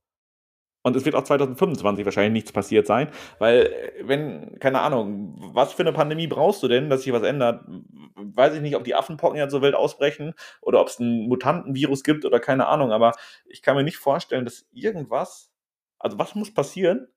Und 0.89 0.97
es 0.97 1.05
wird 1.05 1.15
auch 1.15 1.25
2025 1.25 2.05
wahrscheinlich 2.05 2.33
nichts 2.33 2.53
passiert 2.53 2.87
sein, 2.87 3.09
weil, 3.39 3.67
äh, 3.67 3.93
wenn, 4.03 4.59
keine 4.59 4.81
Ahnung, 4.81 5.35
was 5.53 5.73
für 5.73 5.83
eine 5.83 5.93
Pandemie 5.93 6.27
brauchst 6.27 6.63
du 6.63 6.69
denn, 6.69 6.91
dass 6.91 7.03
sich 7.03 7.13
was 7.13 7.23
ändert? 7.23 7.65
Weiß 8.17 8.55
ich 8.55 8.61
nicht, 8.61 8.77
ob 8.77 8.85
die 8.85 8.95
Affenpocken 8.95 9.39
ja 9.39 9.49
zur 9.49 9.63
Welt 9.63 9.75
ausbrechen 9.75 10.35
oder 10.61 10.81
ob 10.81 10.89
es 10.89 10.99
ein 10.99 11.29
Mutantenvirus 11.29 12.03
gibt 12.03 12.25
oder 12.25 12.41
keine 12.41 12.67
Ahnung, 12.67 12.91
aber 12.91 13.13
ich 13.47 13.63
kann 13.63 13.77
mir 13.77 13.85
nicht 13.85 13.99
vorstellen, 13.99 14.45
dass 14.45 14.67
irgendwas, 14.73 15.51
also 15.99 16.19
was 16.19 16.35
muss 16.35 16.53
passieren, 16.53 17.09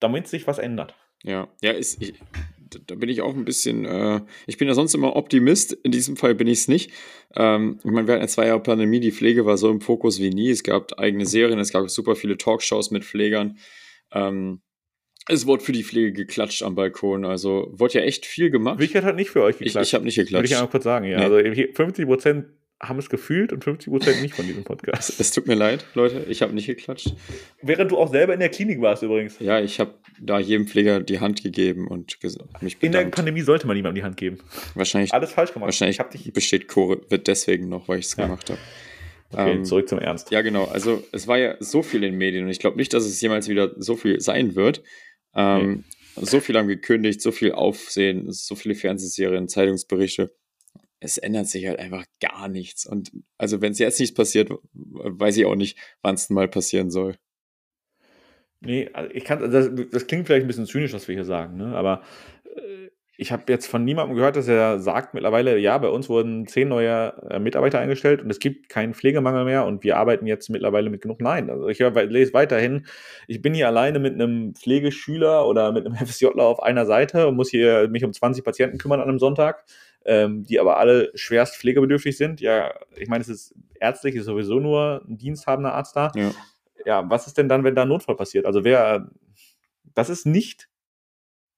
damit 0.00 0.28
sich 0.28 0.46
was 0.46 0.58
ändert? 0.58 0.94
Ja, 1.22 1.48
ja, 1.60 1.72
ist, 1.72 2.02
ich, 2.02 2.14
da 2.86 2.94
bin 2.94 3.08
ich 3.08 3.20
auch 3.20 3.34
ein 3.34 3.44
bisschen, 3.44 3.84
äh, 3.84 4.20
ich 4.46 4.58
bin 4.58 4.68
ja 4.68 4.74
sonst 4.74 4.94
immer 4.94 5.16
Optimist, 5.16 5.72
in 5.72 5.92
diesem 5.92 6.16
Fall 6.16 6.34
bin 6.34 6.46
ich 6.46 6.60
es 6.60 6.68
nicht. 6.68 6.90
Ähm, 7.36 7.78
ich 7.84 7.90
meine, 7.90 8.06
wir 8.06 8.14
hatten 8.14 8.22
ja 8.22 8.28
zwei 8.28 8.46
Jahre 8.46 8.62
Pandemie, 8.62 9.00
die 9.00 9.12
Pflege 9.12 9.46
war 9.46 9.56
so 9.56 9.70
im 9.70 9.80
Fokus 9.80 10.20
wie 10.20 10.30
nie. 10.30 10.50
Es 10.50 10.62
gab 10.62 10.98
eigene 10.98 11.26
Serien, 11.26 11.58
es 11.58 11.72
gab 11.72 11.88
super 11.90 12.16
viele 12.16 12.36
Talkshows 12.36 12.90
mit 12.90 13.04
Pflegern. 13.04 13.58
Ähm, 14.12 14.60
es 15.28 15.46
wurde 15.46 15.62
für 15.62 15.72
die 15.72 15.84
Pflege 15.84 16.12
geklatscht 16.12 16.62
am 16.62 16.74
Balkon, 16.74 17.24
also 17.24 17.68
wurde 17.72 18.00
ja 18.00 18.00
echt 18.00 18.26
viel 18.26 18.50
gemacht. 18.50 18.80
Wichert 18.80 19.04
hat 19.04 19.16
nicht 19.16 19.30
für 19.30 19.42
euch 19.42 19.58
geklatscht. 19.58 19.76
Ich, 19.76 19.88
ich 19.88 19.94
habe 19.94 20.04
nicht 20.04 20.16
geklatscht. 20.16 20.34
Würde 20.34 20.46
ich 20.46 20.54
einmal 20.56 20.70
kurz 20.70 20.84
sagen, 20.84 21.06
ja. 21.06 21.18
Nee. 21.18 21.24
Also 21.24 21.72
50 21.74 22.06
Prozent 22.06 22.46
haben 22.82 22.98
es 22.98 23.08
gefühlt 23.08 23.52
und 23.52 23.64
50% 23.64 24.20
nicht 24.20 24.34
von 24.34 24.44
diesem 24.44 24.64
Podcast. 24.64 25.20
Es 25.20 25.30
tut 25.30 25.46
mir 25.46 25.54
leid, 25.54 25.86
Leute, 25.94 26.26
ich 26.28 26.42
habe 26.42 26.52
nicht 26.52 26.66
geklatscht. 26.66 27.14
Während 27.62 27.92
du 27.92 27.98
auch 27.98 28.10
selber 28.10 28.34
in 28.34 28.40
der 28.40 28.48
Klinik 28.48 28.80
warst 28.80 29.04
übrigens. 29.04 29.38
Ja, 29.38 29.60
ich 29.60 29.78
habe 29.78 29.94
da 30.20 30.40
jedem 30.40 30.66
Pfleger 30.66 31.00
die 31.00 31.20
Hand 31.20 31.42
gegeben 31.42 31.86
und 31.86 32.18
mich 32.60 32.78
bedankt. 32.78 32.82
In 32.82 32.92
der 32.92 33.04
Pandemie 33.04 33.42
sollte 33.42 33.68
man 33.68 33.76
niemandem 33.76 34.02
die 34.02 34.04
Hand 34.04 34.16
geben. 34.16 34.38
Wahrscheinlich. 34.74 35.14
Alles 35.14 35.30
falsch 35.32 35.52
gemacht. 35.52 35.68
Wahrscheinlich 35.68 35.98
dich 36.12 36.32
besteht 36.32 36.66
Chore, 36.66 37.00
wird 37.08 37.28
deswegen 37.28 37.68
noch, 37.68 37.86
weil 37.86 38.00
ich 38.00 38.06
es 38.06 38.16
ja. 38.16 38.24
gemacht 38.24 38.50
habe. 38.50 38.58
Okay, 39.32 39.52
ähm, 39.52 39.64
zurück 39.64 39.88
zum 39.88 40.00
Ernst. 40.00 40.30
Ja, 40.30 40.42
genau. 40.42 40.64
Also 40.64 41.02
es 41.12 41.28
war 41.28 41.38
ja 41.38 41.56
so 41.60 41.82
viel 41.82 42.02
in 42.02 42.12
den 42.12 42.18
Medien 42.18 42.44
und 42.44 42.50
ich 42.50 42.58
glaube 42.58 42.76
nicht, 42.76 42.92
dass 42.92 43.04
es 43.04 43.20
jemals 43.20 43.48
wieder 43.48 43.72
so 43.78 43.96
viel 43.96 44.20
sein 44.20 44.56
wird. 44.56 44.82
Ähm, 45.34 45.84
nee. 46.16 46.24
So 46.24 46.40
viel 46.40 46.58
haben 46.58 46.68
gekündigt, 46.68 47.22
so 47.22 47.32
viel 47.32 47.52
Aufsehen, 47.52 48.30
so 48.30 48.54
viele 48.54 48.74
Fernsehserien, 48.74 49.48
Zeitungsberichte 49.48 50.30
es 51.02 51.18
ändert 51.18 51.48
sich 51.48 51.66
halt 51.66 51.78
einfach 51.78 52.04
gar 52.20 52.48
nichts. 52.48 52.86
Und 52.86 53.12
also 53.38 53.60
wenn 53.60 53.72
es 53.72 53.78
jetzt 53.78 54.00
nicht 54.00 54.16
passiert, 54.16 54.50
weiß 54.72 55.36
ich 55.36 55.44
auch 55.44 55.56
nicht, 55.56 55.78
wann 56.00 56.14
es 56.14 56.30
mal 56.30 56.48
passieren 56.48 56.90
soll. 56.90 57.16
Nee, 58.60 58.88
also 58.92 59.10
ich 59.12 59.24
kann, 59.24 59.50
das, 59.50 59.70
das, 59.90 60.06
klingt 60.06 60.26
vielleicht 60.26 60.44
ein 60.44 60.46
bisschen 60.46 60.66
zynisch, 60.66 60.92
was 60.92 61.08
wir 61.08 61.16
hier 61.16 61.24
sagen, 61.24 61.56
ne? 61.56 61.74
aber 61.74 62.02
äh, 62.44 62.90
ich 63.16 63.32
habe 63.32 63.42
jetzt 63.48 63.66
von 63.66 63.84
niemandem 63.84 64.14
gehört, 64.14 64.36
dass 64.36 64.46
er 64.46 64.78
sagt 64.78 65.14
mittlerweile, 65.14 65.58
ja, 65.58 65.76
bei 65.78 65.88
uns 65.88 66.08
wurden 66.08 66.46
zehn 66.46 66.68
neue 66.68 67.12
äh, 67.28 67.40
Mitarbeiter 67.40 67.80
eingestellt 67.80 68.22
und 68.22 68.30
es 68.30 68.38
gibt 68.38 68.68
keinen 68.68 68.94
Pflegemangel 68.94 69.44
mehr 69.44 69.66
und 69.66 69.82
wir 69.82 69.96
arbeiten 69.96 70.28
jetzt 70.28 70.48
mittlerweile 70.48 70.90
mit 70.90 71.00
genug. 71.00 71.20
Nein, 71.20 71.50
also 71.50 71.68
ich 71.68 71.80
hör, 71.80 71.90
lese 72.04 72.34
weiterhin, 72.34 72.86
ich 73.26 73.42
bin 73.42 73.52
hier 73.52 73.66
alleine 73.66 73.98
mit 73.98 74.14
einem 74.14 74.54
Pflegeschüler 74.54 75.48
oder 75.48 75.72
mit 75.72 75.84
einem 75.84 75.96
FSJler 76.06 76.44
auf 76.44 76.62
einer 76.62 76.86
Seite 76.86 77.26
und 77.26 77.34
muss 77.34 77.50
hier 77.50 77.88
mich 77.88 78.04
um 78.04 78.12
20 78.12 78.44
Patienten 78.44 78.78
kümmern 78.78 79.00
an 79.00 79.08
einem 79.08 79.18
Sonntag 79.18 79.64
ähm, 80.04 80.44
die 80.44 80.60
aber 80.60 80.78
alle 80.78 81.10
schwerst 81.14 81.56
pflegebedürftig 81.56 82.16
sind. 82.16 82.40
Ja, 82.40 82.74
ich 82.96 83.08
meine, 83.08 83.22
es 83.22 83.28
ist 83.28 83.54
ärztlich, 83.80 84.14
ist 84.14 84.26
sowieso 84.26 84.60
nur 84.60 85.02
ein 85.08 85.18
diensthabender 85.18 85.74
Arzt 85.74 85.96
da. 85.96 86.12
Ja. 86.14 86.30
ja, 86.84 87.10
was 87.10 87.26
ist 87.26 87.38
denn 87.38 87.48
dann, 87.48 87.64
wenn 87.64 87.74
da 87.74 87.82
ein 87.82 87.88
Notfall 87.88 88.16
passiert? 88.16 88.46
Also 88.46 88.64
wer, 88.64 89.10
das 89.94 90.10
ist 90.10 90.26
nicht 90.26 90.68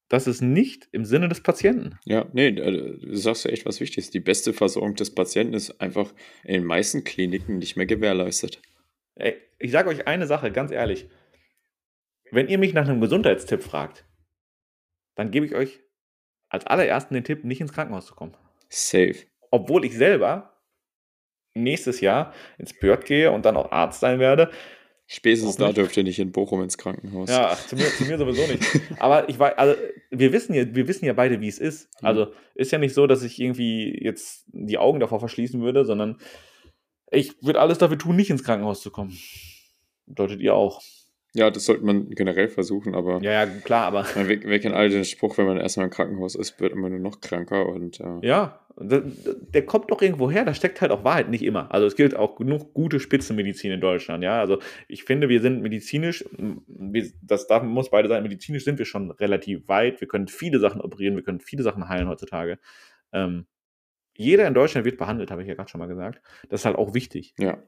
das 0.08 0.26
ist 0.26 0.42
nicht 0.42 0.88
im 0.92 1.04
Sinne 1.04 1.28
des 1.28 1.40
Patienten. 1.40 1.98
Ja, 2.04 2.26
nee, 2.32 2.52
du 2.52 3.16
sagst 3.16 3.44
ja 3.44 3.50
echt 3.50 3.66
was 3.66 3.80
Wichtiges. 3.80 4.10
Die 4.10 4.20
beste 4.20 4.52
Versorgung 4.52 4.94
des 4.94 5.14
Patienten 5.14 5.54
ist 5.54 5.80
einfach 5.80 6.12
in 6.44 6.54
den 6.54 6.64
meisten 6.64 7.04
Kliniken 7.04 7.58
nicht 7.58 7.76
mehr 7.76 7.86
gewährleistet. 7.86 8.60
Ey, 9.14 9.36
ich 9.58 9.70
sage 9.72 9.88
euch 9.88 10.06
eine 10.06 10.26
Sache, 10.26 10.52
ganz 10.52 10.70
ehrlich. 10.70 11.08
Wenn 12.30 12.48
ihr 12.48 12.58
mich 12.58 12.74
nach 12.74 12.86
einem 12.86 13.00
Gesundheitstipp 13.00 13.62
fragt, 13.62 14.04
dann 15.14 15.30
gebe 15.30 15.46
ich 15.46 15.54
euch 15.54 15.80
als 16.54 16.66
allerersten 16.66 17.14
den 17.14 17.24
Tipp, 17.24 17.44
nicht 17.44 17.60
ins 17.60 17.72
Krankenhaus 17.72 18.06
zu 18.06 18.14
kommen. 18.14 18.34
Safe. 18.68 19.16
Obwohl 19.50 19.84
ich 19.84 19.96
selber 19.96 20.54
nächstes 21.54 22.00
Jahr 22.00 22.32
ins 22.58 22.72
Börd 22.72 23.04
gehe 23.04 23.30
und 23.30 23.44
dann 23.44 23.56
auch 23.56 23.70
Arzt 23.70 24.00
sein 24.00 24.18
werde. 24.18 24.50
Spätestens 25.06 25.56
da 25.56 25.70
dürft 25.70 25.96
ihr 25.96 26.02
nicht 26.02 26.18
in 26.18 26.32
Bochum 26.32 26.62
ins 26.62 26.78
Krankenhaus. 26.78 27.28
Ja, 27.28 27.56
zu 27.56 27.76
mir, 27.76 27.84
zu 27.84 28.04
mir 28.04 28.16
sowieso 28.16 28.50
nicht. 28.50 28.64
Aber 28.98 29.28
ich 29.28 29.38
weiß, 29.38 29.58
also 29.58 29.74
wir 30.10 30.32
wissen 30.32 30.54
ja, 30.54 30.74
wir 30.74 30.88
wissen 30.88 31.04
ja 31.04 31.12
beide, 31.12 31.40
wie 31.40 31.48
es 31.48 31.58
ist. 31.58 31.90
Mhm. 32.00 32.06
Also 32.06 32.32
ist 32.54 32.72
ja 32.72 32.78
nicht 32.78 32.94
so, 32.94 33.06
dass 33.06 33.22
ich 33.22 33.38
irgendwie 33.38 34.02
jetzt 34.02 34.46
die 34.46 34.78
Augen 34.78 35.00
davor 35.00 35.20
verschließen 35.20 35.60
würde, 35.60 35.84
sondern 35.84 36.18
ich 37.10 37.34
würde 37.42 37.60
alles 37.60 37.78
dafür 37.78 37.98
tun, 37.98 38.16
nicht 38.16 38.30
ins 38.30 38.44
Krankenhaus 38.44 38.80
zu 38.80 38.90
kommen. 38.90 39.16
Bedeutet 40.06 40.40
ihr 40.40 40.54
auch. 40.54 40.80
Ja, 41.36 41.50
das 41.50 41.64
sollte 41.64 41.84
man 41.84 42.10
generell 42.10 42.48
versuchen, 42.48 42.94
aber. 42.94 43.20
Ja, 43.20 43.44
ja, 43.44 43.46
klar, 43.46 43.86
aber. 43.86 44.06
Wir, 44.14 44.42
wir 44.44 44.60
kennen 44.60 44.74
alle 44.74 44.88
den 44.88 45.04
Spruch, 45.04 45.36
wenn 45.36 45.46
man 45.46 45.58
erstmal 45.58 45.86
im 45.86 45.90
Krankenhaus 45.90 46.36
ist, 46.36 46.60
wird 46.60 46.76
man 46.76 46.92
nur 46.92 47.00
noch 47.00 47.20
kranker 47.20 47.66
und. 47.66 47.98
Äh 47.98 48.20
ja, 48.22 48.60
der, 48.76 49.02
der, 49.02 49.66
kommt 49.66 49.90
doch 49.90 50.00
irgendwo 50.00 50.30
her, 50.30 50.44
da 50.44 50.54
steckt 50.54 50.80
halt 50.80 50.92
auch 50.92 51.02
Wahrheit, 51.02 51.28
nicht 51.28 51.42
immer. 51.42 51.74
Also 51.74 51.86
es 51.86 51.96
gilt 51.96 52.14
auch 52.14 52.36
genug 52.36 52.72
gute 52.72 53.00
Spitzenmedizin 53.00 53.72
in 53.72 53.80
Deutschland, 53.80 54.22
ja. 54.22 54.38
Also 54.38 54.60
ich 54.86 55.02
finde, 55.02 55.28
wir 55.28 55.40
sind 55.40 55.60
medizinisch, 55.60 56.24
wir, 56.38 57.10
das 57.20 57.48
darf, 57.48 57.64
muss 57.64 57.90
beide 57.90 58.08
sein, 58.08 58.22
medizinisch 58.22 58.64
sind 58.64 58.78
wir 58.78 58.86
schon 58.86 59.10
relativ 59.10 59.66
weit. 59.66 60.00
Wir 60.00 60.06
können 60.06 60.28
viele 60.28 60.60
Sachen 60.60 60.80
operieren, 60.80 61.16
wir 61.16 61.24
können 61.24 61.40
viele 61.40 61.64
Sachen 61.64 61.88
heilen 61.88 62.08
heutzutage. 62.08 62.60
Ähm, 63.12 63.46
jeder 64.16 64.46
in 64.46 64.54
Deutschland 64.54 64.84
wird 64.84 64.98
behandelt, 64.98 65.32
habe 65.32 65.42
ich 65.42 65.48
ja 65.48 65.54
gerade 65.54 65.68
schon 65.68 65.80
mal 65.80 65.88
gesagt. 65.88 66.22
Das 66.48 66.60
ist 66.60 66.64
halt 66.64 66.76
auch 66.76 66.94
wichtig. 66.94 67.34
Ja. 67.38 67.58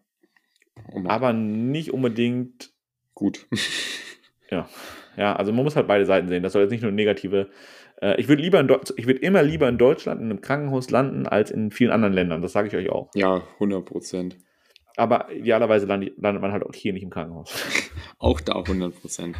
Aber 1.07 1.33
nicht 1.33 1.93
unbedingt 1.93 2.76
gut. 3.17 3.47
ja. 4.51 4.69
Ja, 5.17 5.35
also 5.35 5.53
man 5.53 5.65
muss 5.65 5.75
halt 5.75 5.89
beide 5.89 6.05
Seiten 6.05 6.29
sehen. 6.29 6.43
Das 6.43 6.53
soll 6.53 6.63
jetzt 6.63 6.71
nicht 6.71 6.83
nur 6.83 6.93
negative. 6.93 7.49
Äh, 8.01 8.21
ich 8.21 8.29
würde 8.29 8.43
lieber 8.43 8.61
in 8.61 8.69
ich 8.97 9.07
würde 9.07 9.21
immer 9.21 9.43
lieber 9.43 9.69
in 9.69 9.79
Deutschland 9.79 10.21
in 10.21 10.31
einem 10.31 10.43
Krankenhaus 10.43 10.91
landen 10.91 11.27
als 11.27 11.51
in 11.51 11.71
vielen 11.71 11.91
anderen 11.91 12.13
Ländern. 12.13 12.43
Das 12.43 12.53
sage 12.53 12.69
ich 12.69 12.77
euch 12.77 12.91
auch. 12.91 13.11
Ja, 13.15 13.43
100 13.55 13.85
Prozent. 13.85 14.37
Aber 14.97 15.33
idealerweise 15.33 15.87
landet, 15.87 16.15
landet 16.19 16.43
man 16.43 16.53
halt 16.53 16.65
auch 16.65 16.75
hier 16.75 16.93
nicht 16.93 17.03
im 17.03 17.11
Krankenhaus. 17.11 17.53
auch 18.19 18.41
da 18.41 18.57
100 18.57 18.95
Prozent. 19.01 19.37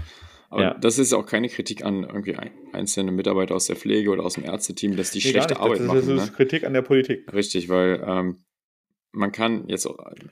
Aber 0.49 0.63
ja. 0.63 0.75
das 0.75 0.99
ist 0.99 1.13
auch 1.13 1.27
keine 1.27 1.49
Kritik 1.49 1.85
an 1.85 2.05
irgendwie 2.05 2.37
einzelne 2.73 3.13
Mitarbeiter 3.13 3.55
aus 3.55 3.67
der 3.67 3.77
Pflege 3.77 4.11
oder 4.11 4.25
aus 4.25 4.35
dem 4.35 4.45
Ärzteteam, 4.45 4.97
dass 4.97 5.11
die 5.11 5.19
nee, 5.19 5.31
schlechte 5.31 5.59
Arbeit 5.59 5.81
das 5.81 5.87
machen. 5.87 5.99
Das 5.99 6.09
ist 6.09 6.31
ne? 6.31 6.37
Kritik 6.37 6.65
an 6.65 6.73
der 6.73 6.83
Politik. 6.83 7.33
Richtig, 7.33 7.69
weil 7.69 8.03
ähm, 8.07 8.45
man 9.17 9.33
kann 9.33 9.69
jetzt, 9.69 9.89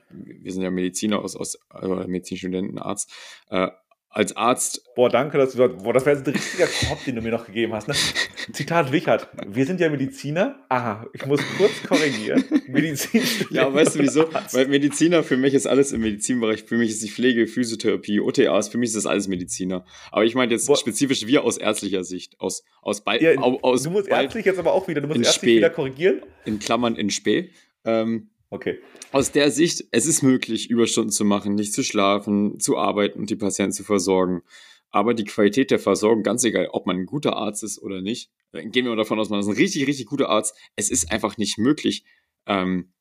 wir 0.09 0.51
sind 0.51 0.61
ja 0.61 0.71
Mediziner 0.71 1.19
aus, 1.19 1.35
aus 1.35 1.57
also 1.69 1.95
Medizinstudenten, 2.07 2.77
Arzt, 2.77 3.11
äh, 3.49 3.69
als 4.09 4.37
Arzt. 4.37 4.81
Boah, 4.95 5.09
danke, 5.09 5.37
dass 5.37 5.53
du 5.53 5.67
boah, 5.67 5.91
das 5.91 6.05
wäre 6.05 6.15
jetzt 6.15 6.25
ein 6.25 6.33
richtiger 6.33 6.67
Korb, 6.67 7.03
den 7.03 7.15
du 7.15 7.21
mir 7.21 7.31
noch 7.31 7.45
gegeben 7.45 7.73
hast. 7.73 7.89
Ne? 7.89 7.95
Zitat 8.53 8.93
Wichert, 8.93 9.27
wir 9.45 9.65
sind 9.65 9.81
ja 9.81 9.89
Mediziner. 9.89 10.63
Aha, 10.69 11.05
ich 11.11 11.25
muss 11.25 11.41
kurz 11.57 11.83
korrigieren. 11.83 12.45
Medizinstudenten. 12.67 13.47
Ja, 13.55 13.73
weißt 13.73 13.95
du 13.95 13.99
wieso? 13.99 14.31
Weil 14.53 14.67
Mediziner, 14.67 15.21
für 15.23 15.35
mich 15.35 15.53
ist 15.53 15.67
alles 15.67 15.91
im 15.91 16.01
Medizinbereich. 16.01 16.63
Für 16.63 16.77
mich 16.77 16.91
ist 16.91 17.03
die 17.03 17.09
Pflege, 17.09 17.45
Physiotherapie, 17.45 18.21
OTAs, 18.21 18.69
für 18.69 18.77
mich 18.77 18.87
ist 18.87 18.95
das 18.95 19.05
alles 19.05 19.27
Mediziner. 19.27 19.85
Aber 20.11 20.23
ich 20.23 20.35
meine 20.35 20.53
jetzt 20.53 20.67
boah. 20.67 20.77
spezifisch 20.77 21.27
wir 21.27 21.43
aus 21.43 21.57
ärztlicher 21.57 22.05
Sicht. 22.05 22.39
Aus, 22.39 22.63
aus, 22.81 23.03
ja, 23.19 23.37
aus 23.37 23.83
Du 23.83 23.89
musst 23.89 24.07
ärztlich 24.07 24.45
jetzt 24.45 24.59
aber 24.59 24.71
auch 24.71 24.87
wieder, 24.87 25.01
du 25.01 25.07
musst 25.07 25.19
ärztlich 25.19 25.35
Spee. 25.35 25.57
wieder 25.57 25.69
korrigieren. 25.69 26.21
In 26.45 26.59
Klammern 26.59 26.95
in 26.95 27.09
Spee. 27.09 27.49
Ähm, 27.83 28.29
Okay. 28.55 28.79
Aus 29.11 29.31
der 29.31 29.51
Sicht, 29.51 29.85
es 29.91 30.05
ist 30.05 30.23
möglich, 30.23 30.69
Überstunden 30.69 31.11
zu 31.11 31.25
machen, 31.25 31.55
nicht 31.55 31.73
zu 31.73 31.83
schlafen, 31.83 32.59
zu 32.59 32.77
arbeiten 32.77 33.19
und 33.19 33.29
die 33.29 33.35
Patienten 33.35 33.73
zu 33.73 33.83
versorgen. 33.83 34.43
aber 34.91 35.13
die 35.13 35.25
Qualität 35.25 35.71
der 35.71 35.79
Versorgung, 35.79 36.23
ganz 36.23 36.45
egal, 36.45 36.69
ob 36.71 36.85
man 36.85 36.95
ein 36.95 37.05
guter 37.05 37.35
Arzt 37.35 37.63
ist 37.63 37.81
oder 37.81 38.01
nicht, 38.01 38.31
gehen 38.53 38.85
wir 38.85 38.91
mal 38.91 38.95
davon 38.95 39.19
aus, 39.19 39.29
man 39.29 39.41
ist 39.41 39.47
ein 39.47 39.55
richtig, 39.55 39.85
richtig 39.87 40.05
guter 40.05 40.29
Arzt, 40.29 40.55
es 40.77 40.89
ist 40.89 41.11
einfach 41.11 41.37
nicht 41.37 41.57
möglich, 41.57 42.05
ähm, 42.45 42.93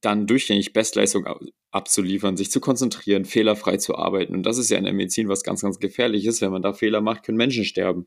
dann 0.00 0.26
durchgängig 0.26 0.72
Bestleistung 0.72 1.26
abzuliefern, 1.70 2.38
sich 2.38 2.50
zu 2.50 2.60
konzentrieren, 2.60 3.26
fehlerfrei 3.26 3.76
zu 3.76 3.96
arbeiten. 3.96 4.34
Und 4.34 4.44
das 4.44 4.56
ist 4.56 4.70
ja 4.70 4.78
in 4.78 4.84
der 4.84 4.94
Medizin 4.94 5.28
was 5.28 5.42
ganz, 5.42 5.60
ganz 5.60 5.78
gefährlich 5.78 6.24
ist. 6.24 6.40
Wenn 6.40 6.52
man 6.52 6.62
da 6.62 6.72
Fehler 6.72 7.02
macht, 7.02 7.24
können 7.24 7.36
Menschen 7.36 7.66
sterben. 7.66 8.06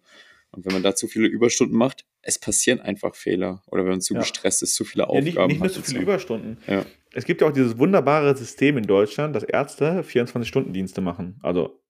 Und 0.56 0.66
wenn 0.66 0.74
man 0.74 0.84
da 0.84 0.96
zu 0.96 1.08
viele 1.08 1.28
Überstunden 1.28 1.78
macht, 1.78 2.06
es 2.22 2.40
passieren 2.40 2.80
einfach 2.80 3.16
Fehler. 3.16 3.62
Oder 3.68 3.84
wenn 3.84 3.92
man 3.92 4.02
zu 4.02 4.14
ja. 4.14 4.22
gestresst 4.22 4.64
ist, 4.64 4.76
zu 4.76 4.86
viele 4.86 5.08
Aufgaben. 5.08 5.26
Ja, 5.26 5.48
nicht, 5.48 5.62
nicht 5.62 5.62
nur 5.62 5.70
zu 5.70 5.82
viele 5.82 6.00
so. 6.00 6.04
Überstunden. 6.04 6.58
Ja. 6.68 6.86
Es 7.14 7.26
gibt 7.26 7.42
ja 7.42 7.48
auch 7.48 7.54
dieses 7.54 7.78
wunderbare 7.78 8.36
System 8.36 8.78
in 8.78 8.86
Deutschland, 8.86 9.36
dass 9.36 9.44
Ärzte 9.44 10.02
24-Stunden-Dienste 10.02 11.02
machen. 11.02 11.40
Also 11.44 11.82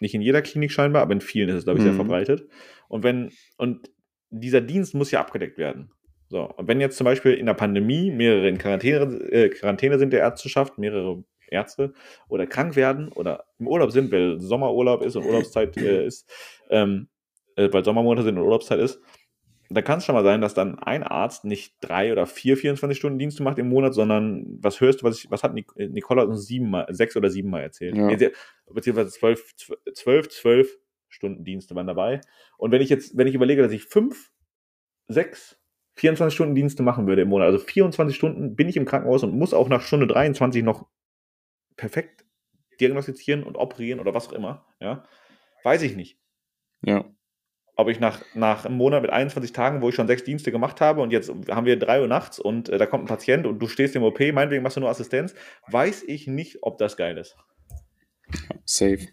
nicht 0.00 0.14
in 0.14 0.22
jeder 0.22 0.42
Klinik 0.42 0.72
scheinbar, 0.72 1.02
aber 1.02 1.12
in 1.12 1.20
vielen 1.20 1.48
ist 1.48 1.56
es, 1.56 1.64
glaube 1.64 1.78
ich, 1.78 1.84
mhm. 1.84 1.88
sehr 1.88 1.96
verbreitet. 1.96 2.48
Und 2.88 3.02
wenn, 3.02 3.30
und 3.56 3.90
dieser 4.30 4.60
Dienst 4.60 4.94
muss 4.94 5.10
ja 5.10 5.20
abgedeckt 5.20 5.58
werden. 5.58 5.90
So, 6.28 6.42
und 6.42 6.66
wenn 6.68 6.80
jetzt 6.80 6.96
zum 6.96 7.04
Beispiel 7.04 7.34
in 7.34 7.46
der 7.46 7.54
Pandemie 7.54 8.10
mehrere 8.10 8.48
in 8.48 8.58
Quarantäne, 8.58 9.04
äh, 9.30 9.48
Quarantäne 9.48 9.98
sind 9.98 10.12
der 10.12 10.20
Ärzteschaft, 10.20 10.76
mehrere 10.76 11.24
Ärzte 11.48 11.92
oder 12.28 12.46
krank 12.46 12.76
werden 12.76 13.08
oder 13.08 13.44
im 13.58 13.68
Urlaub 13.68 13.92
sind, 13.92 14.10
weil 14.10 14.40
Sommerurlaub 14.40 15.02
ist 15.04 15.16
und 15.16 15.24
Urlaubszeit 15.24 15.76
äh, 15.76 16.06
ist, 16.06 16.28
ähm, 16.70 17.08
äh, 17.56 17.68
weil 17.72 17.84
Sommermonate 17.84 18.24
sind 18.24 18.38
und 18.38 18.44
Urlaubszeit 18.44 18.78
ist, 18.78 19.00
dann 19.68 19.84
kann 19.84 19.98
es 19.98 20.04
schon 20.04 20.14
mal 20.14 20.22
sein, 20.22 20.40
dass 20.40 20.54
dann 20.54 20.78
ein 20.78 21.02
Arzt 21.02 21.44
nicht 21.44 21.74
drei 21.80 22.12
oder 22.12 22.26
vier 22.26 22.56
24-Stunden-Dienste 22.56 23.42
macht 23.42 23.58
im 23.58 23.68
Monat, 23.68 23.94
sondern 23.94 24.46
was 24.60 24.80
hörst 24.80 25.00
du, 25.00 25.04
was, 25.04 25.18
ich, 25.18 25.30
was 25.30 25.42
hat 25.42 25.54
Nicola 25.54 26.22
uns 26.22 26.46
siebenmal, 26.46 26.86
sechs 26.90 27.16
oder 27.16 27.30
siebenmal 27.30 27.62
erzählt? 27.62 27.96
Ja. 27.96 28.30
Beziehungsweise 28.72 29.10
zwölf, 29.10 29.54
zwölf, 29.94 30.28
zwölf 30.28 30.78
Stunden 31.08 31.44
Dienste 31.44 31.74
waren 31.74 31.86
dabei. 31.86 32.20
Und 32.58 32.70
wenn 32.70 32.82
ich 32.82 32.90
jetzt, 32.90 33.16
wenn 33.16 33.26
ich 33.26 33.34
überlege, 33.34 33.62
dass 33.62 33.72
ich 33.72 33.84
fünf, 33.84 34.30
sechs 35.08 35.58
24-Stunden-Dienste 35.98 36.82
machen 36.82 37.06
würde 37.06 37.22
im 37.22 37.28
Monat, 37.28 37.46
also 37.46 37.58
24 37.58 38.14
Stunden 38.14 38.54
bin 38.54 38.68
ich 38.68 38.76
im 38.76 38.84
Krankenhaus 38.84 39.22
und 39.22 39.36
muss 39.36 39.54
auch 39.54 39.68
nach 39.68 39.80
Stunde 39.80 40.06
23 40.06 40.62
noch 40.62 40.86
perfekt 41.76 42.24
diagnostizieren 42.80 43.42
und 43.42 43.56
operieren 43.56 44.00
oder 44.00 44.14
was 44.14 44.28
auch 44.28 44.32
immer, 44.32 44.66
ja, 44.80 45.04
weiß 45.64 45.82
ich 45.82 45.96
nicht. 45.96 46.20
Ja. 46.82 47.15
Ob 47.78 47.88
ich 47.88 48.00
nach, 48.00 48.22
nach 48.34 48.64
einem 48.64 48.76
Monat 48.76 49.02
mit 49.02 49.10
21 49.10 49.52
Tagen, 49.52 49.82
wo 49.82 49.90
ich 49.90 49.94
schon 49.94 50.06
sechs 50.06 50.24
Dienste 50.24 50.50
gemacht 50.50 50.80
habe 50.80 51.02
und 51.02 51.12
jetzt 51.12 51.30
haben 51.50 51.66
wir 51.66 51.78
drei 51.78 52.00
Uhr 52.00 52.08
nachts 52.08 52.38
und 52.38 52.70
äh, 52.70 52.78
da 52.78 52.86
kommt 52.86 53.04
ein 53.04 53.08
Patient 53.08 53.46
und 53.46 53.58
du 53.58 53.68
stehst 53.68 53.94
im 53.96 54.02
OP, 54.02 54.18
meinetwegen 54.18 54.62
machst 54.62 54.76
du 54.76 54.80
nur 54.80 54.88
Assistenz, 54.88 55.34
weiß 55.68 56.04
ich 56.06 56.26
nicht, 56.26 56.62
ob 56.62 56.78
das 56.78 56.96
geil 56.96 57.18
ist. 57.18 57.36
Safe. 58.64 59.06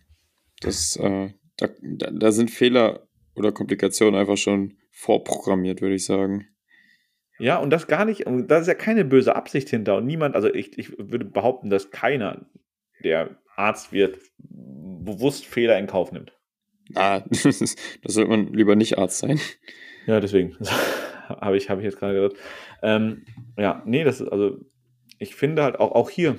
Das, 0.62 0.96
äh, 0.96 1.30
da, 1.58 1.68
da 2.12 2.32
sind 2.32 2.52
Fehler 2.52 3.08
oder 3.36 3.52
Komplikationen 3.52 4.20
einfach 4.20 4.38
schon 4.38 4.78
vorprogrammiert, 4.92 5.82
würde 5.82 5.96
ich 5.96 6.06
sagen. 6.06 6.48
Ja, 7.40 7.58
und 7.58 7.72
das 7.72 7.88
gar 7.88 8.06
nicht, 8.06 8.26
und 8.26 8.48
da 8.48 8.60
ist 8.60 8.68
ja 8.68 8.76
keine 8.76 9.04
böse 9.04 9.36
Absicht 9.36 9.70
hinter 9.70 9.98
und 9.98 10.06
niemand, 10.06 10.36
also 10.36 10.54
ich, 10.54 10.78
ich 10.78 10.98
würde 10.98 11.26
behaupten, 11.26 11.70
dass 11.70 11.92
keiner, 11.92 12.46
der 13.04 13.38
Arzt 13.56 13.92
wird, 13.92 14.20
bewusst 14.38 15.46
Fehler 15.46 15.78
in 15.78 15.88
Kauf 15.88 16.12
nimmt. 16.12 16.38
Ah, 16.96 17.22
das, 17.30 17.76
sollte 18.06 18.30
man 18.30 18.54
lieber 18.54 18.76
nicht 18.76 18.98
Arzt 18.98 19.20
sein. 19.20 19.40
Ja, 20.06 20.20
deswegen. 20.20 20.58
habe 21.30 21.58
ich, 21.58 21.70
hab 21.70 21.80
ich 21.80 21.86
jetzt 21.86 21.98
gerade 21.98 22.14
gehört. 22.14 22.36
Ähm, 22.82 23.26
ja, 23.58 23.82
nee, 23.86 24.04
das 24.04 24.22
ist, 24.22 24.28
also, 24.28 24.58
ich 25.20 25.36
finde 25.36 25.64
halt 25.64 25.80
auch, 25.80 25.92
auch 25.92 26.10
hier, 26.10 26.38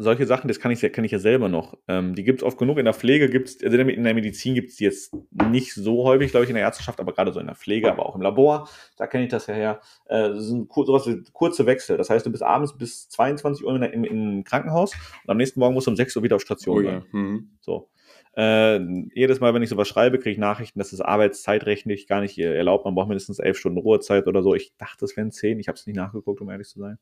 solche 0.00 0.26
Sachen, 0.26 0.46
das 0.46 0.60
kann 0.60 0.70
ich, 0.70 0.80
kenne 0.80 1.06
ich 1.06 1.12
ja 1.12 1.18
selber 1.18 1.48
noch. 1.48 1.76
Ähm, 1.88 2.14
die 2.14 2.22
gibt 2.22 2.40
es 2.40 2.46
oft 2.46 2.56
genug. 2.56 2.78
In 2.78 2.84
der 2.84 2.94
Pflege 2.94 3.28
gibt 3.28 3.48
es, 3.48 3.62
also 3.62 3.76
in 3.76 4.04
der 4.04 4.14
Medizin 4.14 4.54
gibt 4.54 4.70
es 4.70 4.76
die 4.76 4.84
jetzt 4.84 5.14
nicht 5.32 5.74
so 5.74 6.04
häufig, 6.04 6.30
glaube 6.30 6.44
ich, 6.44 6.50
in 6.50 6.54
der 6.54 6.64
Ärzteschaft, 6.64 7.00
aber 7.00 7.12
gerade 7.12 7.32
so 7.32 7.40
in 7.40 7.46
der 7.46 7.56
Pflege, 7.56 7.90
aber 7.90 8.06
auch 8.06 8.14
im 8.14 8.22
Labor, 8.22 8.68
da 8.96 9.08
kenne 9.08 9.24
ich 9.24 9.30
das 9.30 9.48
ja 9.48 9.54
her. 9.54 9.80
Äh, 10.06 10.28
das 10.30 10.44
sind 10.46 10.72
sowas 10.72 11.06
wie 11.08 11.24
kurze 11.32 11.66
Wechsel. 11.66 11.96
Das 11.96 12.10
heißt, 12.10 12.24
du 12.24 12.30
bist 12.30 12.44
abends 12.44 12.78
bis 12.78 13.08
22 13.08 13.66
Uhr 13.66 13.74
im, 13.82 14.04
im 14.04 14.44
Krankenhaus 14.44 14.92
und 15.24 15.30
am 15.30 15.36
nächsten 15.36 15.58
Morgen 15.58 15.74
musst 15.74 15.88
du 15.88 15.90
um 15.90 15.96
6 15.96 16.14
Uhr 16.16 16.22
wieder 16.22 16.36
auf 16.36 16.42
Station 16.42 16.78
oh, 16.78 16.82
sein. 16.82 17.04
Ja. 17.12 17.18
Mhm. 17.18 17.50
So. 17.60 17.90
Äh, 18.38 18.78
jedes 19.14 19.40
Mal, 19.40 19.52
wenn 19.52 19.64
ich 19.64 19.68
sowas 19.68 19.88
schreibe, 19.88 20.18
kriege 20.20 20.30
ich 20.30 20.38
Nachrichten, 20.38 20.78
dass 20.78 20.90
das 20.90 21.00
arbeitszeitrechtlich 21.00 22.06
gar 22.06 22.20
nicht 22.20 22.38
erlaubt. 22.38 22.84
Man 22.84 22.94
braucht 22.94 23.08
mindestens 23.08 23.40
elf 23.40 23.58
Stunden 23.58 23.78
Ruhezeit 23.78 24.28
oder 24.28 24.44
so. 24.44 24.54
Ich 24.54 24.76
dachte, 24.78 25.04
es 25.04 25.16
wären 25.16 25.32
zehn. 25.32 25.58
Ich 25.58 25.66
habe 25.66 25.76
es 25.76 25.86
nicht 25.86 25.96
nachgeguckt, 25.96 26.40
um 26.40 26.48
ehrlich 26.48 26.68
zu 26.68 26.78
sein. 26.78 26.98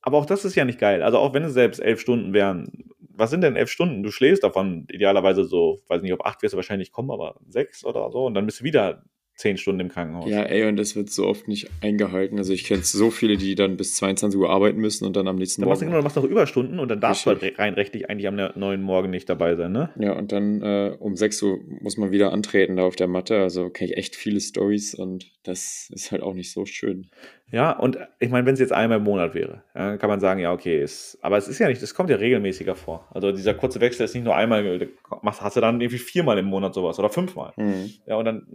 Aber 0.00 0.18
auch 0.18 0.26
das 0.26 0.44
ist 0.44 0.54
ja 0.54 0.64
nicht 0.64 0.78
geil. 0.78 1.02
Also 1.02 1.18
auch 1.18 1.34
wenn 1.34 1.42
es 1.42 1.54
selbst 1.54 1.80
elf 1.80 2.00
Stunden 2.00 2.34
wären, 2.34 2.68
was 3.00 3.30
sind 3.30 3.40
denn 3.40 3.56
elf 3.56 3.70
Stunden? 3.70 4.04
Du 4.04 4.10
schläfst 4.12 4.44
davon 4.44 4.86
idealerweise 4.90 5.44
so, 5.44 5.82
weiß 5.88 6.02
nicht, 6.02 6.12
auf 6.12 6.24
acht 6.24 6.42
wirst 6.42 6.54
du 6.54 6.56
wahrscheinlich 6.56 6.92
kommen, 6.92 7.10
aber 7.10 7.40
sechs 7.48 7.84
oder 7.84 8.10
so 8.12 8.26
und 8.26 8.34
dann 8.34 8.46
bist 8.46 8.60
du 8.60 8.64
wieder 8.64 9.02
zehn 9.34 9.56
Stunden 9.56 9.80
im 9.80 9.88
Krankenhaus. 9.88 10.30
Ja, 10.30 10.42
ey, 10.42 10.66
und 10.68 10.76
das 10.76 10.94
wird 10.94 11.10
so 11.10 11.26
oft 11.26 11.48
nicht 11.48 11.68
eingehalten. 11.80 12.38
Also 12.38 12.52
ich 12.52 12.64
kenne 12.64 12.82
so 12.82 13.10
viele, 13.10 13.36
die 13.36 13.54
dann 13.54 13.76
bis 13.76 13.94
22 13.96 14.38
Uhr 14.38 14.50
arbeiten 14.50 14.78
müssen 14.80 15.04
und 15.04 15.16
dann 15.16 15.26
am 15.26 15.36
nächsten 15.36 15.62
dann 15.62 15.66
Morgen. 15.66 15.72
Machst 15.72 15.82
du, 15.82 15.86
genau, 15.86 15.96
du 15.98 16.04
machst 16.04 16.16
noch 16.16 16.24
Überstunden 16.24 16.78
und 16.78 16.88
dann 16.88 17.00
darfst 17.00 17.26
Richtig. 17.26 17.40
du 17.40 17.46
halt 17.46 17.58
rein 17.58 17.74
rechtlich 17.74 18.08
eigentlich 18.08 18.28
am 18.28 18.36
neuen 18.36 18.82
Morgen 18.82 19.10
nicht 19.10 19.28
dabei 19.28 19.56
sein, 19.56 19.72
ne? 19.72 19.90
Ja, 19.98 20.12
und 20.12 20.32
dann 20.32 20.62
äh, 20.62 20.96
um 20.98 21.16
6 21.16 21.42
Uhr 21.42 21.58
muss 21.80 21.96
man 21.96 22.12
wieder 22.12 22.32
antreten 22.32 22.76
da 22.76 22.84
auf 22.84 22.96
der 22.96 23.08
Matte. 23.08 23.38
Also 23.38 23.70
kenne 23.70 23.90
ich 23.90 23.96
echt 23.96 24.16
viele 24.16 24.40
Stories 24.40 24.94
und 24.94 25.32
das 25.42 25.90
ist 25.92 26.12
halt 26.12 26.22
auch 26.22 26.34
nicht 26.34 26.52
so 26.52 26.64
schön. 26.64 27.08
Ja, 27.50 27.72
und 27.72 27.98
ich 28.18 28.30
meine, 28.30 28.46
wenn 28.46 28.54
es 28.54 28.60
jetzt 28.60 28.72
einmal 28.72 28.98
im 28.98 29.04
Monat 29.04 29.34
wäre, 29.34 29.62
ja, 29.74 29.96
kann 29.96 30.08
man 30.08 30.18
sagen, 30.18 30.40
ja, 30.40 30.52
okay, 30.52 30.82
ist, 30.82 31.18
aber 31.22 31.36
es 31.36 31.46
ist 31.46 31.58
ja 31.58 31.68
nicht, 31.68 31.82
das 31.82 31.94
kommt 31.94 32.10
ja 32.10 32.16
regelmäßiger 32.16 32.74
vor. 32.74 33.06
Also 33.12 33.32
dieser 33.32 33.54
kurze 33.54 33.80
Wechsel 33.80 34.04
ist 34.04 34.14
nicht 34.14 34.24
nur 34.24 34.34
einmal, 34.34 34.88
hast 35.22 35.56
du 35.56 35.60
dann 35.60 35.80
irgendwie 35.80 35.98
viermal 35.98 36.38
im 36.38 36.46
Monat 36.46 36.74
sowas 36.74 36.98
oder 36.98 37.10
fünfmal. 37.10 37.52
Mhm. 37.56 37.92
Ja, 38.06 38.16
und 38.16 38.24
dann 38.24 38.46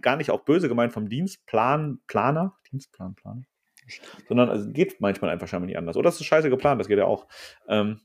gar 0.00 0.16
nicht 0.16 0.30
auch 0.30 0.44
böse 0.44 0.68
gemeint 0.68 0.92
vom 0.92 1.08
Dienstplan, 1.08 2.00
Planer, 2.06 2.56
Dienstplan, 2.70 3.14
Planer, 3.14 3.42
sondern 4.28 4.48
es 4.48 4.58
also 4.58 4.70
geht 4.70 5.00
manchmal 5.00 5.30
einfach 5.30 5.48
scheinbar 5.48 5.66
nicht 5.66 5.78
anders. 5.78 5.96
Oder 5.96 6.10
es 6.10 6.20
ist 6.20 6.26
scheiße 6.26 6.50
geplant, 6.50 6.78
das 6.78 6.88
geht 6.88 6.98
ja 6.98 7.06
auch. 7.06 7.26
Ähm, 7.68 8.00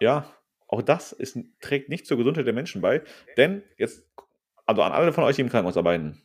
ja, 0.00 0.26
auch 0.66 0.82
das 0.82 1.12
ist, 1.12 1.38
trägt 1.60 1.88
nicht 1.88 2.06
zur 2.06 2.18
Gesundheit 2.18 2.46
der 2.46 2.54
Menschen 2.54 2.82
bei, 2.82 3.02
denn 3.36 3.62
jetzt, 3.78 4.06
also 4.66 4.82
an 4.82 4.92
alle 4.92 5.12
von 5.12 5.24
euch, 5.24 5.36
die 5.36 5.42
im 5.42 5.48
Krankenhaus 5.48 5.76
arbeiten, 5.76 6.22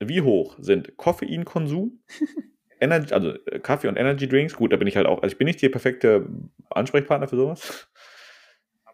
wie 0.00 0.20
hoch 0.20 0.56
sind 0.58 0.96
Koffeinkonsum, 0.96 2.00
Energy, 2.80 3.12
also 3.14 3.30
äh, 3.46 3.58
Kaffee 3.60 3.88
und 3.88 3.96
Energy 3.96 4.28
Drinks, 4.28 4.54
gut, 4.54 4.72
da 4.72 4.76
bin 4.76 4.88
ich 4.88 4.96
halt 4.96 5.06
auch, 5.06 5.22
also 5.22 5.32
ich 5.32 5.38
bin 5.38 5.46
nicht 5.46 5.62
der 5.62 5.70
perfekte 5.70 6.28
Ansprechpartner 6.70 7.28
für 7.28 7.36
sowas, 7.36 7.88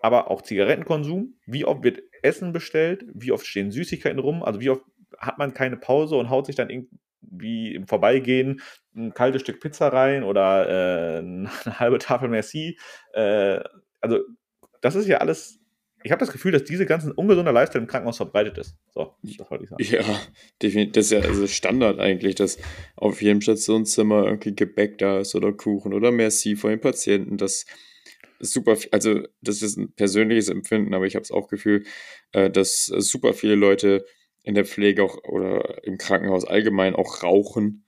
aber 0.01 0.31
auch 0.31 0.43
Zigarettenkonsum, 0.43 1.35
wie 1.47 1.65
oft 1.65 1.83
wird 1.83 2.03
Essen 2.23 2.53
bestellt, 2.53 3.05
wie 3.13 3.33
oft 3.33 3.47
stehen 3.47 3.71
Süßigkeiten 3.71 4.19
rum, 4.19 4.43
also 4.43 4.61
wie 4.61 4.71
oft 4.71 4.83
hat 5.19 5.39
man 5.39 5.55
keine 5.55 5.77
Pause 5.77 6.17
und 6.17 6.31
haut 6.31 6.47
sich 6.47 6.57
dann 6.57 6.71
irgendwie 6.71 7.75
im 7.75 7.87
Vorbeigehen 7.87 8.61
ein 8.95 9.15
kaltes 9.15 9.43
Stück 9.43 9.61
Pizza 9.61 9.89
rein 9.89 10.23
oder 10.25 10.69
äh, 10.69 11.19
eine 11.19 11.81
halbe 11.81 11.99
Tafel 11.99 12.29
Merci. 12.29 12.79
Äh, 13.13 13.61
also 14.01 14.21
das 14.81 14.97
ist 14.97 15.07
ja 15.07 15.19
alles 15.19 15.62
ich 16.05 16.11
habe 16.11 16.21
das 16.21 16.33
Gefühl, 16.33 16.53
dass 16.53 16.65
diese 16.65 16.87
ganzen 16.87 17.13
ungesunde 17.13 17.53
Lifestyle 17.53 17.83
im 17.83 17.89
Krankenhaus 17.89 18.17
verbreitet 18.17 18.59
ist. 18.59 18.77
So, 18.95 19.15
das 19.23 19.51
wollte 19.51 19.65
ich 19.65 19.71
sagen. 19.71 19.83
Ja, 19.85 20.21
definitiv. 20.63 20.93
Das 20.93 21.07
ist 21.07 21.13
ja 21.13 21.21
also 21.21 21.47
Standard 21.47 21.99
eigentlich, 21.99 22.35
dass 22.35 22.59
auf 22.97 23.23
jedem 23.23 23.41
Stationszimmer 23.41 24.27
irgendwie 24.27 24.55
Gebäck 24.55 24.99
da 24.99 25.21
ist 25.21 25.35
oder 25.35 25.53
Kuchen 25.53 25.93
oder 25.93 26.11
Merci 26.11 26.57
von 26.57 26.71
den 26.71 26.81
Patienten. 26.81 27.37
Das 27.37 27.67
ist 28.39 28.53
super, 28.53 28.77
also 28.91 29.21
das 29.41 29.63
ist 29.63 29.77
ein 29.77 29.93
persönliches 29.93 30.49
Empfinden, 30.49 30.95
aber 30.95 31.07
ich 31.07 31.15
habe 31.15 31.23
es 31.23 31.31
auch 31.31 31.49
Gefühl, 31.49 31.85
äh, 32.33 32.51
dass 32.51 32.87
super 32.87 33.35
viele 33.35 33.55
Leute 33.55 34.05
in 34.43 34.55
der 34.55 34.65
Pflege 34.65 35.05
auch 35.05 35.23
oder 35.25 35.85
im 35.85 35.99
Krankenhaus 35.99 36.45
allgemein 36.45 36.95
auch 36.95 37.23
rauchen. 37.23 37.85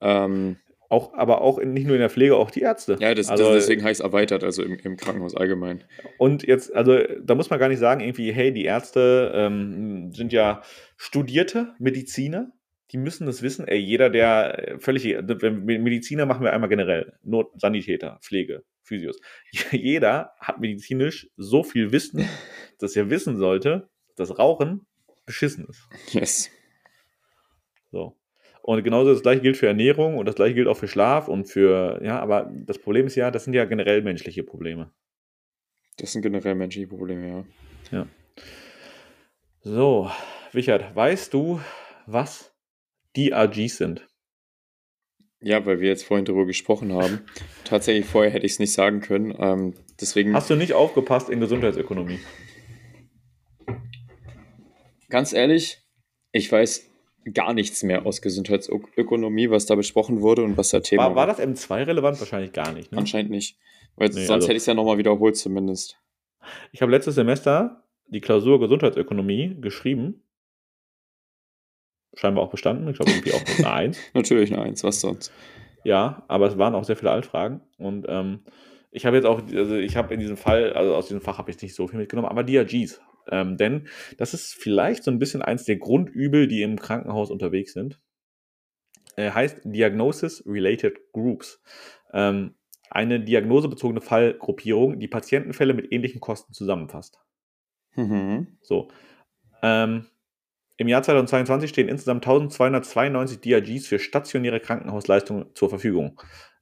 Ähm, 0.00 0.58
auch, 0.88 1.14
aber 1.14 1.40
auch 1.40 1.58
in, 1.58 1.72
nicht 1.72 1.86
nur 1.86 1.96
in 1.96 2.00
der 2.00 2.10
Pflege, 2.10 2.36
auch 2.36 2.50
die 2.50 2.60
Ärzte. 2.60 2.96
Ja, 3.00 3.14
das, 3.14 3.28
also, 3.28 3.44
das 3.44 3.64
deswegen 3.64 3.82
heißt 3.82 4.00
erweitert, 4.00 4.44
also 4.44 4.62
im, 4.62 4.78
im, 4.78 4.96
Krankenhaus 4.96 5.34
allgemein. 5.34 5.84
Und 6.18 6.44
jetzt, 6.46 6.74
also 6.74 6.98
da 7.22 7.34
muss 7.34 7.50
man 7.50 7.58
gar 7.58 7.68
nicht 7.68 7.78
sagen, 7.78 8.00
irgendwie, 8.00 8.32
hey, 8.32 8.52
die 8.52 8.64
Ärzte 8.64 9.32
ähm, 9.34 10.12
sind 10.12 10.32
ja 10.32 10.62
studierte 10.96 11.74
Mediziner, 11.78 12.52
die 12.92 12.98
müssen 12.98 13.26
das 13.26 13.42
wissen. 13.42 13.66
Ey, 13.66 13.78
jeder, 13.78 14.10
der 14.10 14.68
äh, 14.68 14.78
völlig, 14.78 15.04
Mediziner 15.04 16.26
machen 16.26 16.44
wir 16.44 16.52
einmal 16.52 16.68
generell, 16.68 17.14
Not, 17.22 17.60
Sanitäter, 17.60 18.18
Pflege, 18.22 18.62
Physios. 18.82 19.18
Jeder 19.72 20.32
hat 20.38 20.60
medizinisch 20.60 21.28
so 21.36 21.64
viel 21.64 21.92
Wissen, 21.92 22.28
dass 22.78 22.94
er 22.94 23.10
wissen 23.10 23.36
sollte, 23.36 23.88
dass 24.14 24.38
Rauchen 24.38 24.86
beschissen 25.24 25.66
ist. 25.68 25.88
Yes. 26.12 26.50
So. 27.90 28.16
Und 28.66 28.82
genauso 28.82 29.12
das 29.12 29.22
gleiche 29.22 29.42
gilt 29.42 29.56
für 29.56 29.68
Ernährung 29.68 30.18
und 30.18 30.26
das 30.26 30.34
gleiche 30.34 30.54
gilt 30.54 30.66
auch 30.66 30.76
für 30.76 30.88
Schlaf 30.88 31.28
und 31.28 31.44
für, 31.44 32.00
ja, 32.02 32.18
aber 32.18 32.52
das 32.52 32.78
Problem 32.78 33.06
ist 33.06 33.14
ja, 33.14 33.30
das 33.30 33.44
sind 33.44 33.54
ja 33.54 33.64
generell 33.64 34.02
menschliche 34.02 34.42
Probleme. 34.42 34.90
Das 35.98 36.12
sind 36.12 36.22
generell 36.22 36.56
menschliche 36.56 36.88
Probleme, 36.88 37.28
ja. 37.28 37.44
Ja. 37.92 38.06
So, 39.60 40.10
Richard, 40.52 40.96
weißt 40.96 41.32
du, 41.32 41.60
was 42.06 42.56
DRGs 43.16 43.76
sind? 43.76 44.08
Ja, 45.40 45.64
weil 45.64 45.78
wir 45.78 45.88
jetzt 45.88 46.02
vorhin 46.02 46.24
darüber 46.24 46.44
gesprochen 46.44 46.92
haben. 46.92 47.20
Tatsächlich 47.62 48.06
vorher 48.06 48.32
hätte 48.32 48.46
ich 48.46 48.52
es 48.52 48.58
nicht 48.58 48.72
sagen 48.72 49.00
können. 49.00 49.32
Ähm, 49.38 49.74
deswegen. 50.00 50.34
Hast 50.34 50.50
du 50.50 50.56
nicht 50.56 50.72
aufgepasst 50.72 51.30
in 51.30 51.38
Gesundheitsökonomie? 51.38 52.18
ganz 55.08 55.32
ehrlich, 55.32 55.78
ich 56.32 56.50
weiß 56.50 56.90
gar 57.32 57.54
nichts 57.54 57.82
mehr 57.82 58.06
aus 58.06 58.22
Gesundheitsökonomie, 58.22 59.50
was 59.50 59.66
da 59.66 59.74
besprochen 59.74 60.20
wurde 60.20 60.42
und 60.42 60.56
was 60.56 60.70
da 60.70 60.80
Thema 60.80 61.04
war. 61.04 61.14
War 61.16 61.26
das 61.26 61.38
M2 61.38 61.86
relevant? 61.86 62.20
Wahrscheinlich 62.20 62.52
gar 62.52 62.72
nicht. 62.72 62.92
Ne? 62.92 62.98
Anscheinend 62.98 63.30
nicht. 63.30 63.58
Weil 63.96 64.08
nee, 64.08 64.14
sonst 64.14 64.30
also, 64.30 64.46
hätte 64.48 64.56
ich 64.56 64.62
es 64.62 64.66
ja 64.66 64.74
nochmal 64.74 64.98
wiederholt 64.98 65.36
zumindest. 65.36 65.98
Ich 66.72 66.82
habe 66.82 66.92
letztes 66.92 67.14
Semester 67.14 67.82
die 68.08 68.20
Klausur 68.20 68.60
Gesundheitsökonomie 68.60 69.56
geschrieben. 69.60 70.22
Scheinbar 72.14 72.44
auch 72.44 72.50
bestanden. 72.50 72.88
Ich 72.88 72.96
glaube 72.96 73.10
irgendwie 73.10 73.32
auch 73.32 73.58
eine 73.58 73.72
1. 73.72 73.98
Natürlich 74.14 74.52
eine 74.52 74.62
1, 74.62 74.84
was 74.84 75.00
sonst? 75.00 75.32
Ja, 75.84 76.24
aber 76.28 76.46
es 76.46 76.58
waren 76.58 76.74
auch 76.74 76.84
sehr 76.84 76.96
viele 76.96 77.10
Altfragen. 77.10 77.60
Und 77.78 78.06
ähm, 78.08 78.40
ich 78.90 79.04
habe 79.04 79.16
jetzt 79.16 79.26
auch, 79.26 79.42
also 79.52 79.76
ich 79.76 79.96
habe 79.96 80.14
in 80.14 80.20
diesem 80.20 80.36
Fall, 80.36 80.72
also 80.72 80.94
aus 80.94 81.08
diesem 81.08 81.20
Fach 81.20 81.38
habe 81.38 81.50
ich 81.50 81.60
nicht 81.60 81.74
so 81.74 81.86
viel 81.88 81.98
mitgenommen, 81.98 82.28
aber 82.28 82.44
DRGs 82.44 83.00
ähm, 83.30 83.56
denn 83.56 83.88
das 84.18 84.34
ist 84.34 84.54
vielleicht 84.54 85.04
so 85.04 85.10
ein 85.10 85.18
bisschen 85.18 85.42
eins 85.42 85.64
der 85.64 85.76
Grundübel, 85.76 86.46
die 86.46 86.62
im 86.62 86.78
Krankenhaus 86.78 87.30
unterwegs 87.30 87.72
sind. 87.72 88.00
Äh, 89.16 89.30
heißt 89.30 89.62
Diagnosis 89.64 90.44
Related 90.46 91.12
Groups. 91.12 91.62
Ähm, 92.12 92.54
eine 92.90 93.20
diagnosebezogene 93.20 94.00
Fallgruppierung, 94.00 95.00
die 95.00 95.08
Patientenfälle 95.08 95.74
mit 95.74 95.92
ähnlichen 95.92 96.20
Kosten 96.20 96.52
zusammenfasst. 96.52 97.18
Mhm. 97.96 98.58
So. 98.62 98.88
Ähm, 99.62 100.06
Im 100.76 100.88
Jahr 100.88 101.02
2022 101.02 101.70
stehen 101.70 101.88
insgesamt 101.88 102.26
1292 102.26 103.40
DRGs 103.40 103.86
für 103.86 103.98
stationäre 103.98 104.60
Krankenhausleistungen 104.60 105.46
zur 105.54 105.68
Verfügung. 105.68 106.20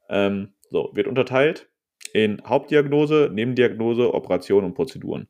Ähm, 0.08 0.54
so, 0.70 0.90
wird 0.94 1.08
unterteilt 1.08 1.68
in 2.12 2.40
Hauptdiagnose, 2.46 3.30
Nebendiagnose, 3.32 4.14
Operationen 4.14 4.66
und 4.66 4.74
Prozeduren. 4.74 5.28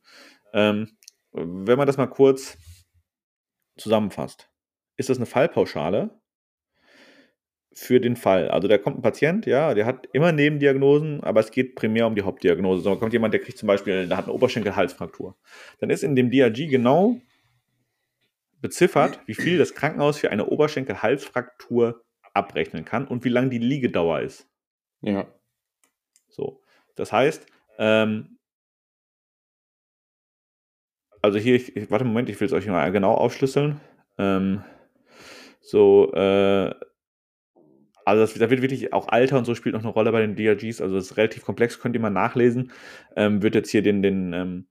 Ähm, 0.53 0.97
wenn 1.35 1.77
man 1.77 1.87
das 1.87 1.97
mal 1.97 2.07
kurz 2.07 2.57
zusammenfasst, 3.77 4.49
ist 4.97 5.09
das 5.09 5.17
eine 5.17 5.25
Fallpauschale 5.25 6.21
für 7.73 7.99
den 7.99 8.15
Fall. 8.15 8.49
Also 8.49 8.69
da 8.69 8.77
kommt 8.77 8.97
ein 8.97 9.01
Patient, 9.01 9.45
ja, 9.45 9.73
der 9.73 9.85
hat 9.85 10.07
immer 10.13 10.31
Nebendiagnosen, 10.31 11.21
aber 11.23 11.41
es 11.41 11.51
geht 11.51 11.75
primär 11.75 12.07
um 12.07 12.15
die 12.15 12.21
Hauptdiagnose. 12.21 12.81
So 12.81 12.95
kommt 12.95 13.11
jemand, 13.11 13.33
der 13.33 13.41
kriegt 13.41 13.57
zum 13.57 13.67
Beispiel, 13.67 14.07
der 14.07 14.15
hat 14.15 14.25
eine 14.25 14.33
Oberschenkel-Halsfraktur. 14.33 15.35
Dann 15.79 15.89
ist 15.89 16.03
in 16.03 16.15
dem 16.15 16.31
DRG 16.31 16.69
genau 16.69 17.19
beziffert, 18.61 19.19
wie 19.25 19.35
viel 19.35 19.57
das 19.57 19.75
Krankenhaus 19.75 20.17
für 20.17 20.31
eine 20.31 20.45
Oberschenkel-Halsfraktur 20.45 22.01
abrechnen 22.33 22.85
kann 22.85 23.07
und 23.07 23.25
wie 23.25 23.29
lang 23.29 23.49
die 23.49 23.57
Liegedauer 23.57 24.21
ist. 24.21 24.47
Ja. 25.01 25.27
So. 26.29 26.61
Das 26.95 27.11
heißt, 27.11 27.45
ähm, 27.77 28.34
also 31.25 31.39
hier, 31.39 31.55
ich, 31.55 31.75
ich, 31.75 31.89
warte, 31.89 32.05
Moment, 32.05 32.29
ich 32.29 32.39
will 32.39 32.45
es 32.45 32.53
euch 32.53 32.67
mal 32.67 32.91
genau 32.91 33.13
aufschlüsseln. 33.13 33.81
Ähm, 34.19 34.63
so, 35.59 36.13
äh, 36.13 36.71
also 38.05 38.21
das, 38.21 38.35
da 38.35 38.51
wird 38.51 38.61
wirklich 38.61 38.93
auch 38.93 39.07
Alter 39.07 39.39
und 39.39 39.45
so 39.45 39.55
spielt 39.55 39.73
noch 39.73 39.81
eine 39.81 39.91
Rolle 39.91 40.11
bei 40.11 40.21
den 40.21 40.35
DRGs, 40.35 40.81
also 40.81 40.93
das 40.95 41.05
ist 41.05 41.17
relativ 41.17 41.43
komplex, 41.43 41.79
könnt 41.79 41.95
ihr 41.95 42.01
mal 42.01 42.11
nachlesen. 42.11 42.71
Ähm, 43.15 43.41
wird 43.41 43.55
jetzt 43.55 43.71
hier 43.71 43.81
den, 43.81 44.03
den 44.03 44.33
ähm, 44.33 44.67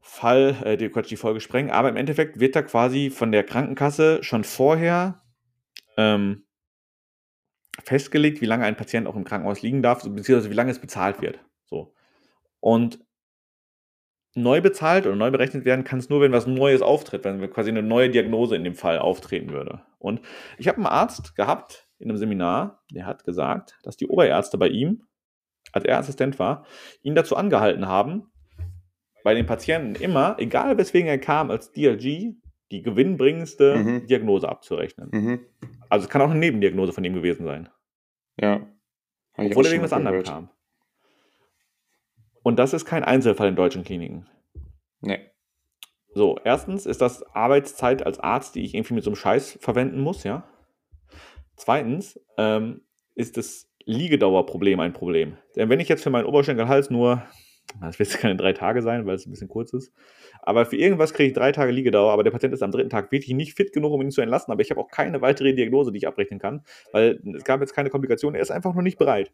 Fall, 0.00 0.56
äh, 0.64 0.76
die, 0.76 0.90
die 0.90 1.16
Folge 1.16 1.40
sprengen, 1.40 1.72
aber 1.72 1.88
im 1.88 1.96
Endeffekt 1.96 2.38
wird 2.38 2.54
da 2.54 2.62
quasi 2.62 3.10
von 3.10 3.32
der 3.32 3.42
Krankenkasse 3.42 4.22
schon 4.22 4.44
vorher 4.44 5.22
ähm, 5.96 6.44
festgelegt, 7.82 8.40
wie 8.40 8.46
lange 8.46 8.64
ein 8.64 8.76
Patient 8.76 9.08
auch 9.08 9.16
im 9.16 9.24
Krankenhaus 9.24 9.62
liegen 9.62 9.82
darf, 9.82 10.04
beziehungsweise 10.04 10.50
wie 10.50 10.54
lange 10.54 10.70
es 10.70 10.78
bezahlt 10.78 11.20
wird. 11.20 11.40
So. 11.64 11.92
Und 12.60 13.03
neu 14.34 14.60
bezahlt 14.60 15.06
oder 15.06 15.16
neu 15.16 15.30
berechnet 15.30 15.64
werden 15.64 15.84
kann 15.84 16.00
es 16.00 16.08
nur, 16.08 16.20
wenn 16.20 16.32
was 16.32 16.46
Neues 16.46 16.82
auftritt, 16.82 17.24
wenn 17.24 17.50
quasi 17.50 17.70
eine 17.70 17.82
neue 17.82 18.10
Diagnose 18.10 18.56
in 18.56 18.64
dem 18.64 18.74
Fall 18.74 18.98
auftreten 18.98 19.50
würde. 19.50 19.82
Und 19.98 20.20
ich 20.58 20.68
habe 20.68 20.78
einen 20.78 20.86
Arzt 20.86 21.36
gehabt 21.36 21.88
in 21.98 22.10
einem 22.10 22.18
Seminar, 22.18 22.82
der 22.90 23.06
hat 23.06 23.24
gesagt, 23.24 23.78
dass 23.84 23.96
die 23.96 24.08
Oberärzte 24.08 24.58
bei 24.58 24.68
ihm, 24.68 25.04
als 25.72 25.84
er 25.84 25.98
Assistent 25.98 26.38
war, 26.38 26.66
ihn 27.02 27.14
dazu 27.14 27.36
angehalten 27.36 27.86
haben, 27.86 28.30
bei 29.22 29.34
den 29.34 29.46
Patienten 29.46 29.94
immer, 30.02 30.36
egal 30.38 30.76
weswegen 30.76 31.08
er 31.08 31.18
kam, 31.18 31.50
als 31.50 31.72
DLG 31.72 32.34
die 32.70 32.82
gewinnbringendste 32.82 33.76
mhm. 33.76 34.06
Diagnose 34.06 34.48
abzurechnen. 34.48 35.08
Mhm. 35.12 35.40
Also 35.88 36.04
es 36.04 36.10
kann 36.10 36.20
auch 36.22 36.30
eine 36.30 36.38
Nebendiagnose 36.38 36.92
von 36.92 37.04
ihm 37.04 37.14
gewesen 37.14 37.44
sein. 37.44 37.68
Ja. 38.38 38.66
Obwohl 39.36 39.66
er 39.66 39.72
wegen 39.72 39.82
was 39.82 39.92
anderem 39.92 40.22
kam. 40.22 40.50
Und 42.44 42.58
das 42.58 42.74
ist 42.74 42.84
kein 42.84 43.02
Einzelfall 43.02 43.48
in 43.48 43.56
deutschen 43.56 43.84
Kliniken. 43.84 44.26
Nee. 45.00 45.18
So, 46.12 46.38
erstens 46.44 46.86
ist 46.86 47.00
das 47.00 47.22
Arbeitszeit 47.34 48.04
als 48.06 48.20
Arzt, 48.20 48.54
die 48.54 48.62
ich 48.62 48.74
irgendwie 48.74 48.94
mit 48.94 49.02
so 49.02 49.10
einem 49.10 49.16
Scheiß 49.16 49.58
verwenden 49.60 49.98
muss, 49.98 50.24
ja. 50.24 50.46
Zweitens 51.56 52.20
ähm, 52.36 52.82
ist 53.14 53.38
das 53.38 53.68
Liegedauerproblem 53.86 54.78
ein 54.78 54.92
Problem. 54.92 55.38
Denn 55.56 55.70
wenn 55.70 55.80
ich 55.80 55.88
jetzt 55.88 56.02
für 56.02 56.10
meinen 56.10 56.26
Oberschenkelhals 56.26 56.90
nur, 56.90 57.22
das 57.80 57.98
wird 57.98 58.10
jetzt 58.10 58.20
keine 58.20 58.36
drei 58.36 58.52
Tage 58.52 58.82
sein, 58.82 59.06
weil 59.06 59.14
es 59.14 59.26
ein 59.26 59.30
bisschen 59.30 59.48
kurz 59.48 59.72
ist, 59.72 59.90
aber 60.42 60.66
für 60.66 60.76
irgendwas 60.76 61.14
kriege 61.14 61.28
ich 61.28 61.34
drei 61.34 61.50
Tage 61.50 61.72
Liegedauer, 61.72 62.12
aber 62.12 62.24
der 62.24 62.30
Patient 62.30 62.52
ist 62.52 62.62
am 62.62 62.72
dritten 62.72 62.90
Tag 62.90 63.10
wirklich 63.10 63.34
nicht 63.34 63.54
fit 63.54 63.72
genug, 63.72 63.92
um 63.92 64.02
ihn 64.02 64.10
zu 64.10 64.20
entlassen, 64.20 64.52
aber 64.52 64.60
ich 64.60 64.70
habe 64.70 64.80
auch 64.80 64.90
keine 64.90 65.22
weitere 65.22 65.54
Diagnose, 65.54 65.92
die 65.92 65.98
ich 65.98 66.06
abrechnen 66.06 66.38
kann, 66.38 66.62
weil 66.92 67.22
es 67.34 67.44
gab 67.44 67.60
jetzt 67.60 67.74
keine 67.74 67.88
Komplikation, 67.88 68.34
er 68.34 68.42
ist 68.42 68.50
einfach 68.50 68.74
nur 68.74 68.82
nicht 68.82 68.98
bereit 68.98 69.32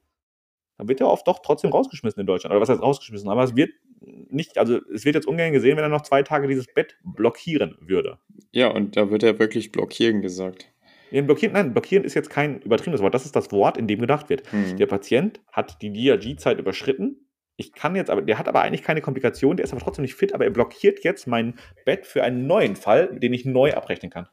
dann 0.80 0.88
wird 0.88 1.00
er 1.02 1.08
oft 1.08 1.28
doch 1.28 1.40
trotzdem 1.40 1.70
rausgeschmissen 1.72 2.20
in 2.20 2.26
Deutschland. 2.26 2.52
Oder 2.52 2.62
was 2.62 2.70
heißt 2.70 2.80
rausgeschmissen? 2.80 3.28
Aber 3.28 3.44
es 3.44 3.54
wird 3.54 3.70
nicht, 4.00 4.56
also 4.56 4.80
es 4.94 5.04
wird 5.04 5.14
jetzt 5.14 5.26
ungern 5.26 5.52
gesehen, 5.52 5.76
wenn 5.76 5.84
er 5.84 5.90
noch 5.90 6.00
zwei 6.00 6.22
Tage 6.22 6.48
dieses 6.48 6.66
Bett 6.72 6.96
blockieren 7.04 7.76
würde. 7.80 8.16
Ja, 8.50 8.68
und 8.68 8.96
da 8.96 9.10
wird 9.10 9.22
er 9.22 9.38
wirklich 9.38 9.72
blockieren 9.72 10.22
gesagt. 10.22 10.72
Ja, 11.10 11.20
blockieren, 11.20 11.52
nein, 11.52 11.74
blockieren 11.74 12.04
ist 12.04 12.14
jetzt 12.14 12.30
kein 12.30 12.62
übertriebenes 12.62 13.02
Wort. 13.02 13.12
Das 13.12 13.26
ist 13.26 13.36
das 13.36 13.52
Wort, 13.52 13.76
in 13.76 13.88
dem 13.88 14.00
gedacht 14.00 14.30
wird. 14.30 14.50
Mhm. 14.54 14.78
Der 14.78 14.86
Patient 14.86 15.40
hat 15.52 15.82
die 15.82 15.92
DRG-Zeit 15.92 16.58
überschritten. 16.58 17.26
Ich 17.56 17.74
kann 17.74 17.94
jetzt 17.94 18.08
aber, 18.08 18.22
der 18.22 18.38
hat 18.38 18.48
aber 18.48 18.62
eigentlich 18.62 18.82
keine 18.82 19.02
Komplikation, 19.02 19.58
der 19.58 19.64
ist 19.64 19.72
aber 19.72 19.82
trotzdem 19.82 20.02
nicht 20.02 20.14
fit, 20.14 20.32
aber 20.32 20.44
er 20.44 20.50
blockiert 20.50 21.04
jetzt 21.04 21.26
mein 21.26 21.58
Bett 21.84 22.06
für 22.06 22.22
einen 22.22 22.46
neuen 22.46 22.74
Fall, 22.74 23.18
den 23.18 23.34
ich 23.34 23.44
neu 23.44 23.74
abrechnen 23.74 24.10
kann. 24.10 24.28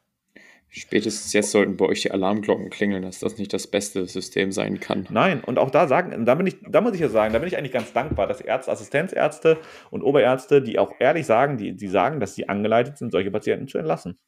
Spätestens 0.70 1.32
jetzt 1.32 1.50
sollten 1.50 1.78
bei 1.78 1.86
euch 1.86 2.02
die 2.02 2.10
Alarmglocken 2.10 2.68
klingeln, 2.68 3.02
dass 3.02 3.20
das 3.20 3.38
nicht 3.38 3.54
das 3.54 3.66
beste 3.66 4.04
System 4.04 4.52
sein 4.52 4.80
kann. 4.80 5.06
Nein, 5.08 5.42
und 5.42 5.58
auch 5.58 5.70
da 5.70 5.88
sagen, 5.88 6.26
da 6.26 6.34
bin 6.34 6.46
ich, 6.46 6.58
da 6.68 6.82
muss 6.82 6.92
ich 6.92 7.00
ja 7.00 7.08
sagen, 7.08 7.32
da 7.32 7.38
bin 7.38 7.48
ich 7.48 7.56
eigentlich 7.56 7.72
ganz 7.72 7.94
dankbar, 7.94 8.26
dass 8.26 8.42
Ärzte, 8.42 8.70
Assistenzärzte 8.70 9.56
und 9.90 10.02
Oberärzte, 10.02 10.60
die 10.60 10.78
auch 10.78 10.92
ehrlich 10.98 11.24
sagen, 11.24 11.56
die, 11.56 11.74
die 11.74 11.88
sagen, 11.88 12.20
dass 12.20 12.34
sie 12.34 12.50
angeleitet 12.50 12.98
sind, 12.98 13.12
solche 13.12 13.30
Patienten 13.30 13.66
zu 13.66 13.78
entlassen. 13.78 14.18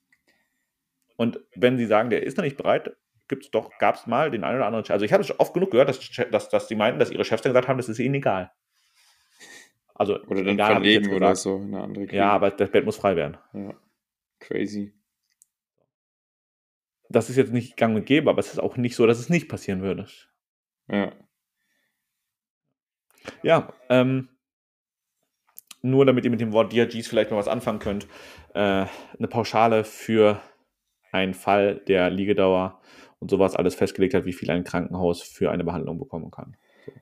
Und 1.16 1.40
wenn 1.54 1.76
sie 1.76 1.84
sagen, 1.84 2.08
der 2.08 2.22
ist 2.22 2.38
noch 2.38 2.44
nicht 2.44 2.56
bereit, 2.56 2.96
gibt's 3.28 3.50
doch, 3.50 3.76
gab 3.78 3.96
es 3.96 4.06
mal 4.06 4.30
den 4.30 4.42
einen 4.42 4.56
oder 4.56 4.66
anderen. 4.66 4.86
Also 4.88 5.04
ich 5.04 5.12
habe 5.12 5.22
es 5.22 5.38
oft 5.38 5.52
genug 5.52 5.72
gehört, 5.72 5.90
dass, 5.90 6.00
dass, 6.30 6.48
dass 6.48 6.68
die 6.68 6.74
meinten, 6.74 6.98
dass 6.98 7.10
ihre 7.10 7.24
Chefs 7.24 7.42
dann 7.42 7.52
gesagt 7.52 7.68
haben, 7.68 7.76
das 7.76 7.90
ist 7.90 7.98
ihnen 7.98 8.14
egal. 8.14 8.50
Also, 9.94 10.18
oder 10.22 10.42
dann 10.42 10.54
egal, 10.54 10.72
verlegen 10.72 11.12
oder 11.12 11.36
so. 11.36 11.62
Ja, 12.10 12.30
aber 12.30 12.50
das 12.50 12.70
Bett 12.70 12.86
muss 12.86 12.96
frei 12.96 13.16
werden. 13.16 13.36
Ja. 13.52 13.74
Crazy 14.38 14.94
das 17.10 17.28
ist 17.28 17.36
jetzt 17.36 17.52
nicht 17.52 17.76
gang 17.76 17.96
und 17.96 18.06
gäbe, 18.06 18.30
aber 18.30 18.38
es 18.38 18.52
ist 18.52 18.60
auch 18.60 18.76
nicht 18.76 18.94
so, 18.94 19.06
dass 19.06 19.18
es 19.18 19.28
nicht 19.28 19.48
passieren 19.48 19.82
würde. 19.82 20.06
Ja. 20.88 21.12
Ja, 23.42 23.72
ähm, 23.88 24.28
nur 25.82 26.06
damit 26.06 26.24
ihr 26.24 26.30
mit 26.30 26.40
dem 26.40 26.52
Wort 26.52 26.72
DRGs 26.72 27.08
vielleicht 27.08 27.30
mal 27.30 27.36
was 27.36 27.48
anfangen 27.48 27.80
könnt, 27.80 28.06
äh, 28.54 28.86
eine 29.18 29.28
Pauschale 29.28 29.84
für 29.84 30.40
einen 31.12 31.34
Fall 31.34 31.82
der 31.88 32.10
Liegedauer 32.10 32.80
und 33.18 33.30
sowas 33.30 33.56
alles 33.56 33.74
festgelegt 33.74 34.14
hat, 34.14 34.24
wie 34.24 34.32
viel 34.32 34.50
ein 34.50 34.64
Krankenhaus 34.64 35.20
für 35.20 35.50
eine 35.50 35.64
Behandlung 35.64 35.98
bekommen 35.98 36.30
kann. 36.30 36.56
So. 36.86 36.92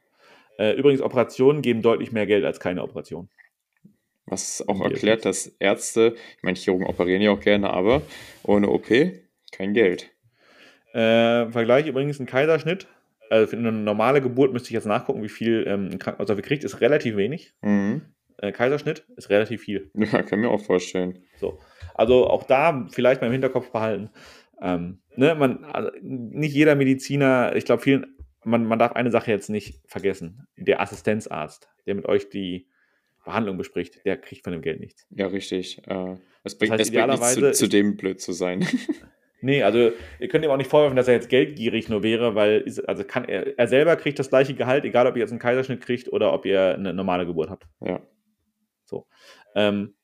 Äh, 0.59 0.73
übrigens, 0.73 1.03
Operationen 1.03 1.63
geben 1.63 1.83
deutlich 1.83 2.13
mehr 2.13 2.27
Geld 2.27 2.45
als 2.45 2.61
keine 2.61 2.83
Operation. 2.83 3.29
Was 4.27 4.67
auch 4.67 4.81
erklärt, 4.81 5.25
dass 5.25 5.47
Ärzte, 5.59 6.15
ich 6.37 6.43
meine, 6.43 6.57
Chirurgen 6.57 6.87
operieren 6.87 7.23
ja 7.23 7.31
auch 7.31 7.41
gerne, 7.41 7.71
aber 7.71 8.03
ohne 8.43 8.69
OP 8.69 8.91
kein 9.53 9.75
Geld. 9.75 10.11
Äh, 10.93 11.51
Vergleich 11.51 11.87
übrigens 11.87 12.19
ein 12.19 12.27
Kaiserschnitt. 12.27 12.87
Also 13.31 13.49
für 13.49 13.57
eine 13.57 13.73
normale 13.73 14.23
Geburt 14.23 14.53
müsste 14.53 14.69
ich 14.69 14.75
jetzt 14.75 14.87
nachgucken, 14.87 15.23
wie 15.23 15.29
viel 15.29 15.65
ähm, 15.67 15.91
ein 15.93 15.99
Krankenhaus 15.99 16.29
dafür 16.29 16.45
kriegt. 16.45 16.65
Ist 16.65 16.81
relativ 16.81 17.17
wenig. 17.17 17.53
Mhm. 17.63 18.03
Äh, 18.39 18.53
Kaiserschnitt 18.53 19.05
ist 19.17 19.31
relativ 19.31 19.63
viel. 19.63 19.91
Ja, 19.95 20.23
kann 20.23 20.41
mir 20.41 20.51
auch 20.51 20.65
vorstellen. 20.65 21.25
So. 21.37 21.59
Also 21.95 22.27
auch 22.29 22.45
da 22.45 22.87
vielleicht 22.91 23.21
mal 23.21 23.27
im 23.27 23.33
Hinterkopf 23.33 23.71
behalten. 23.71 24.11
Ähm, 24.63 25.01
ne, 25.17 25.35
man, 25.35 25.65
also 25.65 25.91
nicht 26.01 26.55
jeder 26.55 26.75
Mediziner, 26.75 27.55
ich 27.55 27.65
glaube, 27.65 27.83
vielen, 27.83 28.17
man, 28.45 28.65
man 28.65 28.79
darf 28.79 28.93
eine 28.93 29.11
Sache 29.11 29.31
jetzt 29.31 29.51
nicht 29.51 29.83
vergessen. 29.87 30.47
Der 30.57 30.81
Assistenzarzt, 30.81 31.69
der 31.87 31.95
mit 31.95 32.07
euch 32.07 32.31
die 32.31 32.69
Behandlung 33.25 33.59
bespricht, 33.59 34.05
der 34.05 34.17
kriegt 34.17 34.45
von 34.45 34.53
dem 34.53 34.63
Geld 34.63 34.81
nichts. 34.81 35.07
Ja, 35.11 35.27
richtig. 35.27 35.83
Äh, 35.87 36.17
es 36.45 36.57
bringt, 36.57 36.73
das 36.73 36.81
heißt, 36.81 36.95
es 36.95 36.95
bringt 36.95 37.43
nichts 37.43 37.59
zu, 37.59 37.65
zu 37.65 37.69
dem 37.69 37.97
blöd 37.97 38.21
zu 38.21 38.33
sein. 38.33 38.67
Nee, 39.41 39.63
also 39.63 39.93
ihr 40.19 40.29
könnt 40.29 40.45
ihm 40.45 40.51
auch 40.51 40.57
nicht 40.57 40.71
vorwerfen, 40.71 40.97
dass 40.97 41.09
er 41.09 41.15
jetzt 41.15 41.29
geldgierig 41.29 41.89
nur 41.89 42.03
wäre, 42.03 42.35
weil 42.35 42.65
also 42.87 43.05
kann 43.05 43.25
er, 43.25 43.59
er 43.59 43.69
selber 43.69 43.97
kriegt 43.97 44.19
das 44.19 44.31
gleiche 44.31 44.55
Gehalt, 44.55 44.85
egal 44.85 45.07
ob 45.07 45.17
ihr 45.17 45.21
jetzt 45.21 45.31
einen 45.31 45.39
Kaiserschnitt 45.39 45.81
kriegt 45.81 46.13
oder 46.13 46.33
ob 46.33 46.45
ihr 46.45 46.75
eine 46.75 46.93
normale 46.93 47.25
Geburt 47.27 47.51
habt. 47.51 47.67
Ja. 47.81 48.01
So. 48.85 49.07
Ähm, 49.55 49.95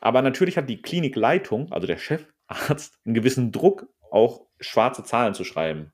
Aber 0.00 0.22
natürlich 0.22 0.56
hat 0.56 0.68
die 0.68 0.80
Klinikleitung, 0.80 1.70
also 1.72 1.86
der 1.86 1.98
Chefarzt, 1.98 2.98
einen 3.04 3.14
gewissen 3.14 3.52
Druck, 3.52 3.86
auch 4.10 4.46
schwarze 4.58 5.04
Zahlen 5.04 5.34
zu 5.34 5.44
schreiben. 5.44 5.92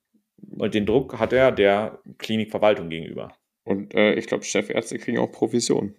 Und 0.50 0.74
den 0.74 0.86
Druck 0.86 1.18
hat 1.18 1.32
er 1.32 1.50
der 1.52 2.00
Klinikverwaltung 2.18 2.90
gegenüber. 2.90 3.34
Und 3.64 3.94
äh, 3.94 4.14
ich 4.14 4.26
glaube, 4.26 4.44
Chefärzte 4.44 4.98
kriegen 4.98 5.18
auch 5.18 5.32
Provision. 5.32 5.96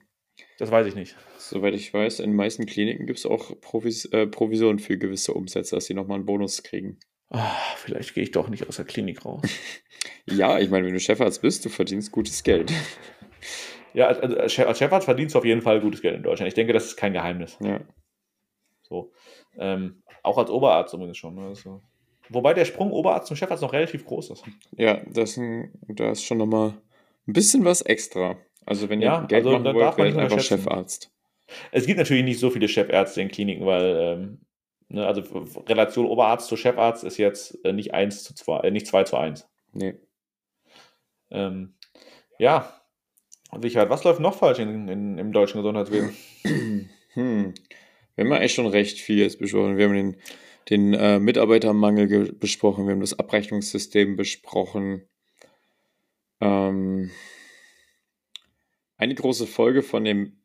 Das 0.57 0.71
weiß 0.71 0.87
ich 0.87 0.95
nicht. 0.95 1.15
Soweit 1.37 1.73
ich 1.73 1.93
weiß, 1.93 2.19
in 2.19 2.31
den 2.31 2.35
meisten 2.35 2.65
Kliniken 2.65 3.05
gibt 3.05 3.19
es 3.19 3.25
auch 3.25 3.59
Provis 3.59 4.05
äh, 4.05 4.25
Provisionen 4.25 4.79
für 4.79 4.97
gewisse 4.97 5.33
Umsätze, 5.33 5.75
dass 5.75 5.85
sie 5.85 5.93
nochmal 5.93 6.15
einen 6.15 6.25
Bonus 6.25 6.63
kriegen. 6.63 6.99
Oh, 7.29 7.39
vielleicht 7.77 8.13
gehe 8.13 8.23
ich 8.23 8.31
doch 8.31 8.47
nicht 8.47 8.67
aus 8.67 8.77
der 8.77 8.85
Klinik 8.85 9.25
raus. 9.25 9.41
ja, 10.25 10.59
ich 10.59 10.69
meine, 10.69 10.85
wenn 10.85 10.93
du 10.93 10.99
Chefarzt 10.99 11.41
bist, 11.41 11.65
du 11.65 11.69
verdienst 11.69 12.11
gutes 12.11 12.43
Geld. 12.43 12.71
Ja, 13.93 14.07
also 14.07 14.37
als 14.37 14.53
Chefarzt 14.53 15.05
verdienst 15.05 15.35
du 15.35 15.39
auf 15.39 15.45
jeden 15.45 15.61
Fall 15.61 15.81
gutes 15.81 16.01
Geld 16.01 16.15
in 16.15 16.23
Deutschland. 16.23 16.47
Ich 16.47 16.53
denke, 16.53 16.73
das 16.73 16.85
ist 16.85 16.97
kein 16.97 17.13
Geheimnis. 17.13 17.57
Ja. 17.61 17.81
So. 18.83 19.11
Ähm, 19.57 20.03
auch 20.21 20.37
als 20.37 20.49
Oberarzt 20.49 20.91
zumindest 20.91 21.19
schon. 21.19 21.35
Ne? 21.35 21.47
Also, 21.47 21.81
wobei 22.29 22.53
der 22.53 22.65
Sprung 22.65 22.91
Oberarzt 22.91 23.27
zum 23.27 23.37
Chefarzt 23.37 23.63
noch 23.63 23.73
relativ 23.73 24.05
groß 24.05 24.31
ist. 24.31 24.43
Ja, 24.77 25.01
das, 25.07 25.39
da 25.87 26.11
ist 26.11 26.23
schon 26.23 26.39
nochmal 26.39 26.73
ein 27.27 27.33
bisschen 27.33 27.63
was 27.65 27.81
extra. 27.81 28.37
Also 28.65 28.89
wenn 28.89 29.01
ja, 29.01 29.21
ihr 29.21 29.27
Geld 29.27 29.45
also, 29.45 29.59
machen 29.59 29.75
wollt, 29.75 29.97
werdet 29.97 30.17
einfach 30.17 30.39
Chefarzt. 30.39 31.11
Es 31.71 31.85
gibt 31.85 31.99
natürlich 31.99 32.23
nicht 32.23 32.39
so 32.39 32.49
viele 32.49 32.67
Chefärzte 32.67 33.21
in 33.21 33.29
Kliniken, 33.29 33.65
weil 33.65 33.97
ähm, 33.99 34.41
ne, 34.89 35.05
also 35.05 35.21
Relation 35.67 36.07
Oberarzt 36.07 36.47
zu 36.47 36.57
Chefarzt 36.57 37.03
ist 37.03 37.17
jetzt 37.17 37.63
äh, 37.63 37.73
nicht 37.73 37.93
1 37.93 38.23
zu 38.23 38.33
2, 38.33 38.61
äh, 38.61 38.71
nicht 38.71 38.87
2 38.87 39.03
zu 39.03 39.17
1. 39.17 39.47
Nee. 39.73 39.95
Ähm, 41.29 41.75
ja, 42.39 42.81
Sicherheit. 43.61 43.89
Was 43.89 44.03
läuft 44.03 44.19
noch 44.19 44.35
falsch 44.35 44.59
in, 44.59 44.87
in, 44.87 45.17
im 45.17 45.31
deutschen 45.31 45.57
Gesundheitswesen? 45.57 46.15
Hm. 47.15 47.53
Wir 48.15 48.25
haben 48.25 48.33
eigentlich 48.33 48.53
schon 48.53 48.67
recht 48.67 48.99
viel 48.99 49.19
jetzt 49.19 49.39
besprochen. 49.39 49.77
Wir 49.77 49.85
haben 49.85 49.93
den, 49.93 50.15
den 50.69 50.93
äh, 50.93 51.17
Mitarbeitermangel 51.17 52.33
besprochen, 52.33 52.87
wir 52.87 52.91
haben 52.91 52.99
das 52.99 53.17
Abrechnungssystem 53.17 54.17
besprochen. 54.17 55.07
Ähm, 56.41 57.11
eine 58.97 59.15
große 59.15 59.47
Folge 59.47 59.81
von 59.81 60.03
dem 60.03 60.37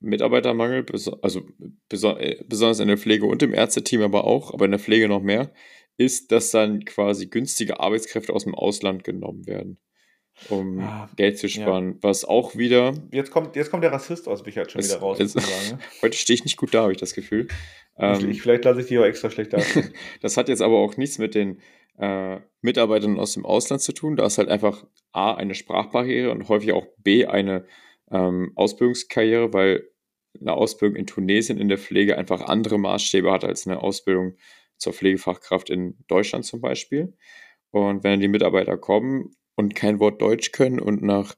Mitarbeitermangel, 0.00 0.84
also 1.22 1.46
äh, 1.90 2.36
besonders 2.48 2.80
in 2.80 2.88
der 2.88 2.98
Pflege 2.98 3.26
und 3.26 3.42
im 3.42 3.54
Ärzteteam 3.54 4.02
aber 4.02 4.24
auch, 4.24 4.52
aber 4.52 4.64
in 4.64 4.72
der 4.72 4.80
Pflege 4.80 5.08
noch 5.08 5.22
mehr, 5.22 5.52
ist, 5.96 6.32
dass 6.32 6.50
dann 6.50 6.84
quasi 6.84 7.26
günstige 7.26 7.80
Arbeitskräfte 7.80 8.32
aus 8.32 8.44
dem 8.44 8.54
Ausland 8.54 9.04
genommen 9.04 9.46
werden, 9.46 9.78
um 10.48 10.80
ah, 10.80 11.08
Geld 11.16 11.38
zu 11.38 11.48
sparen. 11.48 11.92
Ja. 11.92 11.98
Was 12.02 12.24
auch 12.24 12.56
wieder. 12.56 12.94
Jetzt 13.12 13.30
kommt, 13.30 13.54
jetzt 13.54 13.70
kommt 13.70 13.84
der 13.84 13.92
Rassist 13.92 14.26
aus 14.28 14.44
mich 14.44 14.56
halt 14.56 14.72
schon 14.72 14.80
es, 14.80 14.90
wieder 14.90 15.00
raus. 15.00 15.20
Es, 15.20 15.34
ne? 15.34 15.42
heute 16.02 16.16
stehe 16.16 16.34
ich 16.34 16.44
nicht 16.44 16.56
gut 16.56 16.74
da, 16.74 16.82
habe 16.82 16.92
ich 16.92 16.98
das 16.98 17.14
Gefühl. 17.14 17.46
Ähm, 17.96 18.30
ich, 18.30 18.42
vielleicht 18.42 18.64
lasse 18.64 18.80
ich 18.80 18.86
die 18.86 18.98
auch 18.98 19.04
extra 19.04 19.30
schlecht 19.30 19.52
da. 19.52 19.62
das 20.20 20.36
hat 20.36 20.48
jetzt 20.48 20.62
aber 20.62 20.78
auch 20.78 20.96
nichts 20.96 21.18
mit 21.18 21.34
den 21.34 21.60
äh, 22.02 22.40
Mitarbeitern 22.62 23.18
aus 23.20 23.34
dem 23.34 23.46
Ausland 23.46 23.80
zu 23.80 23.92
tun. 23.92 24.16
Da 24.16 24.26
ist 24.26 24.38
halt 24.38 24.48
einfach 24.48 24.84
A, 25.12 25.34
eine 25.34 25.54
Sprachbarriere 25.54 26.32
und 26.32 26.48
häufig 26.48 26.72
auch 26.72 26.86
B, 26.98 27.26
eine 27.26 27.64
ähm, 28.10 28.52
Ausbildungskarriere, 28.56 29.52
weil 29.52 29.88
eine 30.40 30.54
Ausbildung 30.54 30.96
in 30.96 31.06
Tunesien 31.06 31.58
in 31.58 31.68
der 31.68 31.78
Pflege 31.78 32.18
einfach 32.18 32.40
andere 32.42 32.78
Maßstäbe 32.78 33.30
hat 33.30 33.44
als 33.44 33.68
eine 33.68 33.80
Ausbildung 33.80 34.36
zur 34.78 34.92
Pflegefachkraft 34.92 35.70
in 35.70 35.96
Deutschland 36.08 36.44
zum 36.44 36.60
Beispiel. 36.60 37.16
Und 37.70 38.02
wenn 38.02 38.18
die 38.18 38.28
Mitarbeiter 38.28 38.76
kommen 38.76 39.36
und 39.54 39.76
kein 39.76 40.00
Wort 40.00 40.20
Deutsch 40.20 40.50
können 40.50 40.80
und 40.80 41.02
nach 41.02 41.36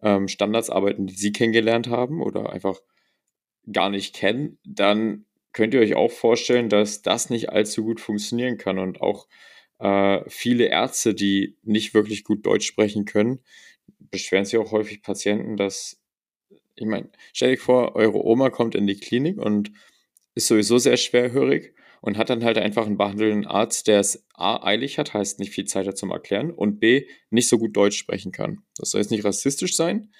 ähm, 0.00 0.28
Standards 0.28 0.70
arbeiten, 0.70 1.08
die 1.08 1.14
sie 1.14 1.32
kennengelernt 1.32 1.88
haben 1.88 2.22
oder 2.22 2.52
einfach 2.52 2.78
gar 3.72 3.90
nicht 3.90 4.14
kennen, 4.14 4.58
dann 4.64 5.24
könnt 5.52 5.74
ihr 5.74 5.80
euch 5.80 5.96
auch 5.96 6.12
vorstellen, 6.12 6.68
dass 6.68 7.02
das 7.02 7.30
nicht 7.30 7.48
allzu 7.50 7.82
gut 7.82 8.00
funktionieren 8.00 8.58
kann 8.58 8.78
und 8.78 9.00
auch 9.00 9.26
äh, 9.84 10.24
viele 10.28 10.64
Ärzte, 10.64 11.14
die 11.14 11.58
nicht 11.62 11.92
wirklich 11.92 12.24
gut 12.24 12.46
Deutsch 12.46 12.66
sprechen 12.66 13.04
können, 13.04 13.40
beschweren 13.98 14.46
sich 14.46 14.58
auch 14.58 14.72
häufig 14.72 15.02
Patienten, 15.02 15.58
dass, 15.58 16.00
ich 16.74 16.86
meine, 16.86 17.10
stell 17.34 17.50
dir 17.50 17.60
vor, 17.60 17.94
eure 17.94 18.24
Oma 18.24 18.48
kommt 18.48 18.74
in 18.74 18.86
die 18.86 18.96
Klinik 18.96 19.36
und 19.38 19.72
ist 20.34 20.46
sowieso 20.46 20.78
sehr 20.78 20.96
schwerhörig 20.96 21.74
und 22.00 22.16
hat 22.16 22.30
dann 22.30 22.44
halt 22.44 22.56
einfach 22.56 22.86
einen 22.86 22.96
behandelnden 22.96 23.46
Arzt, 23.46 23.86
der 23.86 24.00
es 24.00 24.26
A, 24.32 24.64
eilig 24.66 24.98
hat, 24.98 25.12
heißt 25.12 25.38
nicht 25.38 25.52
viel 25.52 25.66
Zeit 25.66 25.86
hat 25.86 25.98
zum 25.98 26.10
Erklären 26.10 26.50
und 26.50 26.80
B, 26.80 27.06
nicht 27.28 27.48
so 27.48 27.58
gut 27.58 27.76
Deutsch 27.76 27.98
sprechen 27.98 28.32
kann. 28.32 28.60
Das 28.78 28.90
soll 28.90 29.02
jetzt 29.02 29.10
nicht 29.10 29.24
rassistisch 29.24 29.76
sein, 29.76 30.14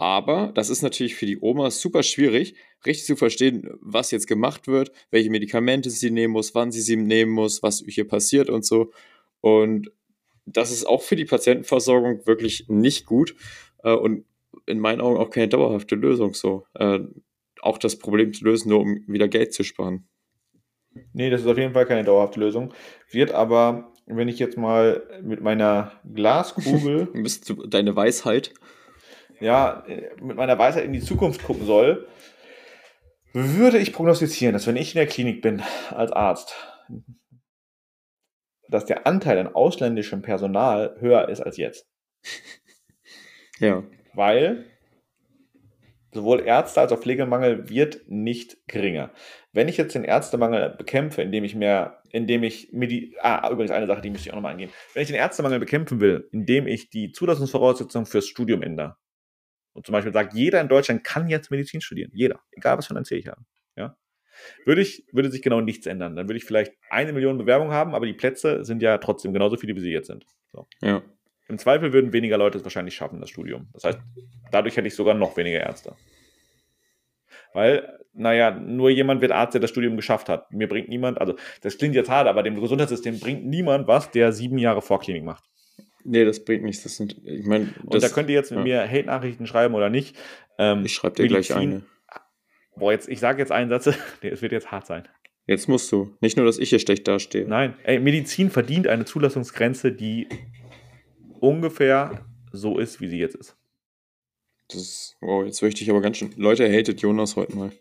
aber 0.00 0.50
das 0.54 0.70
ist 0.70 0.80
natürlich 0.80 1.14
für 1.14 1.26
die 1.26 1.38
Oma 1.38 1.70
super 1.70 2.02
schwierig, 2.02 2.54
richtig 2.86 3.04
zu 3.04 3.16
verstehen, 3.16 3.68
was 3.82 4.10
jetzt 4.10 4.26
gemacht 4.26 4.66
wird, 4.66 4.92
welche 5.10 5.28
Medikamente 5.28 5.90
sie 5.90 6.10
nehmen 6.10 6.32
muss, 6.32 6.54
wann 6.54 6.72
sie 6.72 6.80
sie 6.80 6.96
nehmen 6.96 7.32
muss, 7.32 7.62
was 7.62 7.84
hier 7.86 8.08
passiert 8.08 8.48
und 8.48 8.64
so. 8.64 8.92
Und 9.42 9.92
das 10.46 10.72
ist 10.72 10.86
auch 10.86 11.02
für 11.02 11.16
die 11.16 11.26
Patientenversorgung 11.26 12.26
wirklich 12.26 12.64
nicht 12.68 13.04
gut 13.04 13.34
äh, 13.84 13.92
und 13.92 14.24
in 14.64 14.80
meinen 14.80 15.02
Augen 15.02 15.18
auch 15.18 15.28
keine 15.28 15.48
dauerhafte 15.48 15.96
Lösung 15.96 16.32
so. 16.32 16.64
Äh, 16.74 17.00
auch 17.60 17.76
das 17.76 17.96
Problem 17.96 18.32
zu 18.32 18.44
lösen, 18.44 18.70
nur 18.70 18.80
um 18.80 19.04
wieder 19.06 19.28
Geld 19.28 19.52
zu 19.52 19.64
sparen. 19.64 20.08
Nee, 21.12 21.28
das 21.28 21.42
ist 21.42 21.46
auf 21.46 21.58
jeden 21.58 21.74
Fall 21.74 21.84
keine 21.84 22.04
dauerhafte 22.04 22.40
Lösung. 22.40 22.72
Wird 23.10 23.32
aber, 23.32 23.92
wenn 24.06 24.28
ich 24.28 24.38
jetzt 24.38 24.56
mal 24.56 25.06
mit 25.22 25.42
meiner 25.42 25.92
Glaskugel. 26.10 27.08
Deine 27.68 27.94
Weisheit 27.94 28.54
ja, 29.40 29.84
mit 30.20 30.36
meiner 30.36 30.58
Weisheit 30.58 30.84
in 30.84 30.92
die 30.92 31.00
Zukunft 31.00 31.42
gucken 31.42 31.66
soll, 31.66 32.06
würde 33.32 33.78
ich 33.78 33.92
prognostizieren, 33.92 34.52
dass 34.52 34.66
wenn 34.66 34.76
ich 34.76 34.94
in 34.94 34.98
der 34.98 35.06
Klinik 35.06 35.42
bin 35.42 35.62
als 35.90 36.12
Arzt, 36.12 36.54
dass 38.68 38.84
der 38.84 39.06
Anteil 39.06 39.38
an 39.38 39.54
ausländischem 39.54 40.22
Personal 40.22 40.96
höher 41.00 41.28
ist 41.28 41.40
als 41.40 41.56
jetzt. 41.56 41.86
Ja. 43.62 43.84
Weil 44.14 44.64
sowohl 46.12 46.40
Ärzte 46.40 46.80
als 46.80 46.92
auch 46.92 46.98
Pflegemangel 46.98 47.68
wird 47.68 48.00
nicht 48.08 48.56
geringer. 48.66 49.12
Wenn 49.52 49.68
ich 49.68 49.76
jetzt 49.76 49.94
den 49.94 50.02
Ärztemangel 50.02 50.70
bekämpfe, 50.70 51.20
indem 51.20 51.44
ich 51.44 51.54
mehr, 51.54 52.02
indem 52.10 52.42
ich 52.42 52.70
Medi 52.72 53.14
ah, 53.20 53.50
übrigens 53.50 53.70
eine 53.70 53.86
Sache, 53.86 54.00
die 54.00 54.08
müsste 54.08 54.28
ich 54.28 54.32
auch 54.32 54.36
nochmal 54.36 54.52
angehen. 54.52 54.70
Wenn 54.94 55.02
ich 55.02 55.08
den 55.08 55.16
Ärztemangel 55.16 55.60
bekämpfen 55.60 56.00
will, 56.00 56.26
indem 56.32 56.66
ich 56.66 56.88
die 56.88 57.12
Zulassungsvoraussetzungen 57.12 58.06
fürs 58.06 58.26
Studium 58.26 58.62
ändere, 58.62 58.96
und 59.72 59.86
zum 59.86 59.92
Beispiel 59.92 60.12
sagt, 60.12 60.34
jeder 60.34 60.60
in 60.60 60.68
Deutschland 60.68 61.04
kann 61.04 61.28
jetzt 61.28 61.50
Medizin 61.50 61.80
studieren. 61.80 62.10
Jeder. 62.12 62.40
Egal, 62.52 62.78
was 62.78 62.86
für 62.86 62.96
ein 62.96 63.04
ich 63.08 63.28
habe. 63.28 63.42
Ja? 63.76 63.96
Würde, 64.64 64.82
ich, 64.82 65.06
würde 65.12 65.30
sich 65.30 65.42
genau 65.42 65.60
nichts 65.60 65.86
ändern. 65.86 66.16
Dann 66.16 66.28
würde 66.28 66.38
ich 66.38 66.44
vielleicht 66.44 66.72
eine 66.90 67.12
Million 67.12 67.38
Bewerbungen 67.38 67.72
haben, 67.72 67.94
aber 67.94 68.06
die 68.06 68.14
Plätze 68.14 68.64
sind 68.64 68.82
ja 68.82 68.98
trotzdem 68.98 69.32
genauso 69.32 69.56
viele, 69.56 69.74
wie 69.76 69.80
sie 69.80 69.92
jetzt 69.92 70.08
sind. 70.08 70.24
So. 70.52 70.66
Ja. 70.80 71.02
Im 71.48 71.58
Zweifel 71.58 71.92
würden 71.92 72.12
weniger 72.12 72.38
Leute 72.38 72.58
es 72.58 72.64
wahrscheinlich 72.64 72.94
schaffen, 72.94 73.20
das 73.20 73.30
Studium. 73.30 73.68
Das 73.72 73.84
heißt, 73.84 73.98
dadurch 74.52 74.76
hätte 74.76 74.86
ich 74.86 74.94
sogar 74.94 75.14
noch 75.14 75.36
weniger 75.36 75.60
Ärzte. 75.60 75.96
Weil, 77.52 77.98
naja, 78.12 78.52
nur 78.52 78.90
jemand 78.90 79.20
wird 79.20 79.32
Arzt, 79.32 79.54
der 79.54 79.60
das 79.60 79.70
Studium 79.70 79.96
geschafft 79.96 80.28
hat. 80.28 80.52
Mir 80.52 80.68
bringt 80.68 80.88
niemand, 80.88 81.20
also 81.20 81.34
das 81.62 81.76
klingt 81.78 81.96
jetzt 81.96 82.08
hart, 82.08 82.28
aber 82.28 82.44
dem 82.44 82.60
Gesundheitssystem 82.60 83.18
bringt 83.18 83.44
niemand 83.44 83.88
was, 83.88 84.10
der 84.12 84.32
sieben 84.32 84.58
Jahre 84.58 84.82
Vorklinik 84.82 85.24
macht. 85.24 85.49
Nee, 86.04 86.24
das 86.24 86.44
bringt 86.44 86.64
nichts. 86.64 86.82
Das 86.82 86.96
sind, 86.96 87.16
ich 87.24 87.46
meine, 87.46 87.74
und 87.84 88.02
da 88.02 88.08
könnt 88.08 88.28
ihr 88.30 88.36
jetzt 88.36 88.50
mit 88.50 88.66
ja. 88.66 88.86
mir 88.86 88.90
Hate-Nachrichten 88.90 89.46
schreiben 89.46 89.74
oder 89.74 89.90
nicht. 89.90 90.16
Ähm, 90.58 90.84
ich 90.84 90.94
schreibe 90.94 91.16
dir 91.16 91.22
Medizin, 91.24 91.54
gleich 91.54 91.56
eine. 91.56 91.82
Boah, 92.76 92.92
jetzt, 92.92 93.08
ich 93.08 93.20
sage 93.20 93.38
jetzt 93.38 93.52
einen 93.52 93.70
Satz, 93.70 93.86
es 94.22 94.42
wird 94.42 94.52
jetzt 94.52 94.70
hart 94.70 94.86
sein. 94.86 95.08
Jetzt 95.46 95.68
musst 95.68 95.90
du. 95.90 96.16
Nicht 96.20 96.36
nur, 96.36 96.46
dass 96.46 96.58
ich 96.58 96.70
hier 96.70 96.78
schlecht 96.78 97.08
dastehe. 97.08 97.46
Nein, 97.46 97.74
ey, 97.84 97.98
Medizin 97.98 98.50
verdient 98.50 98.86
eine 98.86 99.04
Zulassungsgrenze, 99.04 99.92
die 99.92 100.28
ungefähr 101.40 102.24
so 102.52 102.78
ist, 102.78 103.00
wie 103.00 103.08
sie 103.08 103.18
jetzt 103.18 103.34
ist. 103.34 103.56
Das 104.68 104.80
ist, 104.80 105.16
wow, 105.20 105.44
jetzt 105.44 105.62
möchte 105.62 105.82
ich 105.82 105.90
aber 105.90 106.00
ganz 106.00 106.18
schön. 106.18 106.32
Leute, 106.36 106.70
hatet 106.70 107.00
Jonas 107.00 107.36
heute 107.36 107.56
mal. 107.56 107.72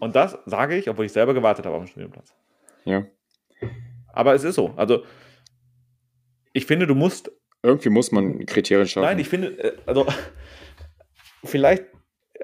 Und 0.00 0.16
das 0.16 0.38
sage 0.46 0.76
ich, 0.76 0.88
obwohl 0.88 1.04
ich 1.04 1.12
selber 1.12 1.34
gewartet 1.34 1.66
habe 1.66 1.76
auf 1.76 1.84
dem 1.84 1.88
Studienplatz. 1.88 2.34
Ja. 2.84 3.06
Aber 4.12 4.34
es 4.34 4.44
ist 4.44 4.54
so. 4.54 4.72
Also, 4.76 5.04
ich 6.54 6.64
finde, 6.64 6.86
du 6.86 6.94
musst. 6.94 7.30
Irgendwie 7.62 7.90
muss 7.90 8.12
man 8.12 8.46
Kriterien 8.46 8.86
schaffen. 8.86 9.04
Nein, 9.04 9.18
ich 9.18 9.28
finde, 9.28 9.58
äh, 9.58 9.76
also, 9.84 10.06
vielleicht, 11.44 11.84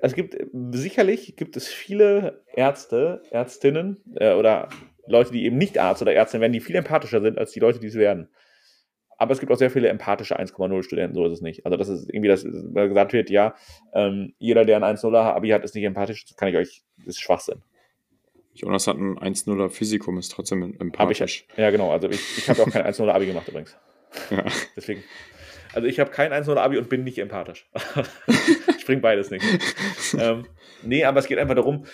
es 0.03 0.15
gibt, 0.15 0.37
sicherlich 0.73 1.37
gibt 1.37 1.57
es 1.57 1.69
viele 1.69 2.43
Ärzte, 2.55 3.23
Ärztinnen 3.31 4.03
äh, 4.17 4.35
oder 4.35 4.69
Leute, 5.07 5.33
die 5.33 5.45
eben 5.45 5.59
nicht 5.59 5.79
Arzt 5.79 6.03
oder 6.03 6.13
Ärztin 6.13 6.41
werden, 6.41 6.53
die 6.53 6.61
viel 6.61 6.77
empathischer 6.77 7.21
sind 7.21 7.39
als 7.39 7.53
die 7.53 7.61
Leute, 7.61 7.81
die 7.81 7.87
es 7.87 7.95
werden. 7.95 8.29
Aber 9.19 9.33
es 9.33 9.41
gibt 9.41 9.53
auch 9.53 9.59
sehr 9.59 9.71
viele 9.71 9.89
empathische 9.89 10.39
1,0 10.39 10.83
Studenten, 10.83 11.15
so 11.15 11.27
ist 11.27 11.33
es 11.33 11.41
nicht. 11.43 11.67
Also, 11.67 11.77
das 11.77 11.89
ist 11.89 12.09
irgendwie, 12.09 12.29
das, 12.29 12.45
weil 12.47 12.89
gesagt 12.89 13.13
wird, 13.13 13.31
ja, 13.31 13.55
ähm, 13.93 14.35
jeder, 14.39 14.65
der 14.65 14.83
ein 14.83 14.97
1,0er 14.97 15.35
Abi 15.35 15.51
hat, 15.51 15.63
ist 15.63 15.75
nicht 15.75 15.85
empathisch, 15.85 16.25
das 16.25 16.37
kann 16.37 16.49
ich 16.49 16.57
euch, 16.57 16.83
das 16.99 17.09
ist 17.09 17.21
Schwachsinn. 17.21 17.63
Jonas 18.55 18.87
hat 18.87 18.97
ein 18.97 19.19
1-0er 19.19 19.69
Physikum, 19.69 20.19
ist 20.19 20.33
trotzdem 20.33 20.75
empathisch. 20.81 21.21
Ich, 21.21 21.47
ja, 21.57 21.71
genau. 21.71 21.93
Also 21.93 22.09
ich, 22.09 22.39
ich 22.39 22.49
habe 22.49 22.63
auch 22.63 22.71
kein 22.71 22.85
1-0er 22.85 23.11
Abi 23.11 23.27
gemacht 23.27 23.49
übrigens. 23.49 23.77
Ja. 24.31 24.45
Deswegen. 24.77 25.05
Also 25.73 25.87
ich 25.87 26.01
habe 26.01 26.11
kein 26.11 26.33
1-0 26.33 26.57
Abi 26.57 26.79
und 26.79 26.89
bin 26.89 27.05
nicht 27.05 27.19
empathisch. 27.19 27.71
ich 28.77 28.85
bringe 28.87 29.01
beides 29.01 29.31
nicht. 29.31 29.45
ähm, 30.19 30.47
nee, 30.83 31.05
aber 31.05 31.21
es 31.21 31.27
geht 31.27 31.39
einfach 31.39 31.55
darum, 31.55 31.87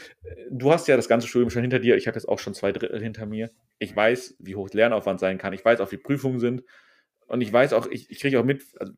du 0.50 0.72
hast 0.72 0.88
ja 0.88 0.96
das 0.96 1.08
ganze 1.08 1.28
Studium 1.28 1.50
schon 1.50 1.60
hinter 1.60 1.78
dir. 1.78 1.96
Ich 1.96 2.06
habe 2.06 2.16
jetzt 2.16 2.26
auch 2.26 2.38
schon 2.38 2.54
zwei 2.54 2.72
Drittel 2.72 3.02
hinter 3.02 3.26
mir. 3.26 3.50
Ich 3.78 3.94
weiß, 3.94 4.36
wie 4.38 4.56
hoch 4.56 4.70
Lernaufwand 4.72 5.20
sein 5.20 5.36
kann. 5.36 5.52
Ich 5.52 5.64
weiß 5.64 5.80
auch, 5.80 5.92
wie 5.92 5.98
Prüfungen 5.98 6.40
sind. 6.40 6.62
Und 7.28 7.40
ich 7.40 7.52
weiß 7.52 7.72
auch, 7.72 7.86
ich, 7.90 8.10
ich 8.10 8.20
kriege 8.20 8.38
auch 8.38 8.44
mit, 8.44 8.62
also 8.78 8.92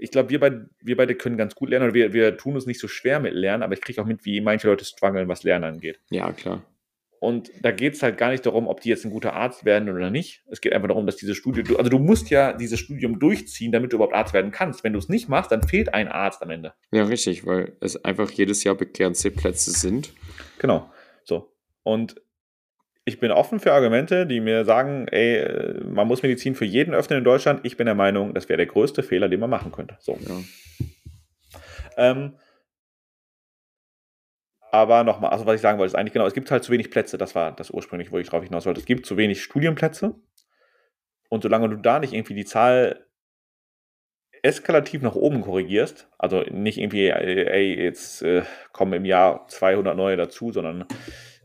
ich 0.00 0.10
glaube, 0.10 0.30
wir, 0.30 0.38
beid, 0.38 0.66
wir 0.80 0.96
beide 0.96 1.14
können 1.14 1.38
ganz 1.38 1.54
gut 1.54 1.70
lernen 1.70 1.86
oder 1.86 1.94
wir, 1.94 2.12
wir 2.12 2.36
tun 2.36 2.54
uns 2.54 2.66
nicht 2.66 2.78
so 2.78 2.88
schwer 2.88 3.20
mit 3.20 3.32
Lernen, 3.32 3.62
aber 3.62 3.72
ich 3.72 3.80
kriege 3.80 4.00
auch 4.02 4.06
mit, 4.06 4.24
wie 4.24 4.40
manche 4.40 4.68
Leute 4.68 4.84
strugglen, 4.84 5.28
was 5.28 5.44
Lernen 5.44 5.64
angeht. 5.64 5.98
Ja, 6.10 6.30
klar. 6.32 6.62
Und 7.20 7.50
da 7.60 7.70
geht 7.70 7.94
es 7.94 8.02
halt 8.02 8.16
gar 8.16 8.30
nicht 8.30 8.46
darum, 8.46 8.66
ob 8.66 8.80
die 8.80 8.88
jetzt 8.88 9.04
ein 9.04 9.10
guter 9.10 9.34
Arzt 9.34 9.66
werden 9.66 9.90
oder 9.90 10.08
nicht. 10.08 10.42
Es 10.50 10.62
geht 10.62 10.72
einfach 10.72 10.88
darum, 10.88 11.04
dass 11.04 11.16
dieses 11.16 11.36
Studium, 11.36 11.76
also 11.76 11.90
du 11.90 11.98
musst 11.98 12.30
ja 12.30 12.54
dieses 12.54 12.80
Studium 12.80 13.18
durchziehen, 13.18 13.72
damit 13.72 13.92
du 13.92 13.96
überhaupt 13.96 14.14
Arzt 14.14 14.32
werden 14.32 14.52
kannst. 14.52 14.84
Wenn 14.84 14.94
du 14.94 14.98
es 14.98 15.10
nicht 15.10 15.28
machst, 15.28 15.52
dann 15.52 15.62
fehlt 15.62 15.92
ein 15.92 16.08
Arzt 16.08 16.42
am 16.42 16.48
Ende. 16.48 16.72
Ja, 16.92 17.04
richtig, 17.04 17.44
weil 17.44 17.76
es 17.80 18.02
einfach 18.06 18.30
jedes 18.30 18.64
Jahr 18.64 18.74
begrenzte 18.74 19.30
Plätze 19.30 19.70
sind. 19.70 20.14
Genau. 20.58 20.90
So. 21.24 21.52
Und 21.82 22.16
ich 23.04 23.20
bin 23.20 23.32
offen 23.32 23.60
für 23.60 23.74
Argumente, 23.74 24.26
die 24.26 24.40
mir 24.40 24.64
sagen, 24.64 25.06
ey, 25.08 25.78
man 25.84 26.08
muss 26.08 26.22
Medizin 26.22 26.54
für 26.54 26.64
jeden 26.64 26.94
öffnen 26.94 27.18
in 27.18 27.24
Deutschland. 27.24 27.60
Ich 27.64 27.76
bin 27.76 27.84
der 27.84 27.94
Meinung, 27.94 28.32
das 28.32 28.48
wäre 28.48 28.56
der 28.56 28.66
größte 28.66 29.02
Fehler, 29.02 29.28
den 29.28 29.40
man 29.40 29.50
machen 29.50 29.72
könnte. 29.72 29.98
So. 30.00 30.18
Ja. 30.26 30.40
Ähm, 31.98 32.32
aber 34.72 35.04
nochmal, 35.04 35.30
also 35.30 35.46
was 35.46 35.56
ich 35.56 35.60
sagen 35.60 35.78
wollte, 35.78 35.92
ist 35.92 35.94
eigentlich 35.94 36.12
genau, 36.12 36.26
es 36.26 36.34
gibt 36.34 36.50
halt 36.50 36.64
zu 36.64 36.72
wenig 36.72 36.90
Plätze. 36.90 37.18
Das 37.18 37.34
war 37.34 37.52
das 37.52 37.70
ursprünglich, 37.70 38.12
wo 38.12 38.18
ich 38.18 38.28
drauf 38.28 38.44
hinaus 38.44 38.66
wollte. 38.66 38.80
Es 38.80 38.86
gibt 38.86 39.06
zu 39.06 39.16
wenig 39.16 39.42
Studienplätze. 39.42 40.14
Und 41.28 41.42
solange 41.42 41.68
du 41.68 41.76
da 41.76 41.98
nicht 41.98 42.12
irgendwie 42.12 42.34
die 42.34 42.44
Zahl 42.44 43.06
eskalativ 44.42 45.02
nach 45.02 45.14
oben 45.14 45.42
korrigierst, 45.42 46.08
also 46.18 46.42
nicht 46.50 46.78
irgendwie, 46.78 47.08
ey, 47.08 47.82
jetzt 47.82 48.22
äh, 48.22 48.42
kommen 48.72 48.94
im 48.94 49.04
Jahr 49.04 49.46
200 49.48 49.96
neue 49.96 50.16
dazu, 50.16 50.50
sondern 50.50 50.86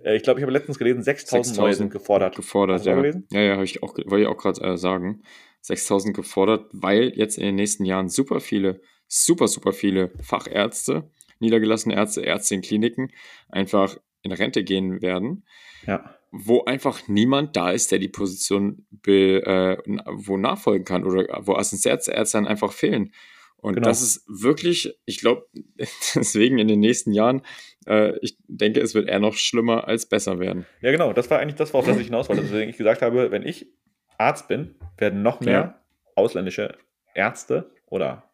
äh, 0.04 0.16
ich 0.16 0.24
glaube, 0.24 0.40
ich 0.40 0.44
habe 0.44 0.54
letztens 0.54 0.78
gelesen, 0.78 1.04
6000 1.04 1.58
neue 1.58 1.74
sind 1.74 1.92
gefordert. 1.92 2.36
Gefordert, 2.36 2.86
ja. 2.86 3.04
Ja, 3.32 3.40
ja, 3.42 3.62
ich 3.62 3.84
auch, 3.84 3.98
wollte 3.98 4.22
ich 4.22 4.28
auch 4.28 4.38
gerade 4.38 4.62
äh, 4.62 4.78
sagen. 4.78 5.24
6000 5.62 6.16
gefordert, 6.16 6.70
weil 6.74 7.12
jetzt 7.16 7.38
in 7.38 7.46
den 7.46 7.56
nächsten 7.56 7.86
Jahren 7.86 8.08
super 8.08 8.40
viele, 8.40 8.82
super, 9.08 9.48
super 9.48 9.74
viele 9.74 10.12
Fachärzte 10.22 11.12
niedergelassene 11.40 11.96
Ärzte, 11.96 12.22
Ärzte 12.22 12.56
in 12.56 12.62
Kliniken 12.62 13.12
einfach 13.50 13.98
in 14.22 14.32
Rente 14.32 14.64
gehen 14.64 15.02
werden. 15.02 15.46
Ja. 15.86 16.16
Wo 16.32 16.66
einfach 16.66 17.08
niemand 17.08 17.56
da 17.56 17.72
ist, 17.72 17.92
der 17.92 18.00
die 18.00 18.10
Position 18.10 18.86
be, 18.90 19.42
äh, 19.46 19.78
wo 20.12 20.38
nachfolgen 20.38 20.84
kann 20.84 21.06
oder 21.06 21.42
wo 21.46 21.54
Assistenzärzte 21.54 22.12
dann 22.34 22.48
einfach 22.48 22.74
fehlen. 22.74 23.14
Und 23.58 23.76
genau. 23.76 23.88
das 23.88 24.02
ist 24.02 24.26
wirklich, 24.28 24.96
ich 25.06 25.20
glaube, 25.20 25.48
deswegen 26.16 26.58
in 26.58 26.68
den 26.68 26.80
nächsten 26.80 27.14
Jahren, 27.14 27.42
äh, 27.88 28.18
ich 28.20 28.38
denke, 28.48 28.82
es 28.82 28.94
wird 28.94 29.08
eher 29.08 29.20
noch 29.20 29.36
schlimmer 29.36 29.88
als 29.88 30.08
besser 30.08 30.40
werden. 30.40 30.66
Ja, 30.82 30.92
genau. 30.92 31.14
Das 31.14 31.30
war 31.30 31.40
eigentlich 31.40 31.56
das, 31.56 31.74
worauf 31.74 31.88
ich 32.00 32.08
hinaus 32.08 32.28
wollte. 32.28 32.42
Deswegen 32.42 32.70
ich 32.70 32.78
gesagt 32.78 33.02
habe, 33.02 33.32
wenn 33.32 33.44
ich 33.44 33.68
Arzt 34.18 34.48
bin, 34.48 34.76
werden 34.98 35.22
noch 35.22 35.40
mehr 35.42 35.54
ja. 35.54 35.82
ausländische 36.16 36.78
Ärzte 37.14 37.72
oder 37.88 38.30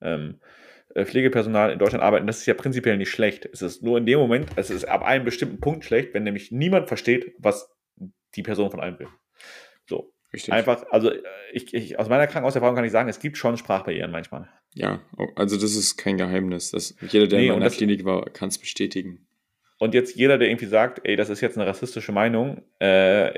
ähm, 0.00 0.40
äh, 0.40 0.63
Pflegepersonal 0.94 1.72
in 1.72 1.78
Deutschland 1.78 2.04
arbeiten, 2.04 2.26
das 2.26 2.38
ist 2.38 2.46
ja 2.46 2.54
prinzipiell 2.54 2.96
nicht 2.96 3.10
schlecht. 3.10 3.48
Es 3.52 3.62
ist 3.62 3.82
nur 3.82 3.98
in 3.98 4.06
dem 4.06 4.18
Moment, 4.18 4.50
es 4.56 4.70
ist 4.70 4.84
ab 4.84 5.02
einem 5.02 5.24
bestimmten 5.24 5.60
Punkt 5.60 5.84
schlecht, 5.84 6.14
wenn 6.14 6.22
nämlich 6.22 6.52
niemand 6.52 6.88
versteht, 6.88 7.34
was 7.38 7.70
die 8.36 8.42
Person 8.42 8.70
von 8.70 8.80
einem 8.80 8.98
will. 8.98 9.08
So. 9.86 10.14
Richtig. 10.32 10.52
Einfach, 10.52 10.84
also 10.90 11.10
äh, 11.12 11.22
ich, 11.52 11.72
ich, 11.72 11.96
aus 11.96 12.08
meiner 12.08 12.26
Krankenhauserfahrung 12.26 12.74
kann 12.74 12.84
ich 12.84 12.90
sagen, 12.90 13.08
es 13.08 13.20
gibt 13.20 13.38
schon 13.38 13.56
Sprachbarrieren 13.56 14.10
manchmal. 14.10 14.48
Ja, 14.74 15.00
oh, 15.16 15.28
also 15.36 15.56
das 15.56 15.76
ist 15.76 15.96
kein 15.96 16.16
Geheimnis. 16.16 16.72
Das, 16.72 16.96
jeder, 17.08 17.28
der 17.28 17.38
nee, 17.38 17.46
in 17.46 17.52
meiner 17.52 17.70
Klinik 17.70 18.04
war, 18.04 18.24
kann 18.30 18.48
es 18.48 18.58
bestätigen. 18.58 19.28
Und 19.78 19.94
jetzt 19.94 20.16
jeder, 20.16 20.36
der 20.36 20.48
irgendwie 20.48 20.66
sagt, 20.66 21.00
ey, 21.04 21.14
das 21.14 21.28
ist 21.28 21.40
jetzt 21.40 21.56
eine 21.56 21.68
rassistische 21.68 22.10
Meinung, 22.10 22.62
äh, 22.80 23.28
äh 23.28 23.34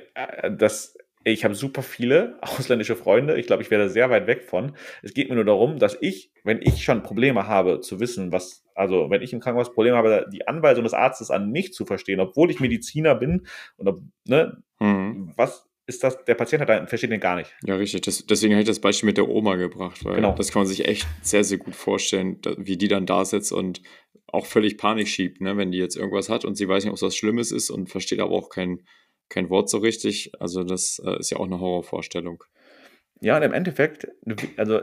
das 0.57 0.96
ich 1.33 1.45
habe 1.45 1.55
super 1.55 1.83
viele 1.83 2.39
ausländische 2.41 2.97
Freunde. 2.97 3.39
Ich 3.39 3.47
glaube, 3.47 3.63
ich 3.63 3.71
werde 3.71 3.89
sehr 3.89 4.11
weit 4.11 4.27
weg 4.27 4.45
von. 4.45 4.77
Es 5.03 5.13
geht 5.13 5.29
mir 5.29 5.35
nur 5.35 5.45
darum, 5.45 5.79
dass 5.79 5.97
ich, 6.01 6.31
wenn 6.45 6.61
ich 6.63 6.85
schon 6.85 7.03
Probleme 7.03 7.47
habe 7.47 7.81
zu 7.81 8.01
wissen, 8.01 8.33
was, 8.33 8.65
also 8.75 9.11
wenn 9.11 9.23
ich 9.23 9.33
im 9.33 9.41
Krankenhaus 9.41 9.73
Probleme 9.73 9.97
habe, 9.97 10.27
die 10.33 10.47
Anweisung 10.47 10.85
des 10.85 10.95
Arztes 10.95 11.31
an 11.31 11.51
mich 11.51 11.73
zu 11.73 11.85
verstehen, 11.85 12.21
obwohl 12.21 12.51
ich 12.51 12.61
Mediziner 12.61 13.15
bin 13.15 13.47
und 13.77 13.89
ob, 13.89 14.01
ne, 14.27 14.63
mhm. 14.79 15.33
was 15.37 15.69
ist 15.89 16.03
das, 16.03 16.25
der 16.25 16.35
Patient 16.35 16.67
hat, 16.67 16.89
versteht 16.89 17.13
den 17.13 17.21
gar 17.21 17.37
nicht. 17.37 17.55
Ja, 17.65 17.77
richtig. 17.77 18.03
Das, 18.03 18.27
deswegen 18.27 18.55
habe 18.55 18.63
ich 18.63 18.69
das 18.69 18.81
Beispiel 18.81 19.07
mit 19.07 19.19
der 19.19 19.29
Oma 19.29 19.55
gebracht, 19.55 20.05
weil 20.05 20.17
genau. 20.17 20.35
das 20.35 20.51
kann 20.51 20.61
man 20.61 20.67
sich 20.67 20.87
echt 20.87 21.07
sehr, 21.23 21.45
sehr 21.45 21.59
gut 21.59 21.77
vorstellen, 21.77 22.41
wie 22.57 22.77
die 22.77 22.89
dann 22.89 23.07
da 23.07 23.25
sitzt 23.25 23.53
und 23.53 23.83
auch 24.27 24.47
völlig 24.47 24.79
Panik 24.79 25.07
schiebt, 25.09 25.41
ne, 25.41 25.57
wenn 25.57 25.71
die 25.71 25.79
jetzt 25.79 25.97
irgendwas 25.97 26.29
hat 26.29 26.45
und 26.45 26.57
sie 26.57 26.69
weiß 26.69 26.85
nicht, 26.85 26.91
ob 26.91 26.97
es 26.97 27.03
was 27.03 27.17
Schlimmes 27.17 27.53
ist 27.53 27.71
und 27.71 27.89
versteht 27.89 28.21
aber 28.21 28.33
auch 28.33 28.49
kein 28.49 28.83
kein 29.29 29.51
Wort 29.51 29.69
so 29.69 29.79
richtig. 29.79 30.33
Also 30.39 30.65
das 30.65 31.01
äh, 31.05 31.19
ist 31.19 31.31
ja 31.31 31.39
auch 31.39 31.47
eine 31.47 31.61
Horrorvorstellung. 31.61 32.45
Ja, 33.21 33.37
und 33.37 33.43
im 33.43 33.53
Endeffekt, 33.53 34.09
also 34.57 34.83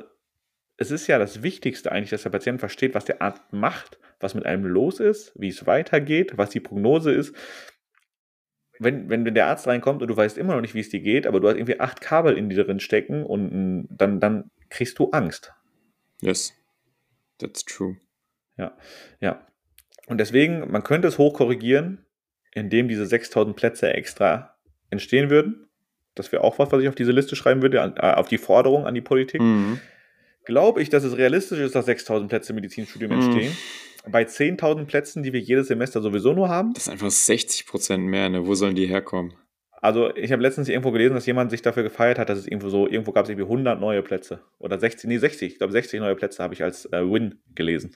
es 0.78 0.92
ist 0.92 1.08
ja 1.08 1.20
das 1.20 1.44
Wichtigste 1.44 1.92
eigentlich, 1.92 2.10
dass 2.10 2.24
der 2.24 2.32
Patient 2.32 2.60
versteht, 2.60 2.96
was 2.96 3.06
der 3.06 3.22
Arzt 3.22 3.52
macht, 3.52 4.00
was 4.20 4.34
mit 4.34 4.46
einem 4.46 4.66
los 4.66 5.00
ist, 5.00 5.32
wie 5.36 5.50
es 5.50 5.66
weitergeht, 5.66 6.38
was 6.38 6.50
die 6.50 6.60
Prognose 6.60 7.12
ist. 7.12 7.36
Wenn, 8.80 9.10
wenn 9.10 9.24
der 9.24 9.48
Arzt 9.48 9.68
reinkommt 9.68 10.02
und 10.02 10.08
du 10.08 10.18
weißt 10.18 10.38
immer 10.38 10.56
noch 10.56 10.62
nicht, 10.62 10.74
wie 10.74 10.80
es 10.80 10.90
dir 10.90 11.00
geht, 11.00 11.28
aber 11.28 11.40
du 11.40 11.48
hast 11.48 11.56
irgendwie 11.56 11.80
acht 11.80 12.02
Kabel 12.02 12.38
in 12.38 12.50
dir 12.50 12.64
drin 12.64 12.80
stecken 12.80 13.24
und 13.24 13.88
dann, 13.90 14.20
dann 14.20 14.50
kriegst 14.70 14.98
du 14.98 15.12
Angst. 15.12 15.54
Yes, 16.22 16.54
that's 17.38 17.64
true. 17.64 17.98
Ja, 18.58 18.76
ja. 19.20 19.46
Und 20.08 20.18
deswegen, 20.18 20.72
man 20.72 20.84
könnte 20.84 21.08
es 21.08 21.18
hochkorrigieren, 21.18 22.06
in 22.54 22.70
dem 22.70 22.88
diese 22.88 23.06
6000 23.06 23.56
Plätze 23.56 23.94
extra 23.94 24.56
entstehen 24.90 25.30
würden. 25.30 25.68
Das 26.16 26.32
wäre 26.32 26.44
auch 26.44 26.60
was, 26.60 26.72
was 26.72 26.82
ich 26.82 26.88
auf 26.88 26.96
diese 26.96 27.12
Liste 27.12 27.36
schreiben 27.36 27.62
würde, 27.62 27.78
äh, 27.98 28.14
auf 28.14 28.28
die 28.28 28.38
Forderung 28.38 28.86
an 28.86 28.94
die 28.94 29.02
Politik. 29.02 29.42
Mhm. 29.42 29.80
Glaube 30.46 30.82
ich, 30.82 30.90
dass 30.90 31.04
es 31.04 31.18
realistisch 31.18 31.60
ist, 31.60 31.74
dass 31.76 31.86
6000 31.86 32.30
Plätze 32.30 32.52
im 32.52 32.56
Medizinstudium 32.56 33.12
mhm. 33.12 33.22
entstehen. 33.22 33.58
Bei 34.06 34.24
10.000 34.24 34.86
Plätzen, 34.86 35.24
die 35.24 35.32
wir 35.32 35.40
jedes 35.40 35.68
Semester 35.68 36.02
sowieso 36.02 36.34
nur 36.34 36.50
haben. 36.50 36.74
Das 36.74 36.88
ist 36.88 36.90
einfach 36.90 37.10
60 37.10 37.66
Prozent 37.66 38.04
mehr, 38.04 38.28
ne? 38.28 38.46
Wo 38.46 38.54
sollen 38.54 38.76
die 38.76 38.86
herkommen? 38.86 39.34
Also, 39.82 40.14
ich 40.16 40.32
habe 40.32 40.42
letztens 40.42 40.68
irgendwo 40.68 40.92
gelesen, 40.92 41.14
dass 41.14 41.26
jemand 41.26 41.52
sich 41.52 41.62
dafür 41.62 41.84
gefeiert 41.84 42.20
hat, 42.20 42.30
dass 42.30 42.40
es 42.40 42.48
irgendwo 42.48 42.70
so, 42.70 42.88
irgendwo 42.88 43.14
gab 43.14 43.24
es 43.24 43.30
irgendwie 43.30 43.46
100 43.46 43.80
neue 43.80 44.02
Plätze. 44.02 44.42
Oder 44.60 44.78
60, 44.78 45.10
nee, 45.10 45.18
60, 45.18 45.54
ich 45.54 45.58
glaube 45.58 45.74
60 45.74 46.00
neue 46.02 46.16
Plätze 46.16 46.44
habe 46.44 46.54
ich 46.54 46.64
als 46.64 46.86
äh, 46.92 47.02
Win 47.02 47.42
gelesen. 47.56 47.96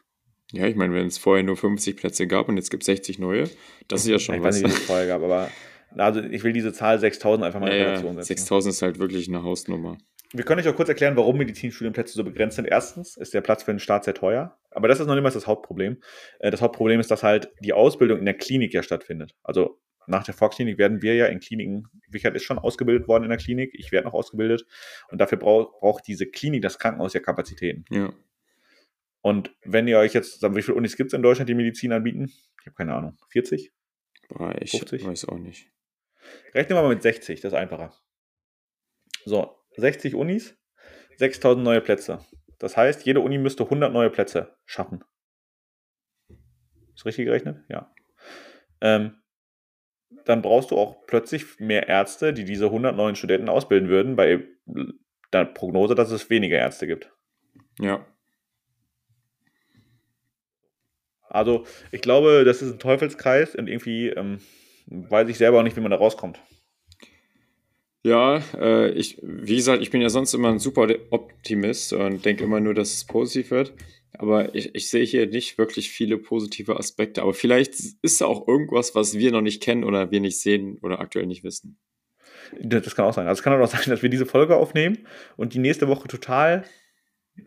Ja, 0.52 0.66
ich 0.66 0.76
meine, 0.76 0.94
wenn 0.94 1.08
es 1.08 1.18
vorher 1.18 1.44
nur 1.44 1.58
50 1.58 1.98
Plätze 1.98 2.28
gab 2.28 2.48
und 2.48 2.58
jetzt 2.58 2.72
gibt 2.72 2.84
es 2.84 2.88
60 2.88 3.20
neue, 3.20 3.50
das 3.88 4.02
ist 4.02 4.08
ja 4.08 4.20
schon 4.20 4.36
ich 4.36 4.44
was. 4.44 4.58
Ich 4.58 4.64
weiß 4.64 4.70
nicht, 4.72 4.78
wie 4.78 4.82
es 4.82 4.88
vorher 4.88 5.08
gab, 5.08 5.22
aber 5.22 5.50
also 5.96 6.22
ich 6.22 6.44
will 6.44 6.54
diese 6.54 6.74
Zahl 6.74 7.00
6000 7.00 7.46
einfach 7.46 7.60
mal 7.60 7.72
in 7.72 7.78
ja, 7.78 7.86
Relation 7.86 8.16
setzen. 8.16 8.28
6000 8.28 8.74
ist 8.74 8.82
halt 8.82 9.00
wirklich 9.00 9.28
eine 9.28 9.44
Hausnummer. 9.44 9.98
Wir 10.34 10.44
können 10.44 10.60
euch 10.60 10.68
auch 10.68 10.76
kurz 10.76 10.90
erklären, 10.90 11.16
warum 11.16 11.38
Medizinstudienplätze 11.38 12.14
so 12.14 12.24
begrenzt 12.24 12.58
sind. 12.58 12.66
Erstens 12.66 13.16
ist 13.16 13.34
der 13.34 13.42
Platz 13.42 13.64
für 13.64 13.72
den 13.72 13.80
Staat 13.80 14.04
sehr 14.04 14.14
teuer, 14.14 14.58
aber 14.72 14.88
das 14.88 15.00
ist 15.00 15.08
noch 15.08 15.16
niemals 15.16 15.36
das 15.36 15.48
Hauptproblem. 15.48 16.02
Äh, 16.40 16.52
das 16.52 16.62
Hauptproblem 16.62 17.00
ist, 17.00 17.12
dass 17.12 17.24
halt 17.24 17.50
die 17.62 17.74
Ausbildung 17.74 18.20
in 18.20 18.26
der 18.26 18.34
Klinik 18.34 18.74
ja 18.74 18.84
stattfindet. 18.84 19.36
Also 19.44 19.80
nach 20.06 20.24
der 20.24 20.34
Vorklinik 20.34 20.78
werden 20.78 21.02
wir 21.02 21.16
ja 21.16 21.26
in 21.28 21.40
Kliniken, 21.40 21.88
Richard 22.14 22.36
ist 22.36 22.44
schon 22.44 22.58
ausgebildet 22.60 23.08
worden 23.08 23.24
in 23.24 23.30
der 23.30 23.38
Klinik, 23.38 23.72
ich 23.74 23.92
werde 23.92 24.08
noch 24.08 24.14
ausgebildet 24.14 24.66
und 25.12 25.20
dafür 25.20 25.38
braucht, 25.38 25.80
braucht 25.80 26.08
diese 26.08 26.26
Klinik, 26.26 26.62
das 26.62 26.80
Krankenhaus 26.80 27.14
ja 27.14 27.20
Kapazitäten. 27.20 27.84
Ja. 27.90 28.14
Und 29.22 29.56
wenn 29.64 29.88
ihr 29.88 29.98
euch 29.98 30.14
jetzt, 30.14 30.42
wie 30.42 30.62
viele 30.62 30.78
Unis 30.78 30.96
gibt 30.96 31.12
es 31.12 31.14
in 31.14 31.22
Deutschland, 31.22 31.50
die 31.50 31.56
Medizin 31.56 31.92
anbieten? 31.92 32.32
Ich 32.62 32.66
habe 32.66 32.76
keine 32.76 32.96
Ahnung. 32.96 33.18
40? 33.30 33.74
Boah, 34.30 34.56
ich 34.62 34.72
50? 34.72 35.06
weiß 35.06 35.26
auch 35.26 35.38
nicht. 35.38 35.72
Rechnen 36.54 36.78
wir 36.78 36.82
mal 36.82 36.90
mit 36.90 37.02
60, 37.02 37.42
das 37.42 37.54
ist 37.54 37.58
einfacher. 37.58 37.94
So, 39.26 39.56
60 39.78 40.16
Unis, 40.16 40.58
6000 41.18 41.64
neue 41.64 41.82
Plätze. 41.82 42.20
Das 42.60 42.76
heißt, 42.76 43.06
jede 43.06 43.22
Uni 43.22 43.38
müsste 43.38 43.64
100 43.64 43.92
neue 43.94 44.10
Plätze 44.10 44.58
schaffen. 44.66 45.04
Ist 46.96 47.06
richtig 47.06 47.26
gerechnet? 47.26 47.64
Ja. 47.70 47.94
Ähm, 48.82 49.22
dann 50.26 50.42
brauchst 50.42 50.72
du 50.72 50.78
auch 50.78 51.06
plötzlich 51.06 51.60
mehr 51.60 51.88
Ärzte, 51.88 52.34
die 52.34 52.44
diese 52.44 52.66
100 52.66 52.96
neuen 52.96 53.16
Studenten 53.16 53.50
ausbilden 53.50 53.90
würden, 53.90 54.16
bei 54.16 54.48
der 55.32 55.46
Prognose, 55.46 55.96
dass 55.96 56.12
es 56.12 56.30
weniger 56.30 56.58
Ärzte 56.58 56.88
gibt. 56.88 57.14
Ja. 57.80 58.06
Also 61.30 61.66
ich 61.92 62.02
glaube, 62.02 62.44
das 62.46 62.62
ist 62.62 62.74
ein 62.74 62.80
Teufelskreis 62.80 63.56
und 63.56 63.68
irgendwie 63.68 64.10
ähm, 64.10 64.40
weiß 64.88 65.30
ich 65.30 65.38
selber 65.38 65.60
auch 65.60 65.64
nicht, 65.64 65.76
wie 65.76 65.82
man 65.82 65.92
da 65.92 65.98
rauskommt. 65.98 66.40
Ja, 68.04 68.42
äh, 68.58 68.92
ich, 68.92 69.20
wie 69.22 69.58
gesagt, 69.58 69.82
ich 69.82 69.92
bin 69.92 70.02
ja 70.02 70.10
sonst 70.10 70.34
immer 70.34 70.50
ein 70.50 70.60
super 70.60 70.88
Optimist 71.10 71.92
und 71.92 72.24
denke 72.24 72.44
immer 72.44 72.60
nur, 72.60 72.74
dass 72.74 72.94
es 72.94 73.06
positiv 73.06 73.52
wird. 73.52 73.74
Aber 74.18 74.56
ich, 74.56 74.74
ich 74.74 74.90
sehe 74.90 75.04
hier 75.04 75.28
nicht 75.28 75.58
wirklich 75.58 75.90
viele 75.90 76.18
positive 76.18 76.78
Aspekte. 76.78 77.22
Aber 77.22 77.34
vielleicht 77.34 77.76
ist 78.02 78.22
da 78.22 78.26
auch 78.26 78.48
irgendwas, 78.48 78.96
was 78.96 79.16
wir 79.16 79.32
noch 79.32 79.42
nicht 79.42 79.62
kennen 79.62 79.84
oder 79.84 80.10
wir 80.10 80.22
nicht 80.22 80.40
sehen 80.40 80.80
oder 80.82 81.00
aktuell 81.00 81.26
nicht 81.26 81.44
wissen. 81.44 81.78
Das 82.62 82.96
kann 82.96 83.06
auch 83.06 83.14
sein. 83.14 83.28
Also 83.28 83.40
es 83.40 83.44
kann 83.44 83.62
auch 83.62 83.68
sein, 83.68 83.82
dass 83.88 84.02
wir 84.02 84.10
diese 84.10 84.26
Folge 84.26 84.56
aufnehmen 84.56 85.00
und 85.36 85.54
die 85.54 85.60
nächste 85.60 85.88
Woche 85.88 86.08
total 86.08 86.64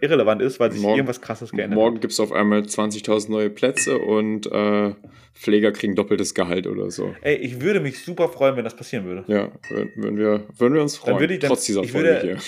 irrelevant 0.00 0.42
ist, 0.42 0.60
weil 0.60 0.72
sich 0.72 0.80
Morgen- 0.80 0.96
irgendwas 0.98 1.20
krasses 1.20 1.50
geändert 1.52 1.76
Morgen 1.78 1.96
hat. 1.96 2.00
gibt 2.02 2.12
es 2.12 2.20
auf 2.20 2.32
einmal 2.32 2.60
20.000 2.60 3.30
neue 3.30 3.50
Plätze 3.50 3.98
und 3.98 4.46
äh, 4.50 4.94
Pfleger 5.34 5.72
kriegen 5.72 5.94
doppeltes 5.94 6.34
Gehalt 6.34 6.66
oder 6.66 6.90
so. 6.90 7.14
Ey, 7.22 7.36
ich 7.36 7.60
würde 7.60 7.80
mich 7.80 8.04
super 8.04 8.28
freuen, 8.28 8.56
wenn 8.56 8.64
das 8.64 8.76
passieren 8.76 9.04
würde. 9.06 9.24
Ja, 9.26 9.50
würden 9.96 10.16
wir, 10.18 10.46
würden 10.58 10.74
wir 10.74 10.82
uns 10.82 10.94
Dann 10.94 11.00
freuen, 11.02 11.20
würde 11.20 11.34
ich- 11.34 11.40
dann- 11.40 11.48
trotz 11.48 11.64
dieser 11.64 11.84
Folge 11.84 12.08
würde- 12.08 12.20
hier. 12.22 12.38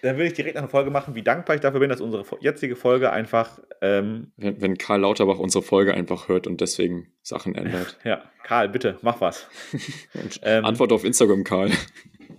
Dann 0.00 0.14
würde 0.14 0.26
ich 0.28 0.34
direkt 0.34 0.56
eine 0.56 0.68
Folge 0.68 0.92
machen, 0.92 1.16
wie 1.16 1.22
dankbar 1.22 1.56
ich 1.56 1.60
dafür 1.60 1.80
bin, 1.80 1.88
dass 1.90 2.00
unsere 2.00 2.24
jetzige 2.40 2.76
Folge 2.76 3.10
einfach, 3.10 3.58
ähm, 3.82 4.30
Wenn, 4.36 4.60
wenn 4.62 4.78
Karl 4.78 5.00
Lauterbach 5.00 5.40
unsere 5.40 5.62
Folge 5.64 5.92
einfach 5.92 6.28
hört 6.28 6.46
und 6.46 6.60
deswegen 6.60 7.08
Sachen 7.22 7.56
ändert. 7.56 7.98
ja, 8.04 8.22
Karl, 8.44 8.68
bitte, 8.68 8.98
mach 9.02 9.20
was. 9.20 9.48
Ähm, 10.42 10.64
Antwort 10.64 10.92
auf 10.92 11.02
Instagram, 11.04 11.42
Karl. 11.42 11.72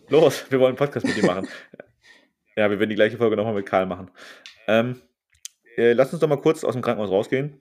Los, 0.07 0.45
wir 0.49 0.59
wollen 0.59 0.69
einen 0.69 0.77
Podcast 0.77 1.05
mit 1.05 1.17
dir 1.17 1.25
machen. 1.25 1.47
ja, 2.59 2.69
wir 2.69 2.79
werden 2.79 2.89
die 2.89 2.95
gleiche 2.95 3.17
Folge 3.17 3.37
nochmal 3.37 3.53
mit 3.53 3.65
Karl 3.65 3.85
machen. 3.85 4.11
Ähm, 4.67 5.01
äh, 5.77 5.93
lass 5.93 6.11
uns 6.11 6.19
doch 6.19 6.27
mal 6.27 6.41
kurz 6.41 6.63
aus 6.63 6.73
dem 6.73 6.81
Krankenhaus 6.81 7.09
rausgehen. 7.09 7.59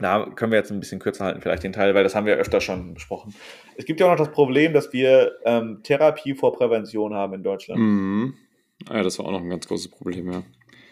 Da 0.00 0.26
können 0.36 0.52
wir 0.52 0.58
jetzt 0.58 0.70
ein 0.70 0.78
bisschen 0.78 1.00
kürzer 1.00 1.24
halten, 1.24 1.40
vielleicht 1.40 1.64
den 1.64 1.72
Teil, 1.72 1.92
weil 1.94 2.04
das 2.04 2.14
haben 2.14 2.24
wir 2.24 2.36
öfter 2.36 2.60
schon 2.60 2.94
besprochen. 2.94 3.34
Es 3.76 3.84
gibt 3.84 3.98
ja 3.98 4.06
auch 4.06 4.10
noch 4.10 4.24
das 4.24 4.30
Problem, 4.30 4.72
dass 4.72 4.92
wir 4.92 5.32
ähm, 5.44 5.80
Therapie 5.82 6.34
vor 6.34 6.52
Prävention 6.52 7.14
haben 7.14 7.34
in 7.34 7.42
Deutschland. 7.42 7.80
Mhm. 7.80 8.34
Ah 8.88 8.98
ja, 8.98 9.02
das 9.02 9.18
war 9.18 9.26
auch 9.26 9.32
noch 9.32 9.40
ein 9.40 9.50
ganz 9.50 9.66
großes 9.66 9.88
Problem, 9.88 10.30
ja. 10.30 10.42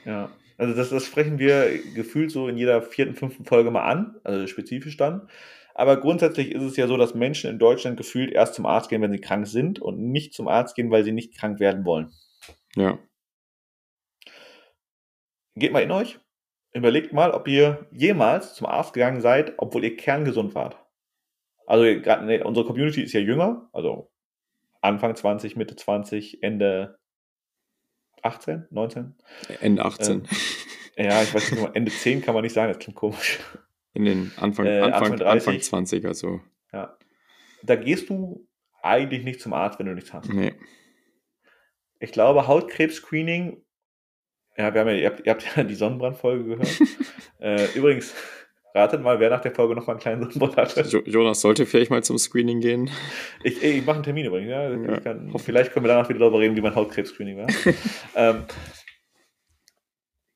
Ja. 0.04 0.30
Also 0.58 0.74
das, 0.74 0.90
das 0.90 1.06
sprechen 1.06 1.38
wir 1.38 1.68
gefühlt 1.94 2.32
so 2.32 2.48
in 2.48 2.56
jeder 2.56 2.82
vierten, 2.82 3.14
fünften 3.14 3.44
Folge 3.44 3.70
mal 3.70 3.84
an, 3.84 4.16
also 4.24 4.48
spezifisch 4.48 4.96
dann. 4.96 5.28
Aber 5.74 5.98
grundsätzlich 5.98 6.52
ist 6.52 6.62
es 6.62 6.76
ja 6.76 6.88
so, 6.88 6.96
dass 6.96 7.14
Menschen 7.14 7.50
in 7.50 7.58
Deutschland 7.60 7.96
gefühlt 7.96 8.32
erst 8.32 8.54
zum 8.54 8.66
Arzt 8.66 8.88
gehen, 8.88 9.02
wenn 9.02 9.12
sie 9.12 9.20
krank 9.20 9.46
sind 9.46 9.78
und 9.78 10.00
nicht 10.00 10.34
zum 10.34 10.48
Arzt 10.48 10.74
gehen, 10.74 10.90
weil 10.90 11.04
sie 11.04 11.12
nicht 11.12 11.38
krank 11.38 11.60
werden 11.60 11.84
wollen. 11.84 12.10
Ja. 12.74 12.98
Geht 15.56 15.72
mal 15.72 15.82
in 15.82 15.90
euch. 15.90 16.18
Überlegt 16.72 17.12
mal, 17.12 17.30
ob 17.30 17.48
ihr 17.48 17.86
jemals 17.90 18.54
zum 18.54 18.66
Arzt 18.66 18.92
gegangen 18.92 19.20
seid, 19.22 19.54
obwohl 19.56 19.84
ihr 19.84 19.96
kerngesund 19.96 20.54
wart. 20.54 20.78
Also 21.66 21.84
gerade 22.00 22.26
nee, 22.26 22.42
unsere 22.42 22.66
Community 22.66 23.02
ist 23.02 23.12
ja 23.12 23.20
jünger, 23.20 23.68
also 23.72 24.12
Anfang 24.82 25.16
20, 25.16 25.56
Mitte 25.56 25.74
20, 25.74 26.42
Ende 26.42 26.98
18, 28.22 28.66
19. 28.70 29.14
Ende 29.60 29.84
18. 29.84 30.28
Ja, 30.96 31.22
ich 31.22 31.34
weiß 31.34 31.52
nicht, 31.52 31.74
Ende 31.74 31.90
10 31.90 32.22
kann 32.22 32.34
man 32.34 32.42
nicht 32.42 32.52
sagen, 32.52 32.72
das 32.72 32.78
klingt 32.78 32.96
komisch. 32.96 33.38
In 33.94 34.04
den 34.04 34.32
Anfang, 34.36 34.66
Äh, 34.66 34.80
Anfang, 34.80 34.92
Anfang 34.92 35.16
30. 35.18 35.48
Anfang 35.48 35.60
20, 35.60 36.04
also. 36.06 36.40
Ja. 36.72 36.96
Da 37.62 37.76
gehst 37.76 38.08
du 38.10 38.46
eigentlich 38.82 39.24
nicht 39.24 39.40
zum 39.40 39.52
Arzt, 39.52 39.78
wenn 39.78 39.86
du 39.86 39.94
nichts 39.94 40.12
hast. 40.12 40.28
Nee. 40.28 40.54
Ich 41.98 42.12
glaube, 42.12 42.46
Hautkrebs-Screening, 42.46 43.64
ja, 44.56 44.72
wir 44.72 44.80
haben 44.80 44.88
ja, 44.88 44.94
ihr 44.94 45.06
habt, 45.06 45.26
ihr 45.26 45.32
habt 45.32 45.56
ja 45.56 45.62
die 45.64 45.74
Sonnenbrandfolge 45.74 46.44
gehört. 46.44 46.80
äh, 47.40 47.66
übrigens, 47.74 48.14
ratet 48.74 49.02
mal, 49.02 49.20
wer 49.20 49.30
nach 49.30 49.40
der 49.40 49.54
Folge 49.54 49.74
noch 49.74 49.86
mal 49.86 49.94
einen 49.94 50.00
kleinen 50.00 50.22
Sonnenbrand 50.22 50.56
hatte. 50.56 50.82
Jo 50.82 51.00
Jonas 51.04 51.40
sollte 51.40 51.66
vielleicht 51.66 51.90
mal 51.90 52.02
zum 52.04 52.18
Screening 52.18 52.60
gehen. 52.60 52.90
Ich, 53.42 53.62
ich 53.62 53.84
mache 53.84 53.96
einen 53.96 54.04
Termin 54.04 54.26
übrigens. 54.26 54.50
Ja. 54.50 54.70
Ja, 54.70 55.00
kann, 55.00 55.32
vielleicht 55.38 55.72
können 55.72 55.84
wir 55.84 55.88
danach 55.88 56.08
wieder 56.08 56.20
darüber 56.20 56.40
reden, 56.40 56.56
wie 56.56 56.60
mein 56.60 56.74
Hautkrebs-Screening 56.74 57.38
war. 57.38 57.46
ähm, 58.14 58.44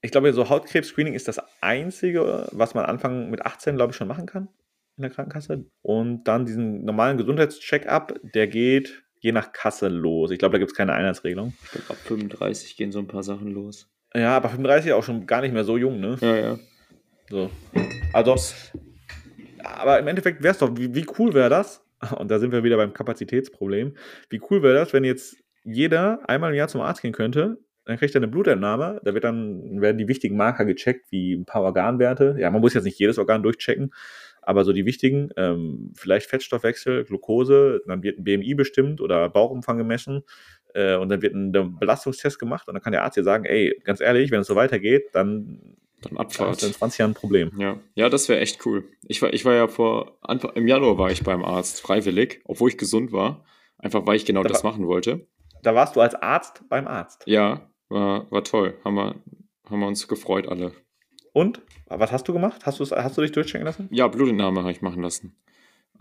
ich 0.02 0.10
glaube, 0.10 0.32
so 0.32 0.48
Hautkrebs-Screening 0.48 1.14
ist 1.14 1.28
das 1.28 1.40
Einzige, 1.60 2.48
was 2.52 2.74
man 2.74 2.86
Anfang 2.86 3.30
mit 3.30 3.44
18, 3.44 3.76
glaube 3.76 3.90
ich, 3.90 3.96
schon 3.96 4.08
machen 4.08 4.26
kann 4.26 4.48
in 4.96 5.02
der 5.02 5.10
Krankenkasse. 5.10 5.64
Und 5.82 6.24
dann 6.24 6.44
diesen 6.44 6.84
normalen 6.84 7.16
Gesundheitscheck-up, 7.16 8.20
der 8.22 8.46
geht 8.46 9.02
je 9.20 9.32
nach 9.32 9.52
Kasse 9.52 9.88
los. 9.88 10.30
Ich 10.30 10.38
glaube, 10.38 10.52
da 10.52 10.58
gibt 10.58 10.70
es 10.70 10.76
keine 10.76 10.94
Einheitsregelung. 10.94 11.54
Ich 11.62 11.70
glaube, 11.70 11.90
ab 11.90 11.96
35 11.96 12.76
gehen 12.76 12.92
so 12.92 12.98
ein 12.98 13.06
paar 13.06 13.22
Sachen 13.22 13.50
los. 13.50 13.90
Ja, 14.14 14.36
aber 14.36 14.48
35 14.48 14.92
auch 14.92 15.04
schon 15.04 15.26
gar 15.26 15.40
nicht 15.40 15.52
mehr 15.52 15.64
so 15.64 15.76
jung, 15.76 16.00
ne? 16.00 16.16
Ja, 16.20 16.36
ja. 16.36 16.58
So. 17.28 17.50
Also, 18.12 18.36
aber 19.62 19.98
im 19.98 20.08
Endeffekt 20.08 20.42
wäre 20.42 20.52
es 20.52 20.58
doch, 20.58 20.76
wie, 20.76 20.94
wie 20.94 21.06
cool 21.18 21.32
wäre 21.32 21.48
das? 21.48 21.84
Und 22.18 22.30
da 22.30 22.38
sind 22.38 22.52
wir 22.52 22.64
wieder 22.64 22.76
beim 22.76 22.92
Kapazitätsproblem. 22.92 23.94
Wie 24.28 24.40
cool 24.50 24.62
wäre 24.62 24.74
das, 24.74 24.92
wenn 24.92 25.04
jetzt 25.04 25.36
jeder 25.64 26.28
einmal 26.28 26.50
im 26.50 26.56
Jahr 26.56 26.68
zum 26.68 26.80
Arzt 26.80 27.02
gehen 27.02 27.12
könnte? 27.12 27.58
Dann 27.84 27.98
kriegt 27.98 28.14
er 28.14 28.20
eine 28.20 28.28
Blutentnahme, 28.28 29.00
da 29.04 29.14
wird 29.14 29.24
dann, 29.24 29.80
werden 29.80 29.98
die 29.98 30.06
wichtigen 30.06 30.36
Marker 30.36 30.64
gecheckt, 30.64 31.10
wie 31.10 31.34
ein 31.34 31.46
paar 31.46 31.62
Organwerte. 31.62 32.36
Ja, 32.38 32.50
man 32.50 32.60
muss 32.60 32.74
jetzt 32.74 32.84
nicht 32.84 32.98
jedes 32.98 33.18
Organ 33.18 33.42
durchchecken, 33.42 33.92
aber 34.42 34.64
so 34.64 34.72
die 34.72 34.84
wichtigen, 34.84 35.30
ähm, 35.36 35.92
vielleicht 35.96 36.26
Fettstoffwechsel, 36.28 37.04
Glucose, 37.04 37.80
dann 37.86 38.02
wird 38.02 38.18
ein 38.18 38.24
BMI 38.24 38.54
bestimmt 38.54 39.00
oder 39.00 39.28
Bauchumfang 39.28 39.78
gemessen 39.78 40.22
äh, 40.74 40.96
und 40.96 41.08
dann 41.08 41.22
wird 41.22 41.34
ein 41.34 41.52
Belastungstest 41.78 42.38
gemacht 42.38 42.68
und 42.68 42.74
dann 42.74 42.82
kann 42.82 42.92
der 42.92 43.04
Arzt 43.04 43.16
dir 43.16 43.24
sagen, 43.24 43.44
ey, 43.44 43.80
ganz 43.84 44.00
ehrlich, 44.00 44.30
wenn 44.30 44.40
es 44.40 44.46
so 44.46 44.56
weitergeht, 44.56 45.08
dann 45.12 45.76
Dann 46.02 46.16
Abfahrt. 46.16 46.62
du 46.62 46.66
in 46.66 46.72
20 46.72 46.98
Jahren 46.98 47.10
ein 47.10 47.14
Problem. 47.14 47.50
Ja, 47.58 47.78
ja 47.94 48.08
das 48.08 48.28
wäre 48.28 48.40
echt 48.40 48.64
cool. 48.66 48.84
Ich 49.06 49.20
war, 49.22 49.32
ich 49.32 49.44
war 49.44 49.54
ja 49.54 49.68
vor, 49.68 50.16
Anfang, 50.22 50.52
im 50.54 50.66
Januar 50.68 50.96
war 50.98 51.10
ich 51.10 51.22
beim 51.22 51.44
Arzt, 51.44 51.80
freiwillig, 51.80 52.40
obwohl 52.44 52.70
ich 52.70 52.78
gesund 52.78 53.12
war. 53.12 53.44
Einfach 53.78 54.06
weil 54.06 54.16
ich 54.16 54.24
genau 54.26 54.42
Da 54.42 54.48
das 54.50 54.64
war- 54.64 54.72
machen 54.72 54.86
wollte. 54.86 55.26
Da 55.62 55.74
warst 55.74 55.94
du 55.96 56.00
als 56.00 56.14
Arzt 56.14 56.62
beim 56.70 56.86
Arzt. 56.86 57.22
Ja, 57.26 57.70
war, 57.90 58.30
war 58.30 58.44
toll. 58.44 58.78
Haben 58.84 58.94
wir, 58.94 59.14
haben 59.68 59.80
wir 59.80 59.86
uns 59.86 60.08
gefreut 60.08 60.48
alle. 60.48 60.72
Und? 61.32 61.60
Was 61.86 62.12
hast 62.12 62.26
du 62.28 62.32
gemacht? 62.32 62.64
Hast, 62.64 62.78
hast 62.80 63.16
du 63.18 63.20
dich 63.22 63.32
durchchecken 63.32 63.66
lassen? 63.66 63.88
Ja, 63.90 64.08
Blutentnahme 64.08 64.60
habe 64.60 64.70
ich 64.72 64.80
machen 64.80 65.02
lassen. 65.02 65.36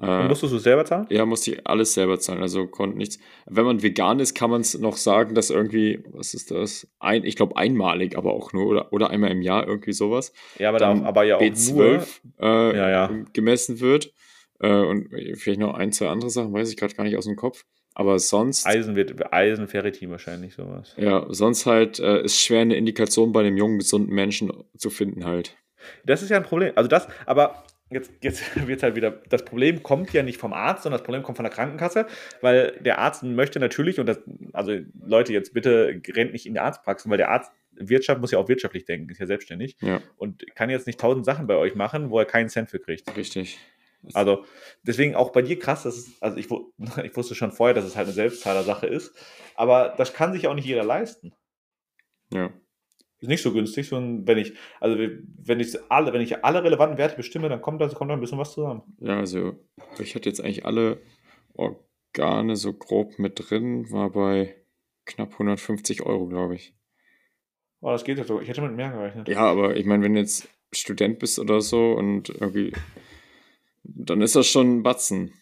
Äh, 0.01 0.27
musstest 0.27 0.53
du 0.53 0.57
es 0.57 0.63
selber 0.63 0.85
zahlen? 0.85 1.07
ja, 1.09 1.25
musste 1.25 1.51
ich 1.51 1.67
alles 1.67 1.93
selber 1.93 2.19
zahlen, 2.19 2.41
also 2.41 2.67
konnte 2.67 2.97
nichts. 2.97 3.19
Wenn 3.45 3.65
man 3.65 3.83
vegan 3.83 4.19
ist, 4.19 4.33
kann 4.33 4.49
man 4.49 4.61
es 4.61 4.77
noch 4.77 4.97
sagen, 4.97 5.35
dass 5.35 5.49
irgendwie, 5.49 6.03
was 6.11 6.33
ist 6.33 6.51
das? 6.51 6.87
Ein, 6.99 7.23
ich 7.23 7.35
glaube 7.35 7.57
einmalig, 7.57 8.17
aber 8.17 8.33
auch 8.33 8.53
nur, 8.53 8.67
oder, 8.67 8.93
oder 8.93 9.09
einmal 9.09 9.31
im 9.31 9.41
Jahr 9.41 9.67
irgendwie 9.67 9.93
sowas. 9.93 10.33
Ja, 10.57 10.69
aber, 10.69 10.79
dann 10.79 11.01
da, 11.01 11.07
aber 11.07 11.23
ja 11.23 11.35
auch 11.37 11.41
nur. 11.41 11.49
B12 11.49 12.07
äh, 12.39 12.77
Ja, 12.77 12.89
ja. 12.89 13.11
gemessen 13.33 13.79
wird. 13.79 14.13
Äh, 14.59 14.73
und 14.73 15.09
vielleicht 15.35 15.59
noch 15.59 15.73
ein, 15.73 15.91
zwei 15.91 16.07
andere 16.07 16.29
Sachen, 16.29 16.53
weiß 16.53 16.69
ich 16.69 16.77
gerade 16.77 16.93
gar 16.93 17.03
nicht 17.03 17.17
aus 17.17 17.25
dem 17.25 17.35
Kopf. 17.35 17.65
Aber 17.95 18.19
sonst, 18.19 18.65
Eisen 18.65 18.95
wird 18.95 19.33
Eisen, 19.33 19.67
Ferritin 19.67 20.09
wahrscheinlich 20.11 20.53
sowas. 20.53 20.95
ja, 20.97 21.25
sonst 21.29 21.65
halt 21.65 21.99
äh, 21.99 22.21
ist 22.23 22.39
schwer 22.39 22.61
eine 22.61 22.75
Indikation 22.75 23.31
bei 23.33 23.41
einem 23.41 23.57
jungen, 23.57 23.79
gesunden 23.79 24.13
Menschen 24.13 24.51
zu 24.77 24.89
finden 24.89 25.25
halt. 25.25 25.57
Das 26.05 26.21
ist 26.21 26.29
ja 26.29 26.37
ein 26.37 26.43
Problem. 26.43 26.71
Also 26.75 26.87
das, 26.87 27.07
aber 27.25 27.63
jetzt, 27.89 28.11
jetzt 28.21 28.43
wird 28.67 28.83
halt 28.83 28.95
wieder, 28.95 29.11
das 29.29 29.45
Problem 29.45 29.83
kommt 29.83 30.13
ja 30.13 30.23
nicht 30.23 30.37
vom 30.37 30.53
Arzt, 30.53 30.83
sondern 30.83 30.99
das 30.99 31.05
Problem 31.05 31.23
kommt 31.23 31.37
von 31.37 31.43
der 31.43 31.53
Krankenkasse, 31.53 32.07
weil 32.41 32.77
der 32.81 32.99
Arzt 32.99 33.23
möchte 33.23 33.59
natürlich, 33.59 33.99
und 33.99 34.05
das, 34.05 34.19
also 34.53 34.77
Leute, 35.03 35.33
jetzt 35.33 35.53
bitte 35.53 36.01
rennt 36.07 36.33
nicht 36.33 36.45
in 36.45 36.53
die 36.53 36.59
Arztpraxen, 36.59 37.09
weil 37.09 37.17
der 37.17 37.29
Arzt 37.29 37.51
Wirtschaft 37.81 38.19
muss 38.19 38.31
ja 38.31 38.39
auch 38.39 38.49
wirtschaftlich 38.49 38.85
denken, 38.85 39.09
ist 39.09 39.19
ja 39.19 39.25
selbstständig 39.25 39.77
Ja, 39.79 40.01
und 40.17 40.45
kann 40.55 40.69
jetzt 40.69 40.85
nicht 40.85 40.99
tausend 40.99 41.25
Sachen 41.25 41.47
bei 41.47 41.55
euch 41.55 41.75
machen, 41.75 42.09
wo 42.09 42.19
er 42.19 42.25
keinen 42.25 42.49
Cent 42.49 42.69
für 42.69 42.79
kriegt. 42.79 43.15
richtig. 43.15 43.57
Also 44.13 44.45
deswegen 44.83 45.15
auch 45.15 45.31
bei 45.31 45.41
dir 45.41 45.59
krass, 45.59 45.83
das 45.83 45.97
ist, 45.97 46.23
also 46.23 46.37
ich, 46.37 46.47
ich 47.03 47.15
wusste 47.15 47.35
schon 47.35 47.51
vorher, 47.51 47.73
dass 47.73 47.85
es 47.85 47.95
halt 47.95 48.07
eine 48.07 48.13
Selbstzahler-Sache 48.13 48.87
ist, 48.87 49.13
aber 49.55 49.93
das 49.97 50.13
kann 50.13 50.33
sich 50.33 50.47
auch 50.47 50.55
nicht 50.55 50.65
jeder 50.65 50.83
leisten. 50.83 51.33
Ja. 52.33 52.53
Ist 53.19 53.27
nicht 53.27 53.41
so 53.41 53.51
günstig, 53.51 53.89
sondern 53.89 54.25
wenn 54.27 54.37
ich, 54.37 54.53
also 54.79 54.97
wenn 54.97 55.59
ich 55.59 55.77
alle, 55.89 56.13
wenn 56.13 56.21
ich 56.21 56.43
alle 56.43 56.63
relevanten 56.63 56.97
Werte 56.97 57.17
bestimme, 57.17 57.49
dann 57.49 57.61
kommt 57.61 57.81
da, 57.81 57.87
kommt 57.89 58.09
da 58.09 58.15
ein 58.15 58.21
bisschen 58.21 58.37
was 58.37 58.53
zusammen. 58.53 58.83
Ja, 58.99 59.17
also 59.17 59.55
ich 59.99 60.15
hatte 60.15 60.29
jetzt 60.29 60.39
eigentlich 60.41 60.65
alle 60.65 61.01
Organe 61.53 62.55
so 62.55 62.73
grob 62.73 63.19
mit 63.19 63.49
drin, 63.49 63.91
war 63.91 64.09
bei 64.11 64.55
knapp 65.05 65.33
150 65.33 66.03
Euro, 66.03 66.27
glaube 66.27 66.55
ich. 66.55 66.73
Oh, 67.81 67.91
das 67.91 68.03
geht 68.03 68.17
ja 68.17 68.23
so. 68.23 68.39
Ich 68.39 68.47
hätte 68.47 68.61
mit 68.61 68.73
mehr 68.73 68.91
gerechnet. 68.91 69.27
Ja, 69.27 69.41
aber 69.41 69.75
ich 69.75 69.85
meine, 69.85 70.03
wenn 70.03 70.13
du 70.13 70.19
jetzt 70.19 70.47
Student 70.71 71.19
bist 71.19 71.39
oder 71.39 71.61
so 71.61 71.93
und 71.93 72.29
irgendwie, 72.29 72.73
dann 73.83 74.21
ist 74.21 74.35
das 74.35 74.47
schon 74.47 74.77
ein 74.77 74.83
Batzen. 74.83 75.33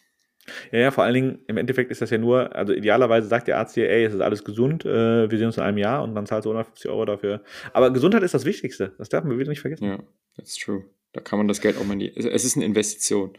Ja, 0.72 0.78
ja, 0.78 0.90
vor 0.90 1.04
allen 1.04 1.14
Dingen, 1.14 1.38
im 1.46 1.56
Endeffekt 1.56 1.90
ist 1.90 2.02
das 2.02 2.10
ja 2.10 2.18
nur, 2.18 2.54
also 2.54 2.72
idealerweise 2.72 3.28
sagt 3.28 3.48
der 3.48 3.58
Arzt 3.58 3.76
dir, 3.76 3.88
ey, 3.88 4.04
es 4.04 4.14
ist 4.14 4.20
alles 4.20 4.44
gesund, 4.44 4.84
äh, 4.84 5.30
wir 5.30 5.38
sehen 5.38 5.46
uns 5.46 5.56
in 5.56 5.62
einem 5.62 5.78
Jahr 5.78 6.02
und 6.02 6.14
dann 6.14 6.26
zahlst 6.26 6.46
du 6.46 6.50
150 6.50 6.90
Euro 6.90 7.04
dafür. 7.04 7.42
Aber 7.72 7.90
Gesundheit 7.92 8.22
ist 8.22 8.34
das 8.34 8.44
Wichtigste. 8.44 8.92
Das 8.98 9.08
darf 9.08 9.24
man 9.24 9.38
wieder 9.38 9.50
nicht 9.50 9.60
vergessen. 9.60 9.84
Ja, 9.84 9.98
that's 10.36 10.56
true. 10.56 10.84
Da 11.12 11.20
kann 11.20 11.38
man 11.38 11.48
das 11.48 11.60
Geld 11.60 11.76
auch 11.78 11.84
mal 11.84 11.94
in 11.94 12.00
die. 12.00 12.16
Es 12.16 12.44
ist 12.44 12.56
eine 12.56 12.64
Investition. 12.64 13.32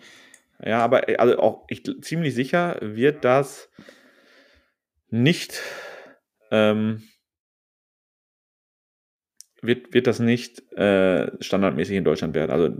Ja, 0.64 0.80
aber 0.80 1.07
äh, 1.10 1.16
also 1.18 1.38
auch 1.39 1.66
ich 1.70 1.84
ziemlich 2.01 2.34
sicher 2.34 2.78
wird 2.82 3.24
das 3.24 3.70
nicht 5.10 5.62
ähm, 6.51 7.03
wird, 9.62 9.93
wird 9.93 10.07
das 10.07 10.20
nicht 10.20 10.72
äh, 10.74 11.32
standardmäßig 11.41 11.97
in 11.97 12.03
Deutschland 12.03 12.36
werden. 12.36 12.51
Also 12.51 12.76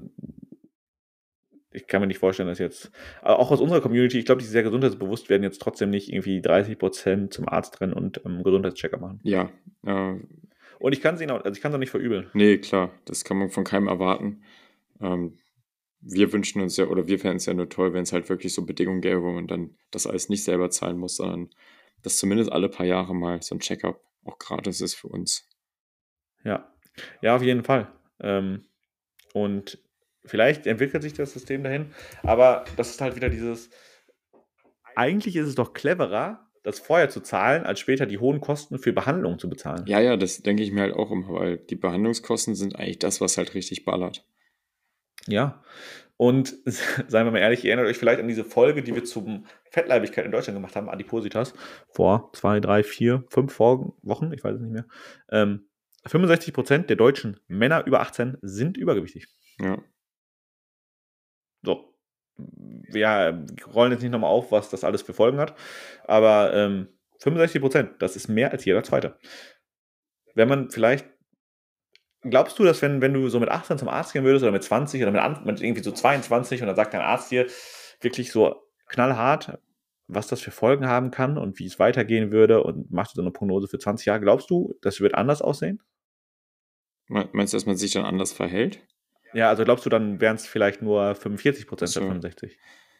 ich 1.72 1.88
kann 1.88 2.02
mir 2.02 2.08
nicht 2.08 2.18
vorstellen, 2.20 2.50
dass 2.50 2.60
jetzt, 2.60 2.92
auch 3.22 3.52
aus 3.52 3.62
unserer 3.62 3.82
Community, 3.82 4.20
ich 4.20 4.26
glaube, 4.26 4.42
die 4.42 4.48
sehr 4.48 4.64
gesundheitsbewusst 4.64 5.30
werden 5.30 5.44
jetzt 5.44 5.62
trotzdem 5.62 5.90
nicht 5.90 6.12
irgendwie 6.12 6.40
30% 6.40 7.30
zum 7.30 7.48
Arzt 7.48 7.80
rennen 7.82 7.94
und 7.94 8.22
ähm, 8.26 8.44
Gesundheitschecker 8.44 8.98
machen. 8.98 9.20
Ja, 9.24 9.52
äh, 9.86 10.16
Und 10.80 10.94
ich 10.94 11.02
kann 11.02 11.16
es 11.16 11.22
ihnen 11.22 11.32
auch, 11.32 11.44
also 11.44 11.56
ich 11.56 11.62
kann 11.62 11.72
es 11.72 11.76
auch 11.76 11.80
nicht 11.80 11.92
verübeln. 11.92 12.28
nee, 12.34 12.58
klar, 12.58 12.92
das 13.06 13.24
kann 13.24 13.38
man 13.38 13.50
von 13.50 13.64
keinem 13.64 13.88
erwarten. 13.88 14.42
Ähm, 15.00 15.38
wir 16.02 16.32
wünschen 16.32 16.62
uns 16.62 16.78
ja, 16.78 16.88
oder 16.88 17.08
wir 17.08 17.20
fänden 17.20 17.38
es 17.38 17.46
ja 17.46 17.54
nur 17.54 17.70
toll, 17.70 17.94
wenn 17.94 18.04
es 18.04 18.14
halt 18.14 18.30
wirklich 18.30 18.54
so 18.54 18.66
Bedingungen 18.66 19.02
gäbe, 19.02 19.22
wo 19.22 19.32
man 19.32 19.48
dann 19.48 19.76
das 19.92 20.08
alles 20.08 20.30
nicht 20.30 20.44
selber 20.44 20.70
zahlen 20.70 20.98
muss, 20.98 21.18
sondern 21.18 21.50
dass 22.02 22.18
zumindest 22.18 22.52
alle 22.52 22.70
paar 22.70 22.86
Jahre 22.86 23.14
mal 23.14 23.42
so 23.42 23.56
ein 23.56 23.60
Checkup 23.60 24.02
auch 24.24 24.40
gratis 24.40 24.82
ist 24.82 24.96
für 24.96 25.08
uns. 25.08 25.48
Ja. 26.44 26.72
Ja, 27.22 27.36
auf 27.36 27.44
jeden 27.44 27.64
Fall. 27.64 27.92
Ähm, 28.22 28.66
und 29.34 29.78
vielleicht 30.30 30.68
entwickelt 30.68 31.04
sich 31.04 31.14
das 31.14 31.34
System 31.34 31.64
dahin, 31.64 31.88
aber 32.24 32.66
das 32.78 32.92
ist 32.92 33.02
halt 33.02 33.16
wieder 33.16 33.30
dieses. 33.30 33.70
Eigentlich 34.96 35.36
ist 35.36 35.48
es 35.48 35.56
doch 35.56 35.74
cleverer, 35.74 36.50
das 36.64 36.80
vorher 36.80 37.10
zu 37.10 37.22
zahlen, 37.22 37.64
als 37.64 37.80
später 37.80 38.06
die 38.06 38.18
hohen 38.18 38.42
Kosten 38.42 38.80
für 38.80 38.94
Behandlungen 38.94 39.40
zu 39.40 39.50
bezahlen. 39.50 39.86
Ja, 39.88 40.00
ja, 40.00 40.18
das 40.18 40.42
denke 40.42 40.64
ich 40.64 40.72
mir 40.72 40.82
halt 40.82 40.94
auch 40.94 41.12
immer, 41.12 41.30
weil 41.30 41.58
die 41.58 41.76
Behandlungskosten 41.76 42.56
sind 42.56 42.76
eigentlich 42.76 43.00
das, 43.00 43.22
was 43.22 43.38
halt 43.38 43.54
richtig 43.54 43.86
ballert. 43.86 44.26
Ja. 45.28 45.64
Und 46.18 46.58
seien 46.66 47.26
wir 47.26 47.32
mal 47.32 47.40
ehrlich, 47.40 47.64
ihr 47.64 47.72
erinnert 47.72 47.90
euch 47.90 47.98
vielleicht 47.98 48.20
an 48.20 48.28
diese 48.28 48.44
Folge, 48.44 48.84
die 48.84 48.94
wir 48.94 49.06
zum 49.06 49.46
Fettleibigkeit 49.72 50.26
in 50.26 50.32
Deutschland 50.32 50.58
gemacht 50.58 50.76
haben, 50.76 50.90
Adipositas, 50.90 51.54
vor 51.88 52.32
zwei, 52.34 52.60
drei, 52.60 52.84
vier, 52.84 53.24
fünf 53.30 53.58
Wochen, 53.60 54.34
ich 54.34 54.44
weiß 54.44 54.56
es 54.56 54.62
nicht 54.62 54.74
mehr. 54.74 54.86
Ähm, 55.32 55.66
65 56.06 56.54
Prozent 56.54 56.90
der 56.90 56.98
deutschen 56.98 57.40
Männer 57.48 57.86
über 57.86 58.02
18 58.02 58.38
sind 58.42 58.78
übergewichtig. 58.78 59.28
Ja. 59.60 59.78
So. 61.64 61.94
Wir 62.38 63.46
rollen 63.74 63.92
jetzt 63.92 64.02
nicht 64.02 64.12
nochmal 64.12 64.32
auf, 64.32 64.52
was 64.52 64.70
das 64.70 64.84
alles 64.84 65.02
für 65.02 65.14
Folgen 65.14 65.40
hat, 65.40 65.56
aber 66.06 66.54
ähm, 66.54 66.88
65 67.20 67.62
Prozent, 67.62 67.92
das 68.00 68.16
ist 68.16 68.30
mehr 68.30 68.52
als 68.52 68.64
jeder 68.64 68.82
Zweite. 68.84 69.18
Wenn 70.36 70.48
man 70.48 70.70
vielleicht 70.70 71.06
Glaubst 72.22 72.60
du, 72.60 72.66
dass 72.66 72.82
wenn, 72.82 73.02
wenn 73.02 73.14
du 73.14 73.30
so 73.30 73.40
mit 73.40 73.50
18 73.50 73.78
zum 73.78 73.88
Arzt 73.88 74.12
gehen 74.12 74.26
würdest 74.26 74.44
oder 74.44 74.52
mit 74.52 74.64
20 74.64 75.02
oder 75.02 75.12
mit, 75.12 75.46
mit 75.46 75.62
irgendwie 75.62 75.84
so 75.84 75.92
22 75.92 76.62
und 76.62 76.68
dann 76.68 76.76
sagt 76.76 76.94
dein 76.94 77.02
Arzt 77.02 77.32
dir 77.32 77.48
wirklich 78.02 78.32
so 78.32 78.62
knallhart, 78.88 79.58
was 80.08 80.28
das 80.28 80.42
für 80.42 80.52
Folgen 80.52 80.88
haben 80.88 81.12
kann 81.12 81.38
und 81.38 81.60
wie 81.60 81.66
es 81.66 81.80
weitergehen 81.80 82.32
würde 82.32 82.64
und 82.64 82.92
macht 82.92 83.12
so 83.12 83.22
eine 83.22 83.32
Prognose 83.32 83.68
für 83.68 83.80
20 83.80 84.08
Jahre, 84.08 84.20
glaubst 84.20 84.50
du, 84.50 84.76
das 84.82 85.00
wird 85.00 85.16
anders 85.16 85.42
aussehen? 85.42 85.82
Meinst 87.08 87.54
du, 87.54 87.58
dass 87.58 87.66
man 87.66 87.78
sich 87.78 87.92
dann 87.94 88.06
anders 88.06 88.34
verhält? 88.34 88.86
Ja, 89.34 89.50
also 89.50 89.64
glaubst 89.64 89.86
du, 89.86 89.90
dann 89.90 90.20
wären 90.22 90.36
es 90.36 90.48
vielleicht 90.48 90.82
nur 90.82 91.16
45 91.16 91.68
Prozent 91.68 91.92
statt 91.92 92.04
65? 92.04 92.58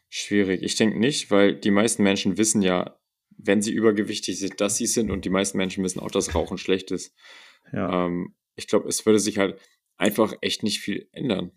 Schwierig. 0.10 0.64
Ich 0.64 0.76
denke 0.76 1.00
nicht, 1.00 1.32
weil 1.32 1.56
die 1.56 1.72
meisten 1.72 2.04
Menschen 2.04 2.38
wissen 2.38 2.62
ja, 2.62 3.00
wenn 3.38 3.62
sie 3.62 3.72
übergewichtig 3.72 4.38
sind, 4.40 4.60
dass 4.60 4.78
sie 4.78 4.88
sind 4.88 5.12
und 5.12 5.26
die 5.26 5.30
meisten 5.30 5.58
Menschen 5.58 5.84
wissen 5.84 6.00
auch, 6.00 6.12
dass 6.12 6.36
Rauchen 6.36 6.58
schlecht 6.60 6.92
ist. 6.92 7.16
Ja. 7.72 8.06
Ähm, 8.06 8.36
ich 8.56 8.68
glaube, 8.68 8.90
es 8.90 9.06
würde 9.06 9.20
sich 9.20 9.38
halt 9.38 9.60
einfach 9.98 10.34
echt 10.42 10.64
nicht 10.64 10.80
viel 10.80 11.08
ändern. 11.12 11.52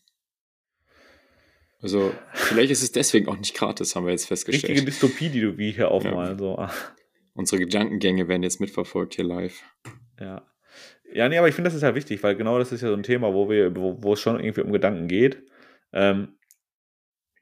Also, 1.81 2.15
vielleicht 2.33 2.71
ist 2.71 2.83
es 2.83 2.93
deswegen 2.93 3.27
auch 3.27 3.37
nicht 3.37 3.55
gratis, 3.55 3.97
haben 3.97 4.07
wir 4.07 4.13
jetzt 4.13 4.27
festgestellt. 4.27 4.71
Richtige 4.71 4.87
Dystopie, 4.87 5.31
die 5.31 5.41
du 5.41 5.59
wie 5.59 5.73
hier 5.73 5.91
aufmalen. 5.91 6.39
Ja. 6.39 6.69
So. 6.69 6.69
Unsere 7.35 7.61
Gedankengänge 7.61 8.29
werden 8.29 8.45
jetzt 8.45 8.61
mitverfolgt 8.61 9.17
hier 9.17 9.25
live. 9.25 9.65
Ja. 10.21 10.47
Ja, 11.15 11.29
nee, 11.29 11.39
aber 11.39 11.49
ich 11.49 11.55
finde, 11.55 11.69
das 11.69 11.75
ist 11.77 11.83
halt 11.83 11.95
wichtig, 11.95 12.23
weil 12.23 12.37
genau 12.37 12.59
das 12.59 12.73
ist 12.73 12.81
ja 12.81 12.89
so 12.89 12.95
ein 12.95 13.03
Thema, 13.03 13.33
wo 13.35 13.49
wir, 13.51 13.77
wo, 13.77 14.03
wo 14.03 14.15
es 14.15 14.21
schon 14.21 14.41
irgendwie 14.41 14.63
um 14.63 14.73
Gedanken 14.73 15.09
geht. 15.09 15.43
Ähm, 15.93 16.39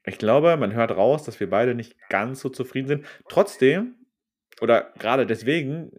ich 0.03 0.17
glaube, 0.17 0.57
man 0.57 0.73
hört 0.73 0.91
raus, 0.91 1.23
dass 1.23 1.39
wir 1.39 1.49
beide 1.49 1.75
nicht 1.75 1.95
ganz 2.09 2.41
so 2.41 2.49
zufrieden 2.49 2.87
sind. 2.87 3.05
Trotzdem, 3.29 3.95
oder 4.59 4.91
gerade 4.97 5.25
deswegen, 5.25 5.91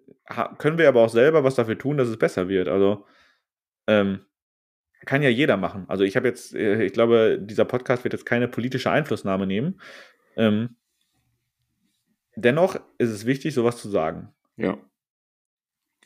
können 0.59 0.79
wir 0.79 0.89
aber 0.89 1.03
auch 1.03 1.09
selber 1.09 1.45
was 1.45 1.55
dafür 1.55 1.79
tun, 1.79 1.97
dass 1.97 2.09
es 2.09 2.18
besser 2.18 2.49
wird. 2.49 2.68
Also, 2.68 3.07
ähm, 3.87 4.27
kann 5.05 5.23
ja 5.23 5.31
jeder 5.31 5.57
machen. 5.57 5.85
Also 5.89 6.05
ich 6.05 6.14
habe 6.16 6.29
jetzt, 6.29 6.55
äh, 6.55 6.85
ich 6.85 6.93
glaube, 6.93 7.39
dieser 7.41 7.64
Podcast 7.64 8.05
wird 8.05 8.12
jetzt 8.12 8.27
keine 8.27 8.49
politische 8.49 8.91
Einflussnahme 8.91 9.47
nehmen. 9.47 9.81
Ähm, 10.37 10.77
dennoch 12.37 12.77
ist 12.99 13.11
es 13.11 13.27
wichtig, 13.27 13.55
sowas 13.55 13.79
zu 13.79 13.89
sagen. 13.89 14.33
Ja 14.57 14.79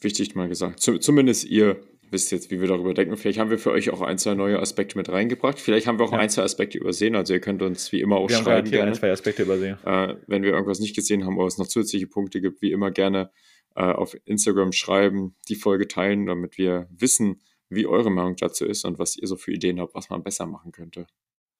wichtig 0.07 0.34
mal 0.34 0.48
gesagt. 0.48 0.80
Zumindest 0.80 1.44
ihr 1.44 1.80
wisst 2.11 2.30
jetzt, 2.30 2.50
wie 2.52 2.61
wir 2.61 2.68
darüber 2.68 2.94
denken. 2.94 3.16
Vielleicht 3.16 3.38
haben 3.38 3.50
wir 3.50 3.59
für 3.59 3.72
euch 3.72 3.90
auch 3.90 4.00
ein, 4.00 4.16
zwei 4.16 4.34
neue 4.34 4.61
Aspekte 4.61 4.96
mit 4.96 5.09
reingebracht. 5.09 5.59
Vielleicht 5.59 5.88
haben 5.88 5.98
wir 5.98 6.04
auch 6.04 6.12
ja. 6.12 6.18
ein, 6.18 6.30
zwei 6.30 6.42
Aspekte 6.42 6.78
übersehen. 6.78 7.16
Also 7.16 7.34
ihr 7.34 7.40
könnt 7.40 7.62
uns 7.62 7.90
wie 7.90 8.00
immer 8.00 8.16
auch 8.16 8.28
wir 8.28 8.36
schreiben. 8.36 8.70
Haben 8.70 8.88
ein, 8.88 8.94
zwei 8.94 9.11
Aspekte 9.11 9.42
übersehen. 9.42 9.76
Äh, 9.84 10.14
wenn 10.28 10.42
wir 10.44 10.52
irgendwas 10.52 10.78
nicht 10.78 10.94
gesehen 10.94 11.24
haben 11.24 11.36
oder 11.36 11.48
es 11.48 11.59
noch 11.59 11.66
zusätzliche 11.66 12.07
Punkte 12.07 12.40
gibt, 12.40 12.62
wie 12.62 12.70
immer 12.70 12.90
gerne 12.90 13.30
äh, 13.74 13.82
auf 13.82 14.16
Instagram 14.24 14.72
schreiben, 14.72 15.34
die 15.48 15.57
Folge 15.57 15.88
teilen, 15.88 16.26
damit 16.26 16.59
wir 16.59 16.86
wissen, 16.90 17.42
wie 17.68 17.86
eure 17.86 18.11
Meinung 18.11 18.36
dazu 18.36 18.64
ist 18.64 18.84
und 18.84 18.98
was 18.98 19.16
ihr 19.16 19.26
so 19.26 19.36
für 19.36 19.52
Ideen 19.52 19.80
habt, 19.80 19.94
was 19.94 20.09
man 20.09 20.22
besser 20.22 20.46
machen 20.46 20.70
könnte. 20.70 21.07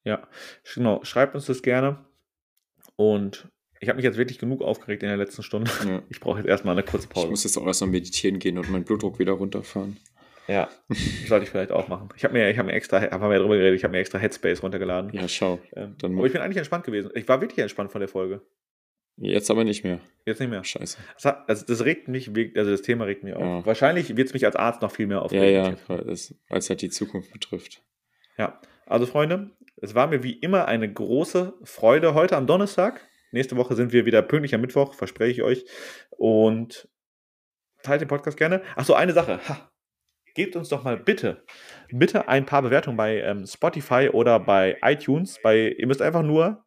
Ja, 0.05 0.29
genau. 0.75 1.03
Schreibt 1.03 1.35
uns 1.35 1.47
das 1.47 1.63
gerne. 1.63 2.05
Und 2.95 3.49
ich 3.81 3.89
habe 3.89 3.97
mich 3.97 4.05
jetzt 4.05 4.19
wirklich 4.19 4.39
genug 4.39 4.63
aufgeregt 4.63 5.03
in 5.03 5.09
der 5.09 5.19
letzten 5.19 5.43
Stunde. 5.43 5.71
Ja. 5.87 6.03
Ich 6.11 6.21
brauche 6.21 6.39
jetzt 6.39 6.49
erstmal 6.49 6.75
eine 6.75 6.83
kurze 6.83 7.09
Pause. 7.09 7.27
Ich 7.27 7.31
muss 7.31 7.45
jetzt 7.45 7.57
auch 7.57 7.67
erstmal 7.67 7.91
meditieren 7.91 8.39
gehen 8.39 8.59
und 8.59 8.71
meinen 8.71 8.85
Blutdruck 8.85 9.19
wieder 9.19 9.33
runterfahren. 9.33 9.97
Ja, 10.49 10.69
sollte 11.27 11.45
ich 11.45 11.51
vielleicht 11.51 11.73
auch 11.73 11.89
machen. 11.89 12.09
Ich 12.17 12.25
habe 12.25 12.33
mir, 12.35 12.57
hab 12.57 12.67
mir 12.67 12.73
extra, 12.73 13.01
haben 13.01 13.21
wir 13.21 13.33
ja 13.33 13.41
drüber 13.41 13.57
geredet, 13.57 13.77
ich 13.77 13.85
habe 13.85 13.93
mir 13.93 13.99
extra 13.99 14.19
Headspace 14.19 14.63
runtergeladen. 14.63 15.13
Ja, 15.13 15.27
schau. 15.29 15.59
Ähm, 15.75 15.97
aber 16.01 16.27
ich 16.27 16.33
bin 16.33 16.41
eigentlich 16.41 16.59
entspannt 16.59 16.85
gewesen. 16.85 17.11
Ich 17.15 17.27
war 17.27 17.41
wirklich 17.41 17.59
entspannt 17.59 17.91
von 17.91 18.01
der 18.01 18.09
Folge. 18.09 18.43
Jetzt 19.17 19.51
aber 19.51 19.65
nicht 19.65 19.83
mehr. 19.83 20.01
Jetzt 20.27 20.41
nicht 20.41 20.51
mehr. 20.51 20.63
Scheiße. 20.63 20.99
Das, 21.15 21.25
hat, 21.25 21.49
also 21.49 21.65
das 21.67 21.85
regt 21.85 22.07
mich, 22.09 22.31
also 22.55 22.71
das 22.71 22.83
Thema 22.83 23.07
regt 23.07 23.25
mich 23.25 23.35
auf. 23.35 23.43
Ja. 23.43 23.67
Wahrscheinlich 23.67 24.17
wird 24.17 24.29
es 24.29 24.35
mich 24.35 24.45
als 24.45 24.57
Arzt 24.57 24.83
noch 24.83 24.91
viel 24.91 25.07
mehr 25.07 25.23
aufregen. 25.23 25.55
Ja, 25.55 25.71
ja, 25.71 25.77
weil 25.89 26.09
es 26.11 26.35
halt 26.71 26.83
die 26.83 26.91
Zukunft 26.91 27.33
betrifft. 27.33 27.83
Ja, 28.37 28.61
also 28.85 29.07
Freunde, 29.07 29.51
es 29.77 29.95
war 29.95 30.07
mir 30.07 30.23
wie 30.23 30.35
immer 30.35 30.69
eine 30.69 30.93
große 30.93 31.55
Freude 31.65 32.15
heute 32.15 32.37
am 32.37 32.47
Donnerstag. 32.47 33.01
Nächste 33.33 33.57
Woche 33.57 33.75
sind 33.75 33.93
wir 33.93 34.07
wieder 34.07 34.23
pünktlich 34.23 34.55
am 34.55 34.61
Mittwoch, 34.61 34.95
verspreche 34.95 35.33
ich 35.33 35.43
euch. 35.43 35.65
Und 36.11 36.89
teilt 37.83 38.01
den 38.01 38.09
Podcast 38.09 38.37
gerne. 38.37 38.63
Achso, 38.75 38.95
eine 38.95 39.13
Sache. 39.13 39.41
Ha. 39.49 39.71
Gebt 40.35 40.55
uns 40.55 40.69
doch 40.69 40.85
mal 40.85 40.99
bitte, 40.99 41.45
bitte 41.91 42.29
ein 42.29 42.45
paar 42.45 42.61
Bewertungen 42.61 42.99
bei 42.99 43.23
ähm, 43.23 43.47
Spotify 43.47 44.11
oder 44.13 44.39
bei 44.39 44.77
iTunes. 44.83 45.39
Bei, 45.43 45.71
ihr 45.71 45.87
müsst 45.87 46.03
einfach 46.03 46.23
nur 46.23 46.67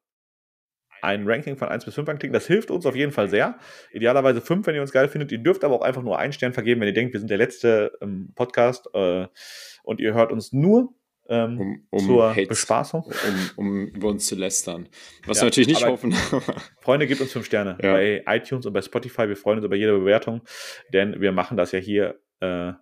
ein 1.02 1.28
Ranking 1.28 1.56
von 1.56 1.68
1 1.68 1.86
bis 1.86 1.96
5 1.96 2.10
anklicken. 2.10 2.34
Das 2.34 2.48
hilft 2.48 2.72
uns 2.72 2.86
auf 2.86 2.96
jeden 2.96 3.12
Fall 3.12 3.30
sehr. 3.30 3.60
Idealerweise 3.92 4.42
5, 4.42 4.66
wenn 4.66 4.76
ihr 4.76 4.82
uns 4.82 4.92
geil 4.92 5.08
findet. 5.08 5.32
Ihr 5.32 5.38
dürft 5.38 5.64
aber 5.64 5.76
auch 5.76 5.82
einfach 5.82 6.02
nur 6.02 6.18
einen 6.18 6.34
Stern 6.34 6.54
vergeben, 6.54 6.82
wenn 6.82 6.88
ihr 6.88 6.94
denkt, 6.94 7.14
wir 7.14 7.20
sind 7.20 7.30
der 7.30 7.38
letzte 7.38 7.92
ähm, 8.02 8.32
Podcast 8.36 8.90
äh, 8.94 9.28
und 9.84 10.00
ihr 10.00 10.14
hört 10.14 10.32
uns 10.32 10.52
nur 10.52 10.94
ähm, 11.30 11.60
um, 11.60 11.88
um 11.92 12.00
zur 12.00 12.30
Hate, 12.32 12.48
Bespaßung. 12.48 13.04
Um, 13.56 13.66
um, 13.66 13.88
über 13.88 14.10
uns 14.10 14.26
zu 14.26 14.36
lästern. 14.36 14.90
Was 15.26 15.38
ja, 15.38 15.44
wir 15.44 15.48
natürlich 15.48 15.70
nicht 15.70 15.86
hoffen. 15.86 16.14
Freunde, 16.82 17.08
gebt 17.08 17.22
uns 17.22 17.32
fünf 17.32 17.46
Sterne 17.46 17.78
ja. 17.82 17.94
bei 17.94 18.24
iTunes 18.28 18.66
und 18.66 18.74
bei 18.74 18.82
Spotify. 18.82 19.28
Wir 19.28 19.38
freuen 19.38 19.60
uns 19.60 19.66
über 19.66 19.76
jede 19.76 19.98
Bewertung, 19.98 20.42
denn 20.92 21.22
wir 21.22 21.32
machen 21.32 21.56
das 21.56 21.72
ja 21.72 21.80
hier 21.80 22.20
äh, 22.40 22.74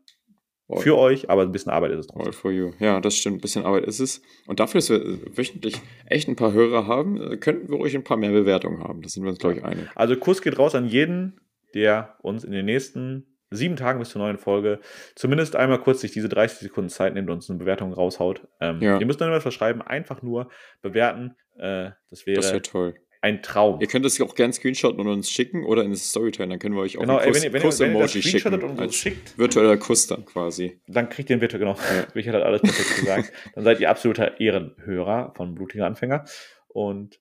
für 0.75 0.97
euch, 0.97 1.29
aber 1.29 1.43
ein 1.43 1.51
bisschen 1.51 1.71
Arbeit 1.71 1.91
ist 1.91 1.99
es 1.99 2.07
trotzdem. 2.07 2.27
All 2.27 2.33
for 2.33 2.51
you. 2.51 2.71
Ja, 2.79 2.99
das 2.99 3.15
stimmt. 3.15 3.37
Ein 3.37 3.41
bisschen 3.41 3.65
Arbeit 3.65 3.85
ist 3.85 3.99
es. 3.99 4.21
Und 4.47 4.59
dafür, 4.59 4.79
dass 4.79 4.89
wir 4.89 5.01
wöchentlich 5.37 5.81
echt 6.05 6.27
ein 6.27 6.35
paar 6.35 6.51
Hörer 6.51 6.87
haben, 6.87 7.21
äh, 7.21 7.37
könnten 7.37 7.69
wir 7.69 7.77
ruhig 7.77 7.95
ein 7.95 8.03
paar 8.03 8.17
mehr 8.17 8.31
Bewertungen 8.31 8.83
haben. 8.83 9.01
Das 9.01 9.13
sind 9.13 9.23
wir 9.23 9.29
uns, 9.29 9.39
glaube 9.39 9.57
ich, 9.57 9.63
einig. 9.63 9.87
Also 9.95 10.17
Kuss 10.17 10.41
geht 10.41 10.59
raus 10.59 10.75
an 10.75 10.87
jeden, 10.87 11.39
der 11.73 12.17
uns 12.21 12.43
in 12.43 12.51
den 12.51 12.65
nächsten 12.65 13.36
sieben 13.49 13.75
Tagen 13.75 13.99
bis 13.99 14.09
zur 14.09 14.21
neuen 14.21 14.37
Folge 14.37 14.79
zumindest 15.15 15.55
einmal 15.55 15.79
kurz 15.79 16.01
sich 16.01 16.11
diese 16.11 16.29
30 16.29 16.59
Sekunden 16.59 16.89
Zeit 16.89 17.13
nimmt 17.13 17.29
und 17.29 17.35
uns 17.35 17.49
eine 17.49 17.59
Bewertung 17.59 17.93
raushaut. 17.93 18.47
Ähm, 18.59 18.81
ja. 18.81 18.99
Ihr 18.99 19.05
müsst 19.05 19.21
dann 19.21 19.31
was 19.31 19.43
verschreiben, 19.43 19.81
einfach 19.81 20.21
nur 20.21 20.49
bewerten. 20.81 21.35
Äh, 21.57 21.91
das 22.09 22.25
wäre 22.25 22.41
das 22.41 22.51
wär 22.51 22.61
toll. 22.61 22.95
ein 23.21 23.41
Traum. 23.41 23.79
Ihr 23.79 23.87
könnt 23.87 24.05
das 24.05 24.19
auch 24.21 24.35
gerne 24.35 24.53
screenshotten 24.53 24.99
und 24.99 25.07
uns 25.07 25.31
schicken 25.31 25.63
oder 25.63 25.83
in 25.83 25.95
Storytime, 25.95 26.49
dann 26.49 26.59
können 26.59 26.75
wir 26.75 26.81
euch 26.81 26.97
auch 26.97 27.01
genau, 27.01 27.17
einen 27.17 27.31
Kuss, 27.31 27.43
wenn, 27.43 27.61
Kuss 27.61 27.79
wenn, 27.79 27.89
wenn 27.89 27.95
Emoji 27.95 28.21
schicken. 28.21 28.53
Und 28.53 28.79
uns 28.79 28.95
schickt, 28.95 29.37
virtueller 29.37 29.77
Kuss 29.77 30.07
dann 30.07 30.25
quasi. 30.25 30.81
Dann 30.87 31.09
kriegt 31.09 31.29
ihr 31.29 31.37
ein 31.37 31.41
virtuell, 31.41 31.59
genau. 31.59 31.75
Ja. 31.75 32.07
Richard 32.15 32.35
hat 32.35 32.43
alles 32.43 32.61
perfekt 32.61 32.99
gesagt. 32.99 33.33
Dann 33.55 33.63
seid 33.63 33.79
ihr 33.79 33.89
absoluter 33.89 34.39
Ehrenhörer 34.39 35.33
von 35.35 35.55
Blutiger 35.55 35.85
Anfänger. 35.85 36.25
Und 36.67 37.19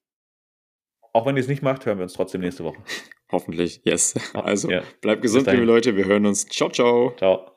auch 1.13 1.25
wenn 1.25 1.37
ihr 1.37 1.41
es 1.41 1.49
nicht 1.49 1.63
macht, 1.63 1.87
hören 1.87 1.99
wir 1.99 2.03
uns 2.03 2.13
trotzdem 2.13 2.43
nächste 2.43 2.65
Woche. 2.65 2.83
Hoffentlich, 3.33 3.81
yes. 3.85 4.15
Also, 4.35 4.71
ja. 4.71 4.83
bleibt 5.01 5.23
gesund, 5.23 5.47
liebe 5.47 5.65
Leute. 5.65 5.97
Wir 5.97 6.05
hören 6.05 6.27
uns. 6.27 6.47
Ciao, 6.47 6.71
ciao. 6.71 7.13
Ciao. 7.17 7.56